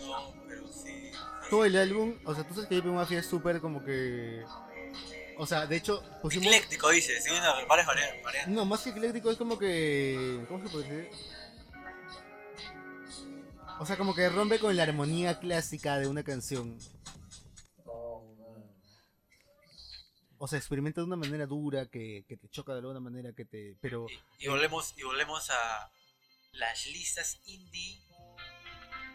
No, 0.00 0.34
pero 0.46 0.68
sí. 0.70 1.10
Todo 1.48 1.64
el 1.64 1.76
álbum, 1.76 2.14
o 2.26 2.34
sea, 2.34 2.44
tú 2.46 2.54
sabes 2.54 2.68
que 2.68 2.82
Mafia 2.82 3.20
es 3.20 3.26
súper 3.26 3.60
como 3.60 3.82
que... 3.82 4.44
O 5.38 5.46
sea, 5.46 5.66
de 5.66 5.76
hecho, 5.76 6.02
pusimos... 6.22 6.46
Ecléctico, 6.46 6.88
dice. 6.90 7.12
Una- 7.30 7.64
varias 7.66 7.86
varias- 7.86 8.22
variantes. 8.22 8.54
No, 8.54 8.64
más 8.64 8.80
que 8.82 8.90
ecléctico 8.90 9.30
es 9.30 9.36
como 9.36 9.58
que. 9.58 10.44
¿Cómo 10.48 10.64
se 10.64 10.70
puede 10.70 10.88
decir? 10.88 11.10
O 13.78 13.84
sea, 13.84 13.96
como 13.98 14.14
que 14.14 14.28
rompe 14.30 14.58
con 14.58 14.74
la 14.74 14.84
armonía 14.84 15.38
clásica 15.38 15.98
de 15.98 16.06
una 16.08 16.22
canción. 16.22 16.78
o 20.38 20.46
sea, 20.46 20.58
experimenta 20.58 21.00
de 21.00 21.06
una 21.06 21.16
manera 21.16 21.46
dura, 21.46 21.86
que, 21.86 22.24
que 22.28 22.36
te 22.36 22.48
choca 22.50 22.72
de 22.72 22.80
alguna 22.80 23.00
manera, 23.00 23.32
que 23.32 23.44
te... 23.46 23.74
Pero 23.80 24.06
Y, 24.38 24.44
y 24.44 24.48
volvemos, 24.48 24.92
y 24.96 25.02
volvemos 25.02 25.48
a 25.50 25.90
las 26.52 26.86
listas 26.88 27.40
indie 27.46 27.98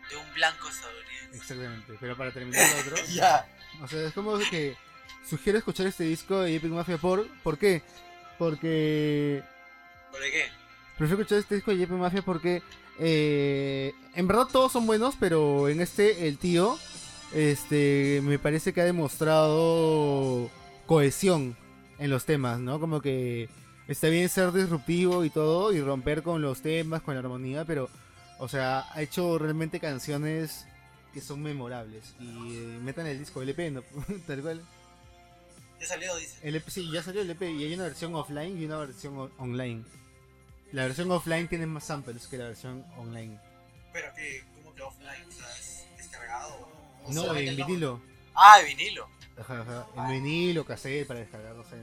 de 0.09 0.17
un 0.17 0.33
blanco 0.33 0.67
estadounidense. 0.67 1.37
Exactamente, 1.37 1.93
pero 1.99 2.17
para 2.17 2.31
terminar 2.33 2.67
lo 2.73 2.81
otro, 2.93 3.05
Ya. 3.13 3.47
o 3.83 3.87
sea, 3.87 4.07
es 4.07 4.13
como 4.13 4.37
que 4.49 4.75
sugiero 5.27 5.57
escuchar 5.57 5.87
este 5.87 6.03
disco 6.03 6.39
de 6.39 6.55
Epic 6.55 6.71
Mafia 6.71 6.97
por... 6.97 7.27
¿Por 7.43 7.57
qué? 7.57 7.81
Porque... 8.37 9.43
¿Por 10.11 10.19
qué? 10.21 10.45
Prefiero 10.97 11.21
escuchar 11.21 11.39
este 11.39 11.55
disco 11.55 11.71
de 11.71 11.83
Epic 11.83 11.97
Mafia 11.97 12.21
porque... 12.21 12.61
eh, 12.99 13.93
en 14.15 14.27
verdad 14.27 14.47
todos 14.51 14.71
son 14.71 14.85
buenos, 14.85 15.15
pero 15.19 15.69
en 15.69 15.81
este 15.81 16.27
el 16.27 16.37
tío 16.37 16.77
este 17.33 18.21
me 18.23 18.37
parece 18.39 18.73
que 18.73 18.81
ha 18.81 18.85
demostrado 18.85 20.49
cohesión 20.85 21.55
en 21.99 22.09
los 22.09 22.25
temas, 22.25 22.59
¿no? 22.59 22.79
Como 22.79 23.01
que 23.01 23.49
está 23.87 24.07
bien 24.09 24.27
ser 24.29 24.51
disruptivo 24.51 25.23
y 25.23 25.29
todo 25.29 25.71
y 25.71 25.81
romper 25.81 26.23
con 26.23 26.41
los 26.41 26.61
temas, 26.61 27.01
con 27.01 27.13
la 27.15 27.21
armonía, 27.21 27.63
pero 27.65 27.89
o 28.37 28.47
sea, 28.47 28.85
ha 28.91 29.01
hecho 29.01 29.37
realmente 29.37 29.79
canciones 29.79 30.65
que 31.13 31.21
son 31.21 31.41
memorables 31.41 32.15
y 32.19 32.55
eh, 32.55 32.79
metan 32.83 33.05
el 33.07 33.19
disco 33.19 33.41
LP, 33.41 33.71
¿no? 33.71 33.83
tal 34.27 34.41
cual. 34.41 34.61
Ya 35.81 35.87
salió, 35.87 36.15
dice. 36.15 36.37
El 36.47 36.55
EP, 36.55 36.69
sí, 36.69 36.89
ya 36.91 37.01
salió 37.03 37.21
el 37.21 37.29
EP 37.31 37.41
y 37.41 37.63
hay 37.65 37.73
una 37.73 37.83
versión 37.83 38.13
offline 38.15 38.61
y 38.61 38.65
una 38.65 38.77
versión 38.77 39.17
on- 39.17 39.31
online. 39.39 39.83
La 40.71 40.83
versión 40.85 41.11
offline 41.11 41.47
tiene 41.47 41.65
más 41.65 41.83
samples 41.85 42.27
que 42.27 42.37
la 42.37 42.45
versión 42.45 42.85
online. 42.97 43.37
Pero 43.91 44.13
que, 44.13 44.43
¿cómo 44.55 44.73
que 44.75 44.81
offline? 44.83 45.27
O 45.27 45.31
sea, 45.31 45.57
¿es 45.57 45.85
descargado? 45.97 46.69
¿O 47.05 47.11
No, 47.13 47.35
en 47.35 47.55
vinilo. 47.57 48.01
Ah, 48.35 48.59
de 48.59 48.65
vinilo. 48.65 49.09
Ajá, 49.37 49.61
ajá. 49.61 49.87
En 50.13 50.23
vinilo, 50.23 50.65
cassette 50.65 51.07
para 51.07 51.19
descargar, 51.19 51.55
no 51.55 51.63
sé. 51.63 51.75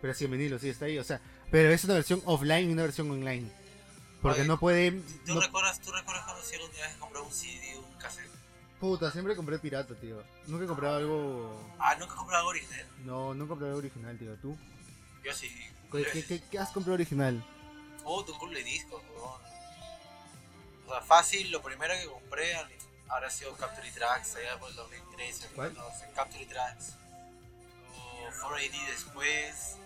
Pero 0.00 0.14
sí, 0.14 0.26
en 0.26 0.30
vinilo, 0.32 0.58
sí 0.58 0.68
está 0.68 0.84
ahí. 0.84 0.98
O 0.98 1.04
sea, 1.04 1.20
pero 1.50 1.70
es 1.72 1.82
una 1.84 1.94
versión 1.94 2.22
offline 2.26 2.68
y 2.68 2.72
una 2.72 2.82
versión 2.82 3.10
online. 3.10 3.50
Porque 4.22 4.40
Oye, 4.40 4.48
no 4.48 4.58
puede. 4.60 4.92
¿Tú, 5.24 5.34
no- 5.34 5.40
recuerdas, 5.40 5.80
¿Tú 5.80 5.90
recuerdas 5.90 6.24
cuando 6.24 6.42
alguna 6.42 6.86
vez 6.86 6.96
compré 6.98 7.20
un 7.22 7.32
CD 7.32 7.78
un 7.78 7.98
cassette? 7.98 8.28
Puta, 8.80 9.10
siempre 9.10 9.34
compré 9.34 9.58
pirata, 9.58 9.94
tío. 9.94 10.22
Nunca 10.46 10.64
he 10.64 10.68
comprado 10.68 10.96
algo. 10.96 11.60
Ah, 11.78 11.96
nunca 11.98 12.14
compré 12.14 12.36
algo 12.36 12.48
original. 12.50 12.86
No, 13.04 13.34
nunca 13.34 13.50
compré 13.50 13.66
algo 13.68 13.78
original, 13.78 14.16
tío. 14.18 14.34
¿Tú? 14.36 14.56
Yo 15.24 15.32
sí. 15.34 15.50
¿Qué, 15.90 16.04
qué, 16.12 16.24
qué- 16.24 16.42
qué 16.50 16.58
has 16.58 16.70
comprado 16.70 16.94
original? 16.94 17.44
Oh, 18.04 18.24
tu 18.24 18.36
culo 18.38 18.52
de 18.52 18.62
discos, 18.62 19.02
weón. 19.14 19.40
O 20.86 20.90
sea, 20.92 21.02
fácil, 21.02 21.50
lo 21.50 21.60
primero 21.60 21.92
que 21.94 22.06
compré 22.06 22.54
habrá 23.08 23.30
sido 23.30 23.54
Capture 23.56 23.90
Tracks, 23.90 24.36
allá 24.36 24.58
por 24.58 24.70
el 24.70 24.76
2013, 24.76 25.48
¿Cuál? 25.54 25.74
no 25.74 25.84
sé, 25.98 26.08
Capture 26.14 26.46
Tracks. 26.46 26.94
O 27.96 28.30
4AD 28.48 28.86
después, 28.90 29.76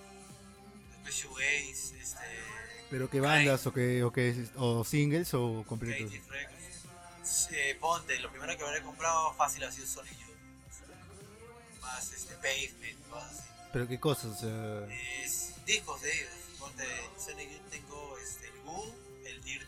después 0.91 1.15
Shoegaze, 1.15 1.99
este, 2.01 2.19
¿Pero 2.91 3.09
qué 3.09 3.21
bandas 3.21 3.67
o 3.67 3.73
qué, 3.73 4.03
o 4.05 4.13
qué 4.13 4.47
o 4.57 4.85
singles 4.85 5.33
o 5.35 5.65
completos? 5.67 6.13
Eh, 7.53 7.77
ponte, 7.81 8.19
lo 8.21 8.31
primero 8.31 8.57
que 8.57 8.65
habré 8.65 8.83
comprado 8.83 9.33
fácil 9.35 9.63
ha 9.65 9.71
sido 9.73 9.87
Sonic 9.87 10.13
Youth. 10.19 11.81
Más 11.81 12.13
este, 12.13 12.35
Pavement, 12.37 13.09
cosas 13.11 13.31
así. 13.33 13.49
¿Pero 13.73 13.89
qué 13.89 14.01
cosas? 14.01 14.41
Sea, 14.41 14.87
Es 15.25 15.53
discos 15.67 16.01
de 16.03 16.13
ellos. 16.13 16.31
Ponte, 16.59 16.85
Sonic 17.19 17.51
Youth 17.51 17.71
tengo 17.71 18.19
este, 18.19 18.47
el 18.47 18.61
Goo, 18.65 18.95
el 19.27 19.43
Dirty, 19.43 19.67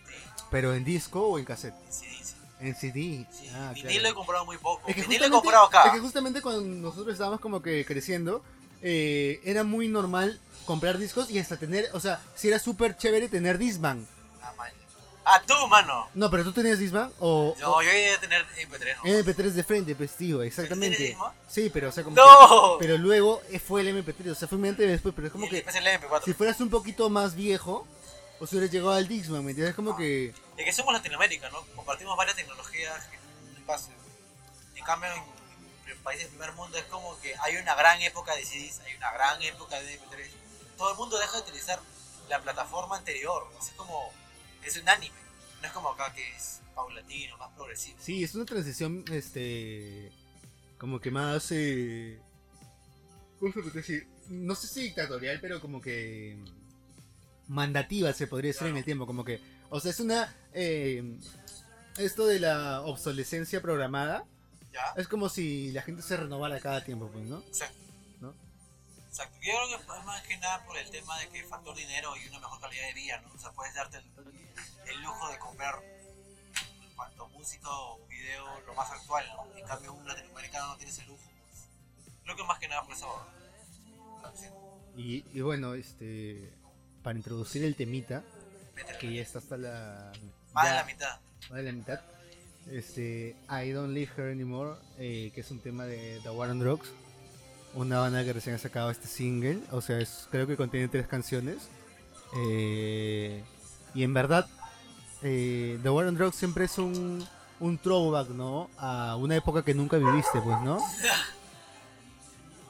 ¿Pero 0.51 0.75
en 0.75 0.85
disco 0.85 1.21
o 1.29 1.39
en 1.39 1.45
cassette? 1.45 1.75
el 1.75 1.93
CD. 1.93 2.15
sí. 2.23 2.35
En 2.61 2.75
CD. 2.77 3.27
Sí, 3.33 3.49
Ah, 3.55 3.73
vinilo 3.75 3.93
claro. 4.01 4.09
he 4.09 4.15
comprado 4.15 4.45
muy 4.47 4.59
poco. 4.59 4.89
Es 4.89 4.95
que, 4.95 5.03
vinilo 5.03 5.27
he 5.27 5.29
justamente, 5.29 5.33
comprado 5.35 5.67
acá. 5.67 5.83
es 5.89 5.93
que 5.95 6.01
justamente 6.01 6.43
cuando 6.43 6.63
nosotros 6.63 7.13
estábamos 7.13 7.41
como 7.41 7.63
que 7.63 7.85
creciendo, 7.85 8.43
eh, 8.83 9.41
era 9.45 9.65
muy 9.65 9.89
normal 9.89 10.41
comprar 10.65 10.99
discos 10.99 11.31
y 11.31 11.39
hasta 11.39 11.57
tener, 11.57 11.89
o 11.93 12.01
sea, 12.01 12.21
si 12.35 12.49
era 12.49 12.59
súper 12.59 12.97
chévere 12.97 13.29
tener 13.29 13.59
Disman. 13.59 14.07
Ah. 15.27 15.37
Ah, 15.37 15.43
tú, 15.47 15.55
mano. 15.69 16.09
No, 16.15 16.31
pero 16.31 16.45
tú 16.45 16.53
tenías 16.53 16.79
Disman 16.79 17.11
o, 17.19 17.55
No, 17.59 17.83
yo 17.83 17.91
iba 17.93 18.15
a 18.15 18.21
tener 18.21 18.47
MP3. 18.47 18.97
¿no? 18.97 19.03
o 19.03 19.07
MP3 19.07 19.51
de 19.53 19.65
frente, 19.65 19.95
pues 19.97 20.13
tío, 20.17 20.39
¿Tienes 20.39 20.59
exactamente. 20.59 21.17
Sí, 21.49 21.71
pero 21.73 21.89
o 21.89 21.93
sea, 21.93 22.05
como 22.05 22.17
¡No! 22.17 22.79
que- 22.79 22.87
pero 22.87 22.99
luego 22.99 23.41
fue 23.67 23.81
el 23.81 23.89
MP3, 23.89 24.33
o 24.33 24.35
sea, 24.35 24.49
fue 24.49 24.59
inmediatamente 24.59 24.93
después, 24.93 25.15
pero 25.15 25.27
es 25.29 25.33
como 25.33 25.47
Y 25.47 25.49
que 25.49 25.55
después 25.57 25.75
el 25.77 25.87
MP4. 25.87 26.23
si 26.25 26.35
fueras 26.35 26.61
un 26.61 26.69
poquito 26.71 27.09
más 27.09 27.35
viejo, 27.35 27.87
o 28.41 28.47
si 28.47 28.57
hubieras 28.57 28.71
llegado 28.73 28.93
al 28.93 29.09
Disman, 29.09 29.45
¿me 29.45 29.53
entiendes? 29.53 29.71
Es 29.71 29.77
como 29.77 29.97
que 29.97 30.35
Es 30.59 30.65
que 30.65 30.73
somos 30.73 30.93
Latinoamérica, 30.93 31.49
¿no? 31.51 31.63
Compartimos 31.75 32.17
varias 32.17 32.37
tecnologías 32.37 33.05
que 33.07 33.17
en 34.77 34.85
cambio, 34.85 35.09
en, 35.11 35.91
en 35.91 35.99
países 36.03 36.25
del 36.27 36.37
primer 36.37 36.53
mundo 36.55 36.77
es 36.77 36.85
como 36.85 37.19
que 37.21 37.35
hay 37.41 37.57
una 37.57 37.75
gran 37.75 38.01
época 38.03 38.35
de 38.37 38.45
CDs, 38.45 38.81
hay 38.81 38.95
una 38.97 39.11
gran 39.13 39.41
época 39.43 39.81
de 39.81 39.99
MP3. 39.99 40.29
Todo 40.77 40.91
el 40.91 40.97
mundo 40.97 41.19
deja 41.19 41.33
de 41.37 41.43
utilizar 41.43 41.81
la 42.29 42.41
plataforma 42.43 42.97
anterior. 42.99 43.49
o 43.57 43.63
sea, 43.63 43.71
es 43.71 43.77
como. 43.79 44.13
Es 44.65 44.77
un 44.77 44.89
anime. 44.89 45.15
No 45.61 45.67
es 45.69 45.73
como 45.73 45.91
acá 45.91 46.13
que 46.13 46.29
es 46.37 46.61
paulatino, 46.75 47.37
más 47.39 47.51
progresivo. 47.53 47.97
Sí, 48.01 48.25
es 48.25 48.35
una 48.35 48.45
transición, 48.45 49.05
este, 49.11 50.11
como 50.79 51.01
que 51.01 51.11
más, 51.11 51.51
eh, 51.53 52.19
¿cómo 53.39 53.53
se 53.53 53.61
puede 53.61 53.75
decir? 53.75 54.09
No 54.29 54.55
sé 54.55 54.67
si 54.67 54.83
dictatorial, 54.83 55.39
pero 55.41 55.61
como 55.61 55.81
que 55.81 56.39
mandativa 57.47 58.13
se 58.13 58.27
podría 58.27 58.53
decir 58.53 58.67
en 58.69 58.77
el 58.77 58.85
tiempo, 58.85 59.07
como 59.07 59.25
que, 59.25 59.41
o 59.71 59.81
sea, 59.81 59.91
es 59.91 60.01
una, 60.01 60.35
eh, 60.53 61.19
esto 61.99 62.27
de 62.27 62.41
la 62.41 62.81
obsolescencia 62.83 63.61
programada, 63.61 64.25
¿Ya? 64.73 64.81
es 64.97 65.09
como 65.09 65.29
si 65.29 65.71
la 65.73 65.83
gente 65.83 66.03
se 66.03 66.17
renovara 66.17 66.59
cada 66.61 66.83
tiempo, 66.83 67.09
pues, 67.13 67.25
¿no? 67.27 67.39
Exacto. 67.41 67.84
¿No? 69.15 69.23
Exacto. 69.23 69.39
Yo 69.41 69.53
creo 69.53 69.69
que 69.69 69.99
es 69.99 70.05
más 70.05 70.23
que 70.23 70.37
nada 70.39 70.65
por 70.65 70.77
el 70.77 70.91
tema 70.91 71.19
de 71.19 71.29
que 71.29 71.45
factor 71.45 71.77
dinero 71.77 72.17
y 72.17 72.29
una 72.29 72.41
mejor 72.41 72.61
calidad 72.61 72.87
de 72.87 72.95
vida, 72.95 73.21
¿no? 73.21 73.33
O 73.33 73.39
sea, 73.39 73.53
puedes 73.53 73.75
darte 73.75 73.99
el, 73.99 74.05
el 74.89 75.03
lujo 75.03 75.31
de 75.31 75.39
comprar 75.39 75.83
en 76.83 76.95
cuanto 76.97 77.25
a 77.25 77.29
música 77.29 77.69
o 77.71 78.01
video 78.09 78.61
lo 78.67 78.75
más 78.75 78.91
actual, 78.91 79.27
¿no? 79.37 79.57
En 79.57 79.67
cambio, 79.67 79.93
un 79.93 80.07
latinoamericano 80.07 80.69
no 80.69 80.77
tiene 80.77 80.91
ese 80.93 81.05
lujo. 81.07 81.23
Pues. 81.23 81.69
Creo 82.25 82.37
que 82.37 82.45
más 82.45 82.59
que 82.59 82.69
nada 82.69 82.83
por 82.83 82.95
eso. 82.95 83.27
Y, 84.97 85.25
y 85.33 85.41
bueno, 85.41 85.75
este, 85.75 86.53
para 87.03 87.17
introducir 87.17 87.65
el 87.65 87.77
temita, 87.77 88.23
que 89.01 89.15
ya 89.15 89.23
está 89.23 89.39
hasta 89.39 89.57
la... 89.57 90.13
Más 90.53 90.69
de 90.69 90.75
la 90.75 90.85
mitad. 90.85 91.21
más 91.51 91.59
de 91.59 91.63
la 91.63 91.73
mitad. 91.73 92.01
Este, 92.71 93.37
I 93.51 93.71
Don't 93.71 93.93
Leave 93.93 94.11
Her 94.17 94.33
Anymore, 94.33 94.79
eh, 94.99 95.31
que 95.35 95.43
es 95.43 95.51
un 95.51 95.61
tema 95.61 95.85
de 95.85 96.21
The 96.23 96.31
War 96.31 96.51
on 96.51 96.61
Drugs, 96.61 96.91
una 97.75 97.99
banda 98.01 98.25
que 98.25 98.33
recién 98.33 98.55
ha 98.55 98.59
sacado 98.59 98.91
este 98.91 99.07
single, 99.09 99.61
o 99.71 99.81
sea, 99.81 99.99
es, 99.99 100.29
creo 100.31 100.47
que 100.47 100.57
contiene 100.57 100.89
tres 100.89 101.07
canciones. 101.07 101.69
Eh, 102.37 103.43
y 103.95 104.03
en 104.03 104.13
verdad, 104.15 104.47
eh, 105.23 105.79
The 105.83 105.91
War 105.91 106.07
on 106.07 106.17
Drugs 106.17 106.37
siempre 106.37 106.65
es 106.65 106.79
un, 106.79 107.27
un 107.61 107.79
throwback, 107.79 108.29
¿no? 108.31 108.71
A 108.79 109.17
una 109.17 109.37
época 109.37 109.63
que 109.65 109.75
nunca 109.75 109.97
viviste, 109.99 110.41
pues, 110.41 110.61
¿no? 110.63 110.79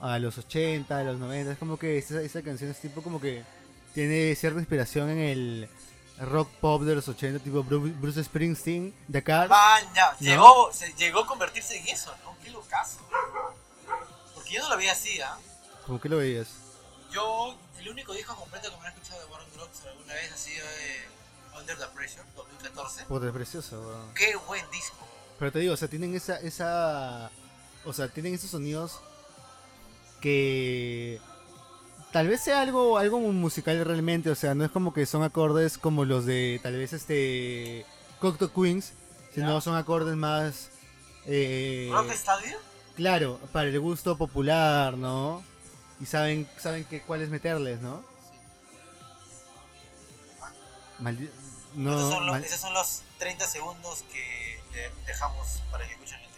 A 0.00 0.18
los 0.18 0.36
80, 0.36 0.98
a 0.98 1.02
los 1.04 1.18
90, 1.18 1.52
es 1.52 1.58
como 1.58 1.78
que 1.78 1.96
esa, 1.98 2.20
esa 2.20 2.42
canción 2.42 2.70
es 2.70 2.78
tipo 2.80 3.02
como 3.02 3.20
que 3.20 3.42
tiene 3.94 4.34
cierta 4.34 4.58
inspiración 4.58 5.08
en 5.08 5.18
el 5.18 5.68
rock 6.20 6.48
pop 6.60 6.82
de 6.82 6.94
los 6.94 7.08
80, 7.08 7.42
tipo 7.42 7.64
Bru- 7.64 7.98
Bruce 8.00 8.22
Springsteen, 8.22 8.92
The 9.10 9.22
Cars. 9.22 9.48
Man, 9.48 9.82
ya, 9.94 10.12
¿No? 10.12 10.18
llegó, 10.20 10.72
se, 10.72 10.92
llegó 10.94 11.20
a 11.20 11.26
convertirse 11.26 11.78
en 11.78 11.88
eso, 11.88 12.12
¿no? 12.24 12.36
Qué 12.44 12.50
locazo. 12.50 12.98
Yo 14.54 14.62
no 14.62 14.68
lo 14.68 14.76
veía 14.76 14.92
así, 14.92 15.20
¿ah? 15.20 15.36
¿Cómo 15.84 16.00
que 16.00 16.08
lo 16.08 16.18
veías? 16.18 16.46
Yo, 17.10 17.56
el 17.80 17.88
único 17.88 18.12
disco 18.12 18.36
completo 18.36 18.70
que 18.70 18.76
me 18.80 18.86
he 18.86 18.88
escuchado 18.90 19.20
de 19.20 19.26
Warren 19.26 19.48
Drugs 19.52 19.84
alguna 19.84 20.14
vez 20.14 20.32
ha 20.32 20.36
sido 20.36 20.64
de 20.64 21.58
Under 21.58 21.76
the 21.76 21.86
Pressure, 21.88 22.22
2014. 22.36 23.04
Puta, 23.06 23.26
es 23.26 23.32
precioso, 23.32 23.80
weón. 23.80 24.14
Qué 24.14 24.36
buen 24.46 24.64
disco. 24.70 25.08
Pero 25.40 25.50
te 25.50 25.58
digo, 25.58 25.74
o 25.74 25.76
sea, 25.76 25.88
tienen 25.88 26.14
esa, 26.14 26.38
esa, 26.38 27.32
o 27.84 27.92
sea, 27.92 28.06
tienen 28.06 28.34
esos 28.34 28.50
sonidos 28.50 29.00
que 30.20 31.20
tal 32.12 32.28
vez 32.28 32.40
sea 32.40 32.62
algo, 32.62 32.96
algo 32.96 33.18
musical 33.18 33.84
realmente, 33.84 34.30
o 34.30 34.36
sea, 34.36 34.54
no 34.54 34.64
es 34.64 34.70
como 34.70 34.94
que 34.94 35.04
son 35.04 35.24
acordes 35.24 35.78
como 35.78 36.04
los 36.04 36.26
de 36.26 36.60
tal 36.62 36.76
vez 36.76 36.92
este 36.92 37.84
Cocteau 38.20 38.52
Queens, 38.52 38.92
sino 39.34 39.60
son 39.60 39.74
acordes 39.74 40.14
más, 40.14 40.70
eh, 41.26 41.88
¿Rock 41.90 42.12
Stadium? 42.12 42.60
Claro, 42.96 43.38
para 43.52 43.68
el 43.68 43.80
gusto 43.80 44.16
popular, 44.16 44.96
¿no? 44.96 45.42
Y 46.00 46.06
saben, 46.06 46.48
saben 46.58 46.84
que 46.84 47.00
cuáles 47.02 47.28
meterles, 47.30 47.80
¿no? 47.80 48.02
Maldi- 51.00 51.30
no, 51.74 51.96
esos, 51.96 52.10
son 52.12 52.26
los, 52.26 52.34
mal- 52.36 52.44
esos 52.44 52.60
son 52.60 52.74
los 52.74 53.02
30 53.18 53.46
segundos 53.46 54.04
que 54.12 54.60
dejamos 55.06 55.60
para 55.70 55.86
que 55.86 55.92
escuchen 55.94 56.20
el 56.20 56.30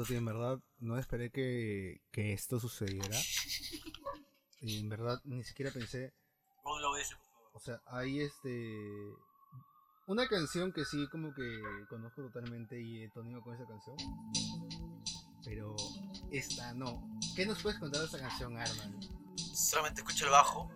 Puta, 0.00 0.08
tío, 0.08 0.18
en 0.18 0.24
verdad 0.24 0.58
no 0.78 0.98
esperé 0.98 1.30
que, 1.30 2.00
que 2.10 2.32
esto 2.32 2.58
sucediera. 2.58 3.18
Y 4.62 4.78
en 4.78 4.88
verdad 4.88 5.20
ni 5.24 5.44
siquiera 5.44 5.70
pensé. 5.70 6.14
Ponlo 6.62 6.96
ese, 6.96 7.16
por 7.16 7.26
favor. 7.26 7.50
O 7.52 7.60
sea, 7.60 7.82
hay 7.86 8.20
este. 8.20 8.78
Una 10.06 10.26
canción 10.26 10.72
que 10.72 10.86
sí, 10.86 11.06
como 11.08 11.34
que 11.34 11.60
conozco 11.90 12.22
totalmente 12.22 12.80
y 12.80 13.02
he 13.02 13.10
tonido 13.10 13.42
con 13.42 13.54
esa 13.54 13.66
canción. 13.66 13.96
Pero 15.44 15.76
esta 16.30 16.72
no. 16.72 17.06
¿Qué 17.36 17.44
nos 17.44 17.62
puedes 17.62 17.78
contar 17.78 18.00
de 18.00 18.06
esta 18.06 18.20
canción, 18.20 18.56
Arman? 18.56 18.98
Solamente 19.36 20.00
escucha 20.00 20.24
el 20.24 20.30
bajo 20.30 20.72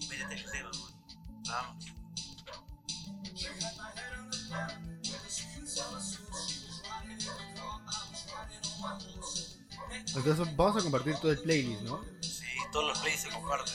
y 0.00 0.08
métete 0.08 0.34
el 0.36 0.50
dedo. 0.50 0.70
Entonces 10.14 10.56
vamos 10.56 10.76
a 10.76 10.82
compartir 10.82 11.16
todo 11.16 11.30
el 11.32 11.38
playlist, 11.40 11.82
¿no? 11.82 12.02
Sí, 12.20 12.44
todos 12.72 12.88
los 12.88 12.98
plays 12.98 13.20
se 13.20 13.28
comparten. 13.28 13.74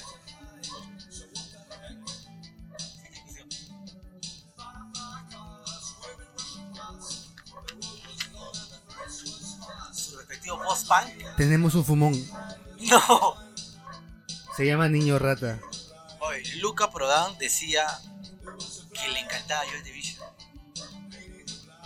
Su 9.93 10.17
respectivo 10.17 10.61
post-punk. 10.63 11.35
Tenemos 11.37 11.75
un 11.75 11.85
fumón. 11.85 12.29
No. 12.79 13.35
Se 14.57 14.65
llama 14.65 14.89
Niño 14.89 15.17
Rata. 15.17 15.59
Oye, 16.19 16.55
Luca 16.57 16.91
Prodan 16.91 17.37
decía 17.37 17.85
que 18.93 19.07
le 19.11 19.19
encantaba 19.19 19.63
Joy 19.65 19.81
Division. 19.83 20.02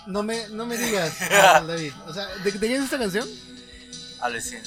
No 0.08 0.24
me, 0.24 0.48
no 0.50 0.66
me 0.66 0.78
digas, 0.78 1.20
David. 1.30 1.94
O 2.08 2.14
sea, 2.14 2.26
¿de, 2.28 2.52
de 2.52 2.60
quién 2.60 2.74
es 2.74 2.84
esta 2.86 2.98
canción? 2.98 3.28
Alucina. 4.22 4.64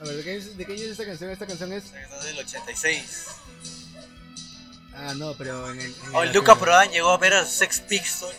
A 0.00 0.04
ver, 0.04 0.16
¿de 0.16 0.22
qué, 0.24 0.36
es, 0.36 0.56
¿de 0.56 0.66
qué 0.66 0.74
es 0.74 0.80
esta 0.82 1.04
canción? 1.06 1.30
Esta 1.30 1.46
canción 1.46 1.72
es. 1.72 1.84
Es 1.86 2.24
del 2.24 2.38
86. 2.38 3.26
Ah, 4.94 5.14
no, 5.16 5.34
pero 5.34 5.70
en 5.70 5.80
el. 5.80 5.86
en 5.86 6.14
Oh, 6.14 6.22
el- 6.22 6.32
Luca 6.32 6.54
Prodan 6.56 6.90
llegó 6.90 7.10
a 7.10 7.16
ver 7.18 7.32
a 7.34 7.44
Sex 7.46 7.80
Pistols, 7.80 8.36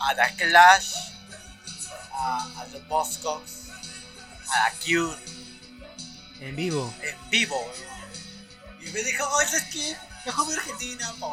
a 0.00 0.14
The 0.14 0.44
Clash, 0.44 0.94
a, 2.12 2.60
a 2.60 2.64
The 2.72 2.80
Buzzcocks, 2.88 3.68
a 4.50 4.70
The 4.70 4.84
Cure, 4.94 5.16
En 6.40 6.56
vivo. 6.56 6.92
en 7.02 7.30
vivo. 7.30 7.72
Y 8.80 8.90
me 8.90 9.02
dijo, 9.02 9.24
oh, 9.30 9.40
¿sabes 9.44 9.64
qué? 9.72 9.96
Mejor 10.24 10.46
voy 10.46 10.54
a 10.54 10.58
Argentina, 10.58 11.14
pa' 11.20 11.26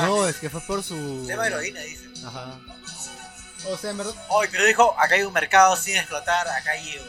ver. 0.00 0.04
Ah, 0.04 0.06
No, 0.08 0.26
es 0.28 0.36
que 0.36 0.48
fue 0.50 0.60
por 0.62 0.82
su. 0.82 1.24
Tema 1.26 1.46
heroína, 1.46 1.80
dice. 1.80 2.08
Ajá. 2.26 2.58
O 3.70 3.76
sea, 3.76 3.90
en 3.90 3.98
verdad. 3.98 4.14
Oye, 4.30 4.48
pero 4.50 4.64
dijo, 4.64 4.94
acá 4.98 5.14
hay 5.14 5.22
un 5.22 5.32
mercado 5.32 5.76
sin 5.76 5.96
explotar, 5.96 6.48
acá 6.48 6.74
llego. 6.76 7.04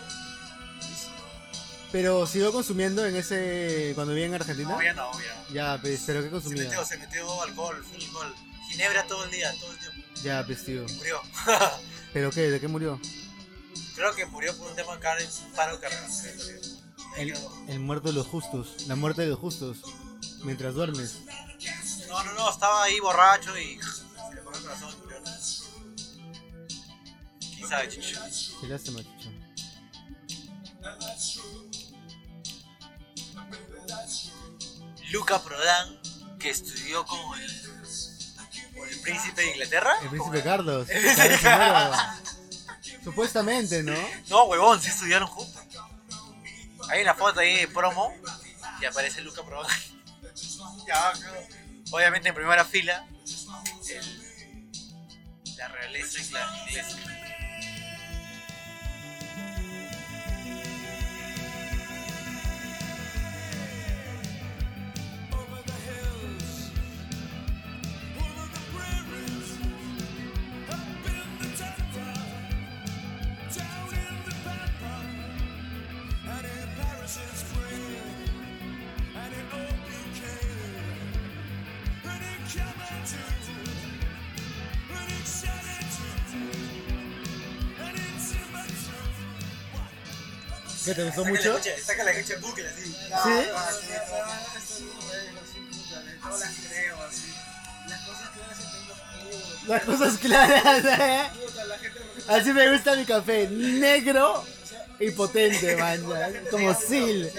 Pero 1.91 2.25
siguió 2.25 2.51
consumiendo 2.51 3.05
en 3.05 3.15
ese. 3.15 3.91
cuando 3.95 4.13
vivía 4.13 4.27
en 4.27 4.33
Argentina. 4.33 4.69
No, 4.69 4.81
ya 4.81 4.93
no, 4.93 5.11
ya. 5.19 5.45
Ya, 5.75 5.81
pues, 5.81 6.01
pero 6.05 6.19
¿qué 6.21 6.25
Se 6.27 6.31
consumía? 6.31 6.63
metió, 6.63 6.85
se 6.85 6.97
metió 6.97 7.41
alcohol, 7.43 7.83
full 7.83 8.01
alcohol. 8.03 8.35
Ginebra 8.69 9.05
todo 9.05 9.25
el 9.25 9.31
día, 9.31 9.53
todo 9.59 9.71
el 9.71 9.77
tiempo. 9.79 9.97
Ya, 10.23 10.43
pues, 10.45 10.65
tío. 10.65 10.85
Murió. 10.97 11.21
¿Pero 12.13 12.31
qué? 12.31 12.49
¿De 12.49 12.59
qué 12.59 12.67
murió? 12.67 12.99
Creo 13.95 14.15
que 14.15 14.25
murió 14.25 14.57
por 14.57 14.69
un 14.71 14.75
tema 14.75 14.99
car- 14.99 15.19
un 15.21 15.51
paro 15.53 15.79
cardíaco. 15.79 16.07
El, 17.17 17.35
el 17.67 17.79
muerto 17.79 18.07
de 18.07 18.13
los 18.15 18.25
justos. 18.25 18.87
La 18.87 18.95
muerte 18.95 19.21
de 19.21 19.27
los 19.27 19.37
justos. 19.39 19.77
Mientras 20.43 20.73
duermes. 20.73 21.19
No, 22.13 22.23
no, 22.23 22.31
no, 22.33 22.49
estaba 22.51 22.83
ahí 22.83 22.99
borracho 22.99 23.57
y 23.57 23.79
se 23.81 24.35
le 24.35 24.41
paró 24.43 24.55
el 24.55 24.61
corazón. 24.61 24.95
¿Quién 27.39 27.67
sabe, 27.67 27.89
chicho? 27.89 28.21
Qué 28.61 28.67
lástima, 28.67 28.99
chucho. 28.99 29.31
Luca 35.09 35.41
Prodan, 35.41 35.99
que 36.39 36.51
estudió 36.51 37.03
con 37.03 37.41
el, 37.41 37.63
con 38.77 38.87
el 38.87 38.99
príncipe 38.99 39.41
de 39.41 39.51
Inglaterra. 39.53 39.93
El 40.03 40.09
príncipe 40.09 40.43
Carlos. 40.43 40.87
Supuestamente, 43.03 43.81
¿no? 43.81 43.95
No, 44.27 44.43
huevón, 44.43 44.79
se 44.79 44.89
estudiaron 44.89 45.27
juntos. 45.27 45.63
Hay 46.89 47.01
una 47.01 47.15
foto 47.15 47.39
ahí 47.39 47.55
de 47.55 47.67
promo 47.69 48.13
y 48.79 48.85
aparece 48.85 49.21
Luca 49.21 49.43
Prodan. 49.43 49.71
Ya, 50.87 51.11
claro. 51.13 51.62
Obviamente 51.93 52.29
en 52.29 52.35
primera 52.35 52.65
fila, 52.65 53.05
el- 53.89 55.55
la 55.57 55.67
realeza 55.67 56.19
inglesa. 56.19 56.97
¿Qué 90.85 90.93
te 90.93 91.03
gustó 91.03 91.25
mucho? 91.25 91.59
Saca 91.83 92.03
la 92.03 92.11
escucha 92.11 92.33
en 92.33 92.41
bucle 92.41 92.67
así. 92.67 92.83
¿Sí? 92.91 92.95
Ah, 93.13 93.69
sí, 93.71 94.83
todas 96.21 96.39
las 96.39 96.55
creo, 96.67 97.03
así. 97.03 97.33
Las 97.87 98.01
cosas 98.01 98.29
que 98.29 98.39
van 98.39 98.49
haciendo 98.51 98.93
puta. 98.93 99.67
Las 99.67 99.83
cosas 99.83 100.17
claras, 100.17 100.85
¿eh? 100.85 101.29
Gente 101.81 101.99
Así 102.27 102.53
me 102.53 102.71
gusta 102.71 102.95
mi 102.95 103.05
café. 103.05 103.47
Negro 103.47 104.45
y 104.99 105.11
potente, 105.11 105.75
man. 105.77 106.03
Como 106.51 106.73
Sil. 106.75 107.31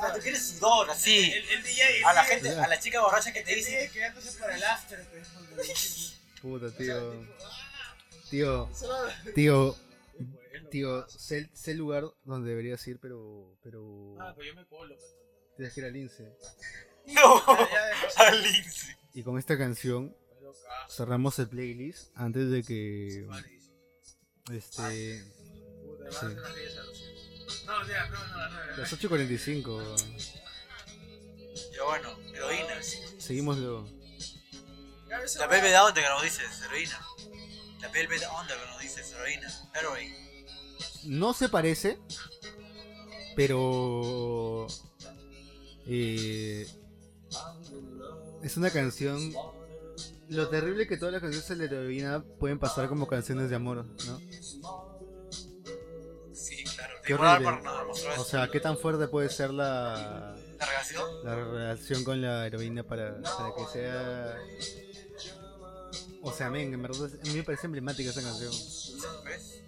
Ah, 0.00 0.12
tú 0.14 0.20
quieres 0.20 0.48
sudor, 0.50 0.90
así. 0.90 1.32
El, 1.32 1.48
el 1.48 1.62
DJ, 1.64 1.98
el 1.98 2.04
A 2.04 2.12
la 2.12 2.24
gente, 2.24 2.50
a 2.50 2.68
la 2.68 2.78
chica 2.78 3.00
borracha 3.00 3.32
que 3.32 3.42
te 3.42 3.54
dice. 3.54 3.90
Quedándose 3.92 4.38
para 4.38 4.56
el 4.56 4.62
after, 4.62 5.04
pues, 5.06 6.14
Puta, 6.40 6.70
tío. 6.70 7.24
Tío, 8.30 8.68
tío, 9.34 9.76
tío, 10.70 11.08
sé, 11.08 11.48
sé 11.54 11.70
el 11.72 11.78
lugar 11.78 12.04
donde 12.24 12.50
deberías 12.50 12.86
ir, 12.86 12.98
pero, 13.00 13.56
pero 13.62 14.16
Ah, 14.20 14.32
pues 14.34 14.48
yo 14.48 14.54
me 14.54 14.66
colo, 14.66 14.94
tienes 15.56 15.72
que 15.74 15.80
ir 15.80 15.86
al 15.86 15.92
Lince. 15.94 16.36
No, 17.06 17.42
al 18.16 18.42
Lince. 18.42 18.96
Y 19.14 19.22
con 19.22 19.38
esta 19.38 19.56
canción 19.56 20.14
pero 20.38 20.52
cerramos 20.90 21.38
el 21.38 21.48
playlist 21.48 22.10
antes 22.14 22.50
de 22.50 22.62
que, 22.62 23.26
este, 24.52 25.22
Sí. 25.22 25.22
hacer 26.08 26.38
una 26.38 26.48
fiesta, 26.50 26.82
lo 26.82 26.94
siento. 26.94 27.64
No, 27.66 27.88
ya, 27.88 28.06
no, 28.08 28.26
no, 28.26 28.48
no, 28.50 28.66
no. 28.66 28.76
las 28.76 28.92
8.45. 28.92 29.96
Ya 31.74 31.82
bueno, 31.84 32.18
heroína. 32.34 32.82
Seguimos 33.18 33.56
luego. 33.58 33.88
La 35.08 35.18
va- 35.18 35.46
Velvet 35.46 35.74
Underground 35.80 36.14
nos 36.14 36.22
dice 36.24 36.42
heroína. 36.66 37.00
La 37.80 37.88
Velvet 37.88 38.22
Underground 38.40 38.80
dice 38.80 39.02
heroína. 39.14 39.48
Heroin. 39.74 40.14
No 41.04 41.32
se 41.32 41.48
parece, 41.48 41.98
pero 43.36 44.66
eh, 45.86 46.66
es 48.42 48.56
una 48.56 48.70
canción. 48.70 49.32
Lo 50.28 50.48
terrible 50.48 50.86
que 50.86 50.96
todas 50.98 51.12
las 51.12 51.22
canciones 51.22 51.48
de 51.48 51.56
la 51.56 51.64
heroína 51.64 52.24
pueden 52.38 52.58
pasar 52.58 52.88
como 52.88 53.06
canciones 53.06 53.48
de 53.48 53.56
amor, 53.56 53.86
¿no? 54.06 54.18
Sí, 56.34 56.64
claro. 56.64 56.94
Qué 57.04 57.14
horrible. 57.14 57.60
O 58.18 58.24
sea, 58.24 58.48
¿qué 58.50 58.60
tan 58.60 58.76
fuerte 58.76 59.08
puede 59.08 59.30
ser 59.30 59.50
la, 59.50 60.36
La 60.58 60.66
relación. 60.66 61.24
la 61.24 61.34
relación 61.34 62.04
con 62.04 62.20
la 62.20 62.46
heroína 62.46 62.82
para, 62.82 63.22
para 63.22 63.54
que 63.54 63.66
sea... 63.72 64.36
O 66.22 66.32
sea, 66.32 66.50
men, 66.50 66.72
en 66.74 66.82
verdad 66.82 67.08
a 67.22 67.26
mí 67.26 67.34
me 67.34 67.42
parece 67.44 67.66
emblemática 67.66 68.10
esa 68.10 68.22
canción. 68.22 68.52
¿Ves? 69.24 69.62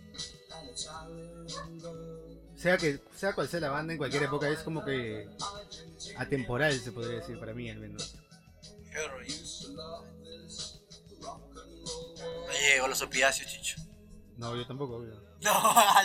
Sea 2.56 2.76
que 2.76 3.00
sea 3.16 3.34
cual 3.34 3.48
sea 3.48 3.60
la 3.60 3.70
banda 3.70 3.92
en 3.92 3.98
cualquier 3.98 4.24
época 4.24 4.48
es 4.48 4.58
como 4.60 4.84
que 4.84 5.28
atemporal 6.18 6.78
se 6.78 6.92
podría 6.92 7.18
decir 7.20 7.38
para 7.38 7.54
mí 7.54 7.70
al 7.70 7.78
menos. 7.78 8.14
No 12.46 12.52
llegó 12.52 12.88
los 12.88 13.00
opiáceos, 13.02 13.50
chicho. 13.50 13.76
No, 14.36 14.56
yo 14.56 14.66
tampoco, 14.66 14.96
obvio. 14.96 15.14
No, 15.40 15.52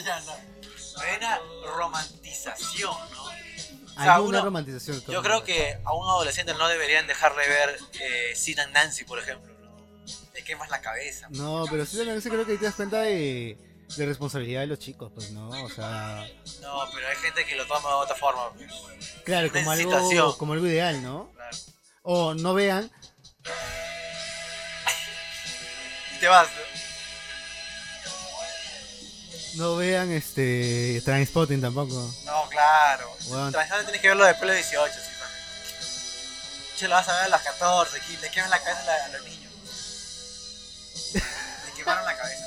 ya 0.05 0.21
no. 0.21 0.31
Hay 1.01 1.17
una 1.17 1.39
romantización, 1.75 2.95
¿no? 3.11 3.25
sea, 3.25 4.15
Hay 4.15 4.21
una 4.21 4.21
uno- 4.21 4.41
romantización. 4.45 5.01
Yo 5.07 5.21
creo 5.21 5.43
que 5.43 5.77
a 5.83 5.93
un 5.93 6.07
adolescente 6.07 6.53
no 6.53 6.67
deberían 6.69 7.05
dejarle 7.07 7.47
ver 7.47 7.77
eh, 7.99 8.33
and 8.59 8.73
Nancy, 8.73 9.03
por 9.03 9.19
ejemplo. 9.19 9.53
Te 10.35 10.43
quemas 10.43 10.69
la 10.69 10.81
cabeza. 10.81 11.27
No, 11.31 11.65
pero 11.71 11.85
sí 11.85 11.97
también 11.97 12.21
sí 12.21 12.29
creo 12.29 12.45
que 12.45 12.57
te 12.57 12.65
das 12.65 12.75
cuenta 12.75 12.99
de, 12.99 13.57
de 13.95 14.05
responsabilidad 14.05 14.61
de 14.61 14.67
los 14.67 14.77
chicos, 14.79 15.11
pues, 15.15 15.31
¿no? 15.31 15.49
O 15.49 15.69
sea, 15.69 16.27
No, 16.61 16.83
pero 16.93 17.07
hay 17.07 17.15
gente 17.15 17.45
que 17.45 17.55
lo 17.55 17.65
toma 17.65 17.89
de 17.89 17.95
otra 17.95 18.15
forma. 18.15 18.51
pues. 18.53 18.69
claro, 19.23 19.51
como 19.51 19.71
algo, 19.71 20.37
como 20.37 20.53
algo 20.53 20.67
ideal, 20.67 21.01
¿no? 21.01 21.31
Claro. 21.33 21.57
O 22.03 22.33
no 22.35 22.53
vean, 22.53 22.91
Y 26.15 26.19
te 26.19 26.27
vas. 26.27 26.47
¿no? 29.55 29.63
no 29.63 29.75
vean 29.77 30.11
este 30.11 31.01
Transpotting 31.05 31.61
tampoco. 31.61 32.13
No, 32.25 32.49
claro. 32.49 33.09
Weón. 33.27 33.51
Transición 33.53 33.85
tienes 33.85 34.01
que 34.01 34.07
verlo 34.09 34.25
después 34.25 34.49
de 34.51 34.57
18, 34.57 34.93
sí, 34.93 34.99
man. 35.19 35.29
Che, 36.77 36.87
lo 36.89 36.95
vas 36.95 37.07
a 37.07 37.13
ver 37.15 37.23
a 37.23 37.27
las 37.29 37.41
14, 37.41 37.97
aquí, 37.97 38.17
le 38.17 38.29
queman 38.31 38.49
la 38.49 38.61
cabeza 38.61 39.05
a 39.05 39.07
los 39.09 39.23
niños. 39.23 39.44
Quemaron 41.85 42.05
la 42.05 42.15
cabeza. 42.17 42.44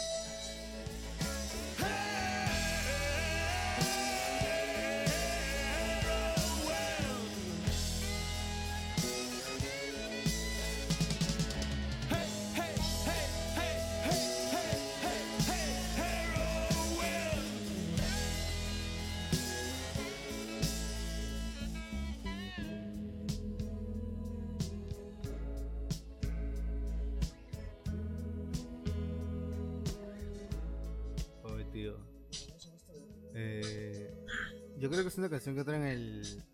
Yo 34.78 34.88
creo 34.90 35.02
que 35.02 35.08
es 35.08 35.18
una 35.18 35.28
canción 35.28 35.54
que 35.54 35.60
entra 35.60 35.76
en 35.76 35.84
el 35.84 36.44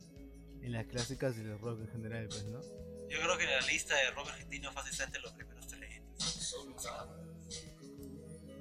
en 0.62 0.72
las 0.72 0.86
clásicas 0.86 1.36
del 1.36 1.58
rock 1.58 1.80
en 1.80 1.88
general, 1.88 2.26
pues, 2.28 2.44
¿no? 2.46 2.60
Yo 3.08 3.20
creo 3.20 3.36
que 3.36 3.44
en 3.44 3.50
la 3.50 3.60
lista 3.66 3.94
de 3.94 4.10
rock 4.12 4.28
argentino 4.30 4.72
fácil 4.72 4.92
está 4.92 5.04
entre 5.04 5.20
los 5.20 5.32
primeros 5.32 5.66
tres. 5.66 6.02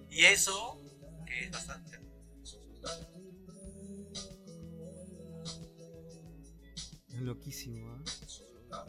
Y 0.10 0.26
eso, 0.26 0.80
que 1.26 1.46
es 1.46 1.52
bastante. 1.52 2.00
Es 7.10 7.22
loquísimo, 7.22 7.90
¿ah? 8.72 8.86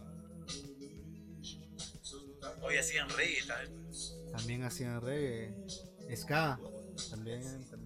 Hoy 2.62 2.76
hacían 2.76 3.08
reggae 3.10 3.46
también. 3.46 3.92
También 4.32 4.62
hacían 4.64 5.00
reggae. 5.00 5.54
Ska. 6.16 6.58
También, 7.10 7.42
también, 7.70 7.84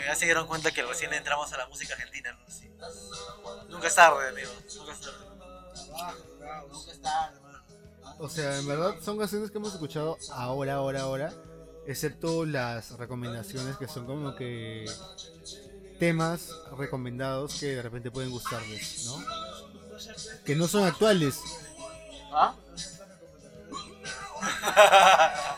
ya 0.00 0.14
se 0.14 0.24
dieron 0.24 0.46
cuenta 0.46 0.70
que 0.70 0.82
recién 0.82 1.12
entramos 1.12 1.52
a 1.52 1.58
la 1.58 1.66
música 1.68 1.94
argentina, 1.94 2.32
¿no? 2.32 2.50
Sí. 2.50 2.70
Nunca 3.68 3.88
es 3.88 3.94
tarde, 3.94 4.28
amigo. 4.28 4.50
Nunca 4.76 4.92
es 4.92 5.00
tarde. 5.00 5.18
Nunca 6.70 6.92
es 6.92 7.02
tarde, 7.02 7.36
hermano. 7.36 7.58
O 8.18 8.28
sea, 8.28 8.58
en 8.58 8.66
verdad 8.66 8.94
son 9.00 9.18
canciones 9.18 9.50
que 9.50 9.58
hemos 9.58 9.72
escuchado 9.72 10.18
ahora, 10.32 10.74
ahora, 10.74 11.02
ahora. 11.02 11.32
Excepto 11.86 12.44
las 12.44 12.92
recomendaciones 12.98 13.76
que 13.76 13.88
son 13.88 14.04
como 14.06 14.34
que 14.36 14.84
temas 15.98 16.50
recomendados 16.76 17.58
que 17.58 17.76
de 17.76 17.82
repente 17.82 18.10
pueden 18.10 18.30
gustarles, 18.30 19.06
¿no? 19.06 19.24
Que 20.44 20.54
no 20.54 20.68
son 20.68 20.84
actuales. 20.84 21.40
¿Ah? 22.32 22.54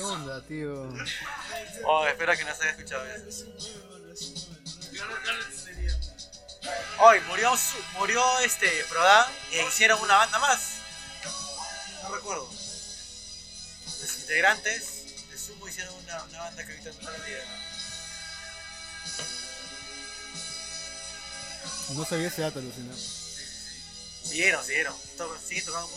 ¿Qué 0.00 0.04
onda, 0.04 0.40
tío? 0.46 0.88
Oh, 1.84 2.06
espero 2.06 2.34
que 2.34 2.44
no 2.44 2.54
se 2.54 2.62
haya 2.62 2.70
escuchado 2.70 3.04
eso. 3.04 3.44
Hoy 7.00 7.20
murió, 7.28 7.52
murió 7.98 8.38
este 8.38 8.66
Prodan 8.88 9.26
e 9.52 9.62
hicieron 9.66 10.00
una 10.00 10.16
banda 10.16 10.38
más. 10.38 10.60
No 12.02 12.14
recuerdo. 12.14 12.48
Los 12.48 14.18
integrantes 14.20 15.28
de 15.28 15.38
Sumo 15.38 15.68
hicieron 15.68 15.94
una, 15.96 16.22
una 16.22 16.38
banda 16.44 16.64
que 16.64 16.72
ahorita 16.72 16.90
no 17.02 17.08
olvidada. 17.10 17.44
No 21.90 22.04
sabía 22.06 22.28
ese 22.28 22.40
dato, 22.40 22.62
Lucina. 22.62 22.94
Siguieron, 24.24 24.64
siguieron. 24.64 24.96
Siguen 25.46 25.64
tocando. 25.66 25.90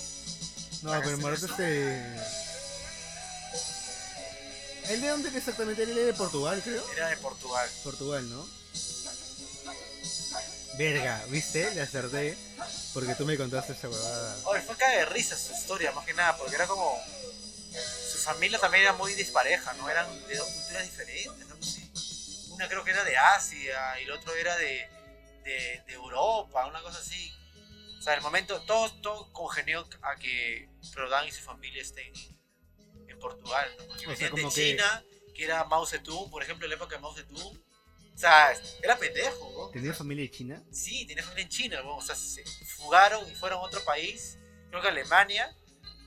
No, 0.82 0.92
pero 1.02 1.18
verdad 1.20 1.50
este... 1.50 2.53
¿El 4.90 5.02
de 5.02 5.08
dónde 5.08 5.30
era 5.30 5.38
exactamente? 5.38 5.84
Es 5.84 5.96
de 5.96 6.14
Portugal, 6.14 6.62
creo. 6.64 6.84
Era 6.92 7.10
de 7.10 7.18
Portugal. 7.18 7.70
Portugal, 7.84 8.30
¿no? 8.30 8.48
Verga, 10.78 11.24
¿viste? 11.30 11.74
Le 11.76 11.82
acerté 11.82 12.38
porque 12.94 13.16
tú 13.16 13.26
me 13.26 13.38
contaste 13.38 13.74
esa 13.74 13.90
huevada. 13.90 14.38
Oye, 14.46 14.62
fue 14.62 14.76
caga 14.76 14.98
de 14.98 15.06
risa 15.06 15.38
su 15.38 15.54
historia, 15.54 15.92
más 15.92 16.06
que 16.06 16.14
nada, 16.14 16.36
porque 16.38 16.56
era 16.56 16.68
como. 16.68 16.98
Su 18.12 18.18
familia 18.20 18.60
también 18.60 18.84
era 18.84 18.94
muy 18.94 19.14
dispareja, 19.14 19.74
¿no? 19.74 19.90
Eran 19.90 20.08
de 20.28 20.38
dos 20.38 20.48
culturas 20.48 20.84
diferentes, 20.84 21.48
¿no? 21.48 21.56
Sí. 21.64 21.92
Una 22.52 22.68
creo 22.68 22.84
que 22.84 22.92
era 22.92 23.04
de 23.04 23.18
Asia 23.18 24.00
y 24.00 24.04
el 24.04 24.12
otro 24.12 24.34
era 24.36 24.56
de, 24.58 24.88
de, 25.44 25.84
de 25.88 25.94
Europa, 25.94 26.66
una 26.68 26.82
cosa 26.82 27.00
así. 27.00 27.34
O 28.00 28.02
sea, 28.02 28.14
el 28.16 28.22
momento, 28.22 28.62
todo, 28.62 28.92
todo 29.02 29.32
congenió 29.32 29.88
a 30.02 30.16
que 30.18 30.70
Prodan 30.94 31.28
y 31.28 31.32
su 31.32 31.42
familia 31.42 31.82
estén 31.82 32.14
Portugal, 33.24 33.68
¿no? 33.78 33.88
Porque 33.88 34.08
O 34.08 34.16
sea, 34.16 34.30
de 34.30 34.36
que- 34.36 34.50
China, 34.50 35.04
que... 35.34 35.44
era 35.46 35.64
Mao 35.64 35.86
Zedong, 35.86 36.30
por 36.30 36.44
ejemplo, 36.44 36.66
en 36.66 36.70
la 36.72 36.76
época 36.76 36.96
de 36.96 37.02
Mao 37.02 37.16
Zedong. 37.16 37.58
O 38.16 38.18
sea, 38.18 38.54
era 38.84 38.96
pendejo, 38.98 39.52
¿no? 39.58 39.70
¿Tenía 39.72 39.94
familia 39.94 40.24
de 40.26 40.32
China? 40.32 40.64
Sí, 40.72 41.06
tenía 41.08 41.24
familia 41.24 41.44
en 41.44 41.50
China, 41.50 41.82
¿no? 41.82 41.98
o 41.98 42.02
sea, 42.02 42.16
se 42.16 42.44
fugaron 42.78 43.28
y 43.30 43.34
fueron 43.34 43.60
a 43.60 43.62
otro 43.64 43.84
país, 43.84 44.38
creo 44.70 44.82
que 44.82 44.88
Alemania, 44.90 45.52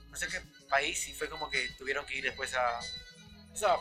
no 0.09 0.15
sé 0.15 0.27
qué 0.29 0.39
país, 0.69 1.05
y 1.09 1.13
fue 1.13 1.27
como 1.29 1.49
que 1.49 1.67
tuvieron 1.77 2.05
que 2.05 2.15
ir 2.17 2.23
después 2.23 2.53
a... 2.53 2.79
O 3.51 3.57
sea, 3.57 3.75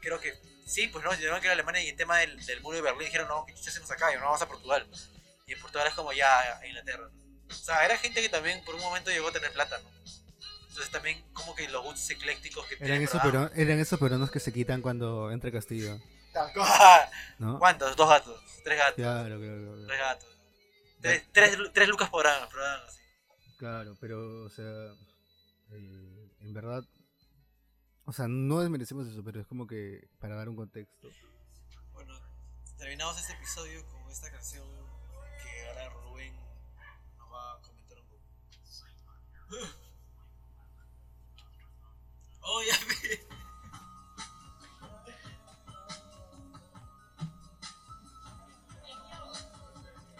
creo 0.00 0.20
que 0.20 0.34
sí, 0.66 0.86
pues 0.88 1.04
no, 1.04 1.10
tuvieron 1.14 1.40
que 1.40 1.46
ir 1.46 1.50
a 1.50 1.54
Alemania 1.54 1.82
y 1.82 1.88
en 1.88 1.96
tema 1.96 2.18
del, 2.18 2.44
del 2.46 2.60
muro 2.60 2.76
de 2.76 2.82
Berlín 2.82 3.06
dijeron, 3.06 3.26
no, 3.28 3.44
¿qué 3.44 3.54
hacemos 3.54 3.90
acá? 3.90 4.12
Y 4.12 4.16
no, 4.16 4.22
vamos 4.26 4.42
a 4.42 4.46
Portugal. 4.48 4.86
Y 5.46 5.52
en 5.54 5.60
Portugal 5.60 5.88
es 5.88 5.94
como 5.94 6.12
ya 6.12 6.58
a 6.58 6.66
Inglaterra. 6.66 7.08
¿no? 7.12 7.24
O 7.48 7.54
sea, 7.54 7.84
era 7.84 7.98
gente 7.98 8.22
que 8.22 8.28
también 8.28 8.64
por 8.64 8.74
un 8.76 8.80
momento 8.82 9.10
llegó 9.10 9.28
a 9.28 9.32
tener 9.32 9.52
plata, 9.52 9.78
¿no? 9.80 9.90
Entonces 10.74 10.90
también 10.90 11.24
como 11.32 11.54
que 11.54 11.68
los 11.68 11.84
gustos 11.84 12.10
eclécticos 12.10 12.66
que 12.66 12.74
Eran 12.84 13.00
esos, 13.00 13.22
peruanos, 13.22 13.52
eran 13.54 13.78
esos 13.78 13.96
peruanos 13.96 14.28
que 14.28 14.40
se 14.40 14.52
quitan 14.52 14.82
cuando 14.82 15.30
entra 15.30 15.52
Castillo. 15.52 16.00
¿Cuántos? 17.60 17.94
Dos 17.94 18.08
gatos, 18.08 18.42
tres 18.64 18.78
gatos, 18.78 18.96
Claro, 18.96 19.38
claro, 19.38 19.62
claro. 19.62 19.86
tres 19.86 19.98
gatos. 20.00 20.28
Tres, 21.00 21.28
tres, 21.30 21.58
tres 21.72 21.88
lucas 21.88 22.10
por 22.10 22.26
año, 22.26 22.48
Prodan, 22.48 22.80
así. 22.88 22.98
Claro, 23.56 23.96
pero, 24.00 24.46
o 24.46 24.50
sea, 24.50 24.64
eh, 25.70 26.28
en 26.40 26.52
verdad, 26.52 26.82
o 28.04 28.12
sea, 28.12 28.26
no 28.26 28.58
desmerecemos 28.58 29.06
eso, 29.06 29.22
pero 29.22 29.40
es 29.42 29.46
como 29.46 29.68
que 29.68 30.08
para 30.18 30.34
dar 30.34 30.48
un 30.48 30.56
contexto. 30.56 31.08
Bueno, 31.92 32.18
terminamos 32.78 33.16
este 33.20 33.34
episodio 33.34 33.86
con 33.86 34.10
esta 34.10 34.28
canción 34.28 34.66
que 35.40 35.68
ahora 35.68 35.88
Rubén 35.90 36.34
nos 37.16 37.32
va 37.32 37.52
a 37.52 37.60
comentar 37.62 37.96
un 38.00 38.08
poco. 38.08 39.83
Oh, 42.46 42.62
ya 42.62 42.78
vi. 42.86 43.34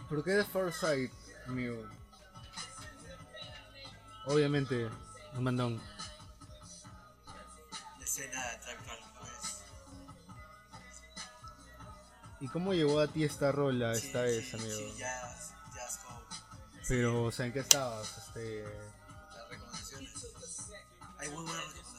¿Por 0.08 0.22
qué 0.22 0.44
Far 0.44 0.72
Side, 0.72 1.10
mío? 1.48 1.74
Obviamente, 4.26 4.88
un 5.34 5.44
mandón. 5.44 5.82
La 7.98 8.04
escena 8.04 8.42
de 8.42 8.58
Quest. 8.60 9.60
¿Y 12.40 12.48
cómo 12.48 12.72
llegó 12.74 13.00
a 13.00 13.08
ti 13.08 13.24
esta 13.24 13.52
rola 13.52 13.94
Sí, 13.94 14.06
esta 14.06 14.22
vez, 14.22 14.50
sí, 14.50 14.56
amigo? 14.56 14.76
Sí, 14.76 14.94
jazz, 14.98 15.52
jazz 15.74 15.98
como 15.98 16.22
Pero, 16.88 17.24
o 17.24 17.32
sea, 17.32 17.46
¿en 17.46 17.52
qué 17.52 17.60
estabas? 17.60 18.18
Este... 18.18 18.62
las 18.62 19.48
recomendaciones. 19.48 20.12
Hay 21.18 21.28
muy 21.30 21.44
buenas 21.44 21.64
recomendaciones 21.66 21.93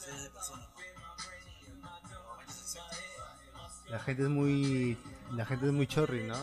La 3.90 4.00
gente 4.00 4.24
es 4.24 4.30
muy... 4.30 4.98
La 5.32 5.46
gente 5.46 5.66
es 5.68 5.72
muy 5.72 5.88
chorri, 5.88 6.24
¿no? 6.24 6.36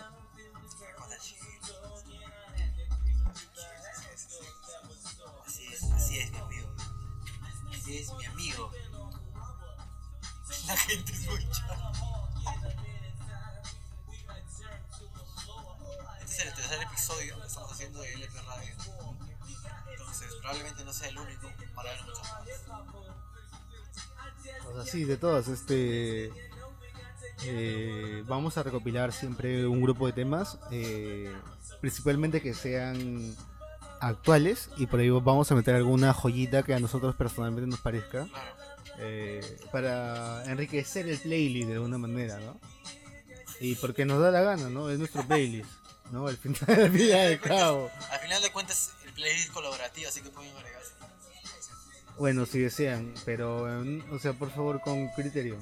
Así 5.47 5.67
es, 5.67 5.83
así 5.83 6.19
es, 6.19 6.31
mi 6.31 6.39
amigo. 6.39 6.75
es 7.71 8.13
mi 8.15 8.27
amigo. 8.27 8.71
La 10.67 10.77
gente 10.77 11.13
es 11.13 11.27
muy 11.27 11.51
chata. 11.51 11.93
Este 16.21 16.35
es 16.35 16.47
el 16.47 16.55
tercer 16.55 16.83
episodio 16.83 17.41
que 17.41 17.47
estamos 17.47 17.73
haciendo 17.73 18.01
de 18.01 18.15
LP 18.15 18.43
Radio. 18.43 18.75
Entonces, 19.91 20.35
probablemente 20.41 20.85
no 20.85 20.93
sea 20.93 21.09
el 21.09 21.19
único 21.19 21.51
para 21.75 21.91
ver 21.91 22.03
muchos 22.03 22.23
más. 22.23 23.22
O 24.71 24.75
sea, 24.75 24.91
sí, 24.91 25.05
de 25.05 25.17
todas, 25.17 25.49
este... 25.49 26.33
eh, 27.45 28.23
vamos 28.27 28.57
a 28.59 28.63
recopilar 28.63 29.13
siempre 29.13 29.67
un 29.67 29.83
grupo 29.83 30.07
de 30.07 30.13
temas, 30.13 30.59
eh, 30.71 31.33
principalmente 31.81 32.41
que 32.41 32.55
sean 32.55 33.35
actuales 34.01 34.71
y 34.77 34.87
por 34.87 35.01
ahí 35.01 35.11
vamos 35.11 35.51
a 35.53 35.55
meter 35.55 35.75
alguna 35.75 36.13
joyita 36.13 36.63
que 36.63 36.75
a 36.75 36.81
nosotros 36.81 37.15
personalmente 37.15 37.69
nos 37.69 37.81
parezca 37.81 38.27
eh, 38.99 39.59
para 39.71 40.45
enriquecer 40.51 41.09
el 41.09 41.19
playlist 41.19 41.69
de 41.69 41.75
alguna 41.75 41.99
manera, 41.99 42.39
¿no? 42.41 42.59
Y 43.61 43.77
porque 43.77 44.05
nos 44.05 44.21
da 44.21 44.31
la 44.31 44.43
gana, 44.43 44.69
¿no? 44.71 44.91
Es 44.91 44.99
nuestro 44.99 45.23
playlist, 45.27 45.71
¿no? 46.11 46.27
Al 46.27 46.37
final 46.37 46.61
del 46.67 46.93
día 46.93 47.23
de 47.29 47.39
cabo. 47.39 47.91
Al 48.11 48.19
final 48.19 48.43
de 48.43 48.51
cuentas, 48.51 48.93
el 49.05 49.13
playlist 49.13 49.53
colaborativo, 49.53 50.09
así 50.09 50.21
que 50.21 50.31
pueden 50.31 50.51
agregarse. 50.57 50.82
Bueno, 52.23 52.47
si 52.47 52.61
desean, 52.61 53.13
pero, 53.25 53.69
eh, 53.69 54.01
o 54.13 54.19
sea, 54.21 54.33
por 54.33 54.49
favor, 54.53 54.81
con 54.81 55.09
criterio. 55.09 55.59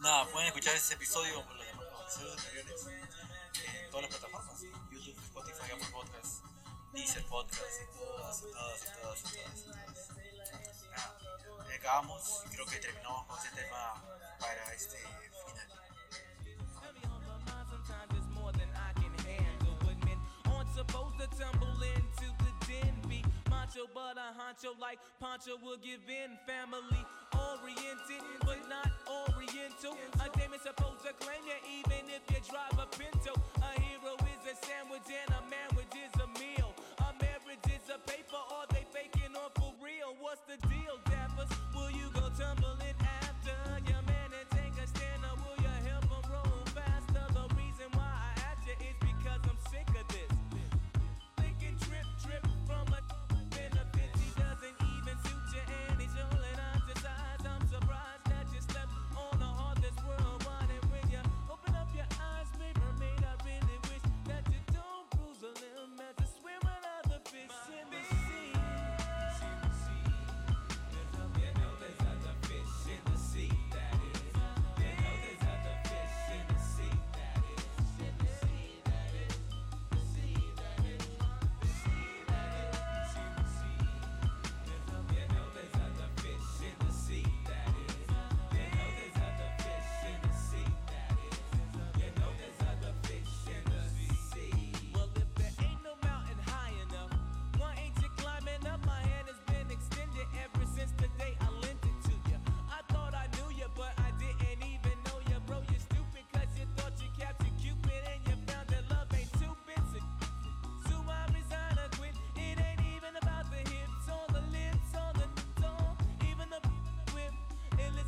Nada, 0.00 0.26
pueden 0.32 0.48
escuchar 0.48 0.74
ese 0.74 0.94
episodio 0.94 1.36
como 1.36 1.54
los 1.54 1.66
episodios 1.68 2.36
anteriores 2.36 2.86
en 2.88 3.90
todas 3.92 4.10
las 4.10 4.18
plataformas: 4.18 4.60
YouTube, 4.90 5.16
Spotify, 5.22 5.70
Apple 5.72 5.88
Podcasts, 5.92 6.42
Deezer 6.92 7.24
Podcasts 7.26 7.80
y 7.80 7.96
todas, 7.96 8.40
todas, 8.40 8.80
todas, 9.00 9.22
todas. 9.22 9.64
acabamos 11.76 12.42
creo 12.50 12.66
que 12.66 12.78
terminamos 12.78 13.24
con 13.26 13.38
ese 13.38 13.54
tema 13.54 14.02
para 14.40 14.74
este 14.74 15.03
but 23.92 24.16
a 24.16 24.32
honcho 24.32 24.78
like 24.80 24.98
Poncho 25.20 25.58
will 25.62 25.76
give 25.76 26.00
in. 26.08 26.38
Family 26.46 27.02
oriented, 27.34 28.24
but 28.40 28.60
not 28.68 28.88
oriental. 29.10 29.96
A 30.20 30.26
is 30.54 30.62
supposed 30.62 31.02
to 31.04 31.12
claim 31.20 31.42
you 31.44 31.58
even 31.80 32.08
if 32.08 32.22
you 32.30 32.40
drive 32.48 32.78
a 32.78 32.86
Pinto. 32.96 33.34
A 33.60 33.70
hero 33.80 34.14
is 34.30 34.42
a 34.48 34.54
sandwich 34.64 35.08
and 35.10 35.30
a 35.36 35.40
marriage 35.50 35.96
is 35.98 36.14
a 36.22 36.28
meal. 36.38 36.72
A 37.02 37.10
marriage 37.20 37.66
is 37.68 37.86
a 37.90 37.98
paper 38.08 38.40
or 38.54 38.64
they 38.70 38.86
faking 38.94 39.34
or 39.36 39.50
for 39.58 39.74
real. 39.82 40.16
What's 40.20 40.42
the 40.46 40.56
deal, 40.68 40.96
dappers? 41.10 41.50
Will 41.74 41.90
you 41.90 42.08
go 42.14 42.30
tumbling 42.38 42.96
after 43.20 43.56
your 43.90 43.93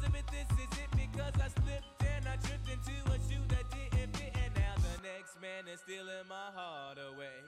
Elizabeth, 0.07 0.31
this 0.31 0.59
is 0.59 0.79
it 0.79 0.91
because 0.95 1.35
I 1.35 1.49
slipped 1.63 2.03
and 2.15 2.29
I 2.29 2.37
tripped 2.37 2.69
into 2.71 2.95
a 3.11 3.19
shoe 3.27 3.43
that 3.49 3.67
didn't 3.75 4.17
fit, 4.17 4.31
and 4.39 4.55
now 4.55 4.75
the 4.79 5.03
next 5.03 5.41
man 5.43 5.67
is 5.67 5.81
stealing 5.81 6.27
my 6.29 6.51
heart 6.55 6.99
away. 6.99 7.43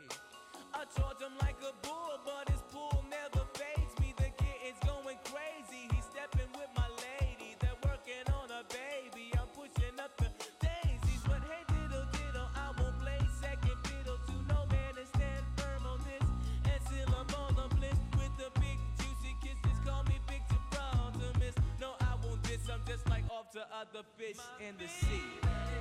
I 0.74 0.82
charge 0.90 1.22
him 1.22 1.38
like 1.40 1.59
a 1.62 1.70
bull, 1.86 2.18
but 2.24 2.50
his 2.50 2.62
pull 2.72 3.04
never 3.11 3.46
fades 3.54 3.94
me. 4.00 4.14
The 4.16 4.30
kitten's 4.42 4.80
going 4.82 5.18
crazy. 5.30 5.86
He's 5.94 6.06
stepping 6.11 6.50
with 6.59 6.70
my 6.74 6.88
lady. 6.98 7.54
They're 7.61 7.78
working 7.86 8.26
on 8.34 8.50
a 8.50 8.66
baby. 8.66 9.38
To 23.53 23.61
other 23.61 24.05
fish 24.16 24.36
in 24.61 24.74
the 24.78 24.88
sea. 24.88 25.78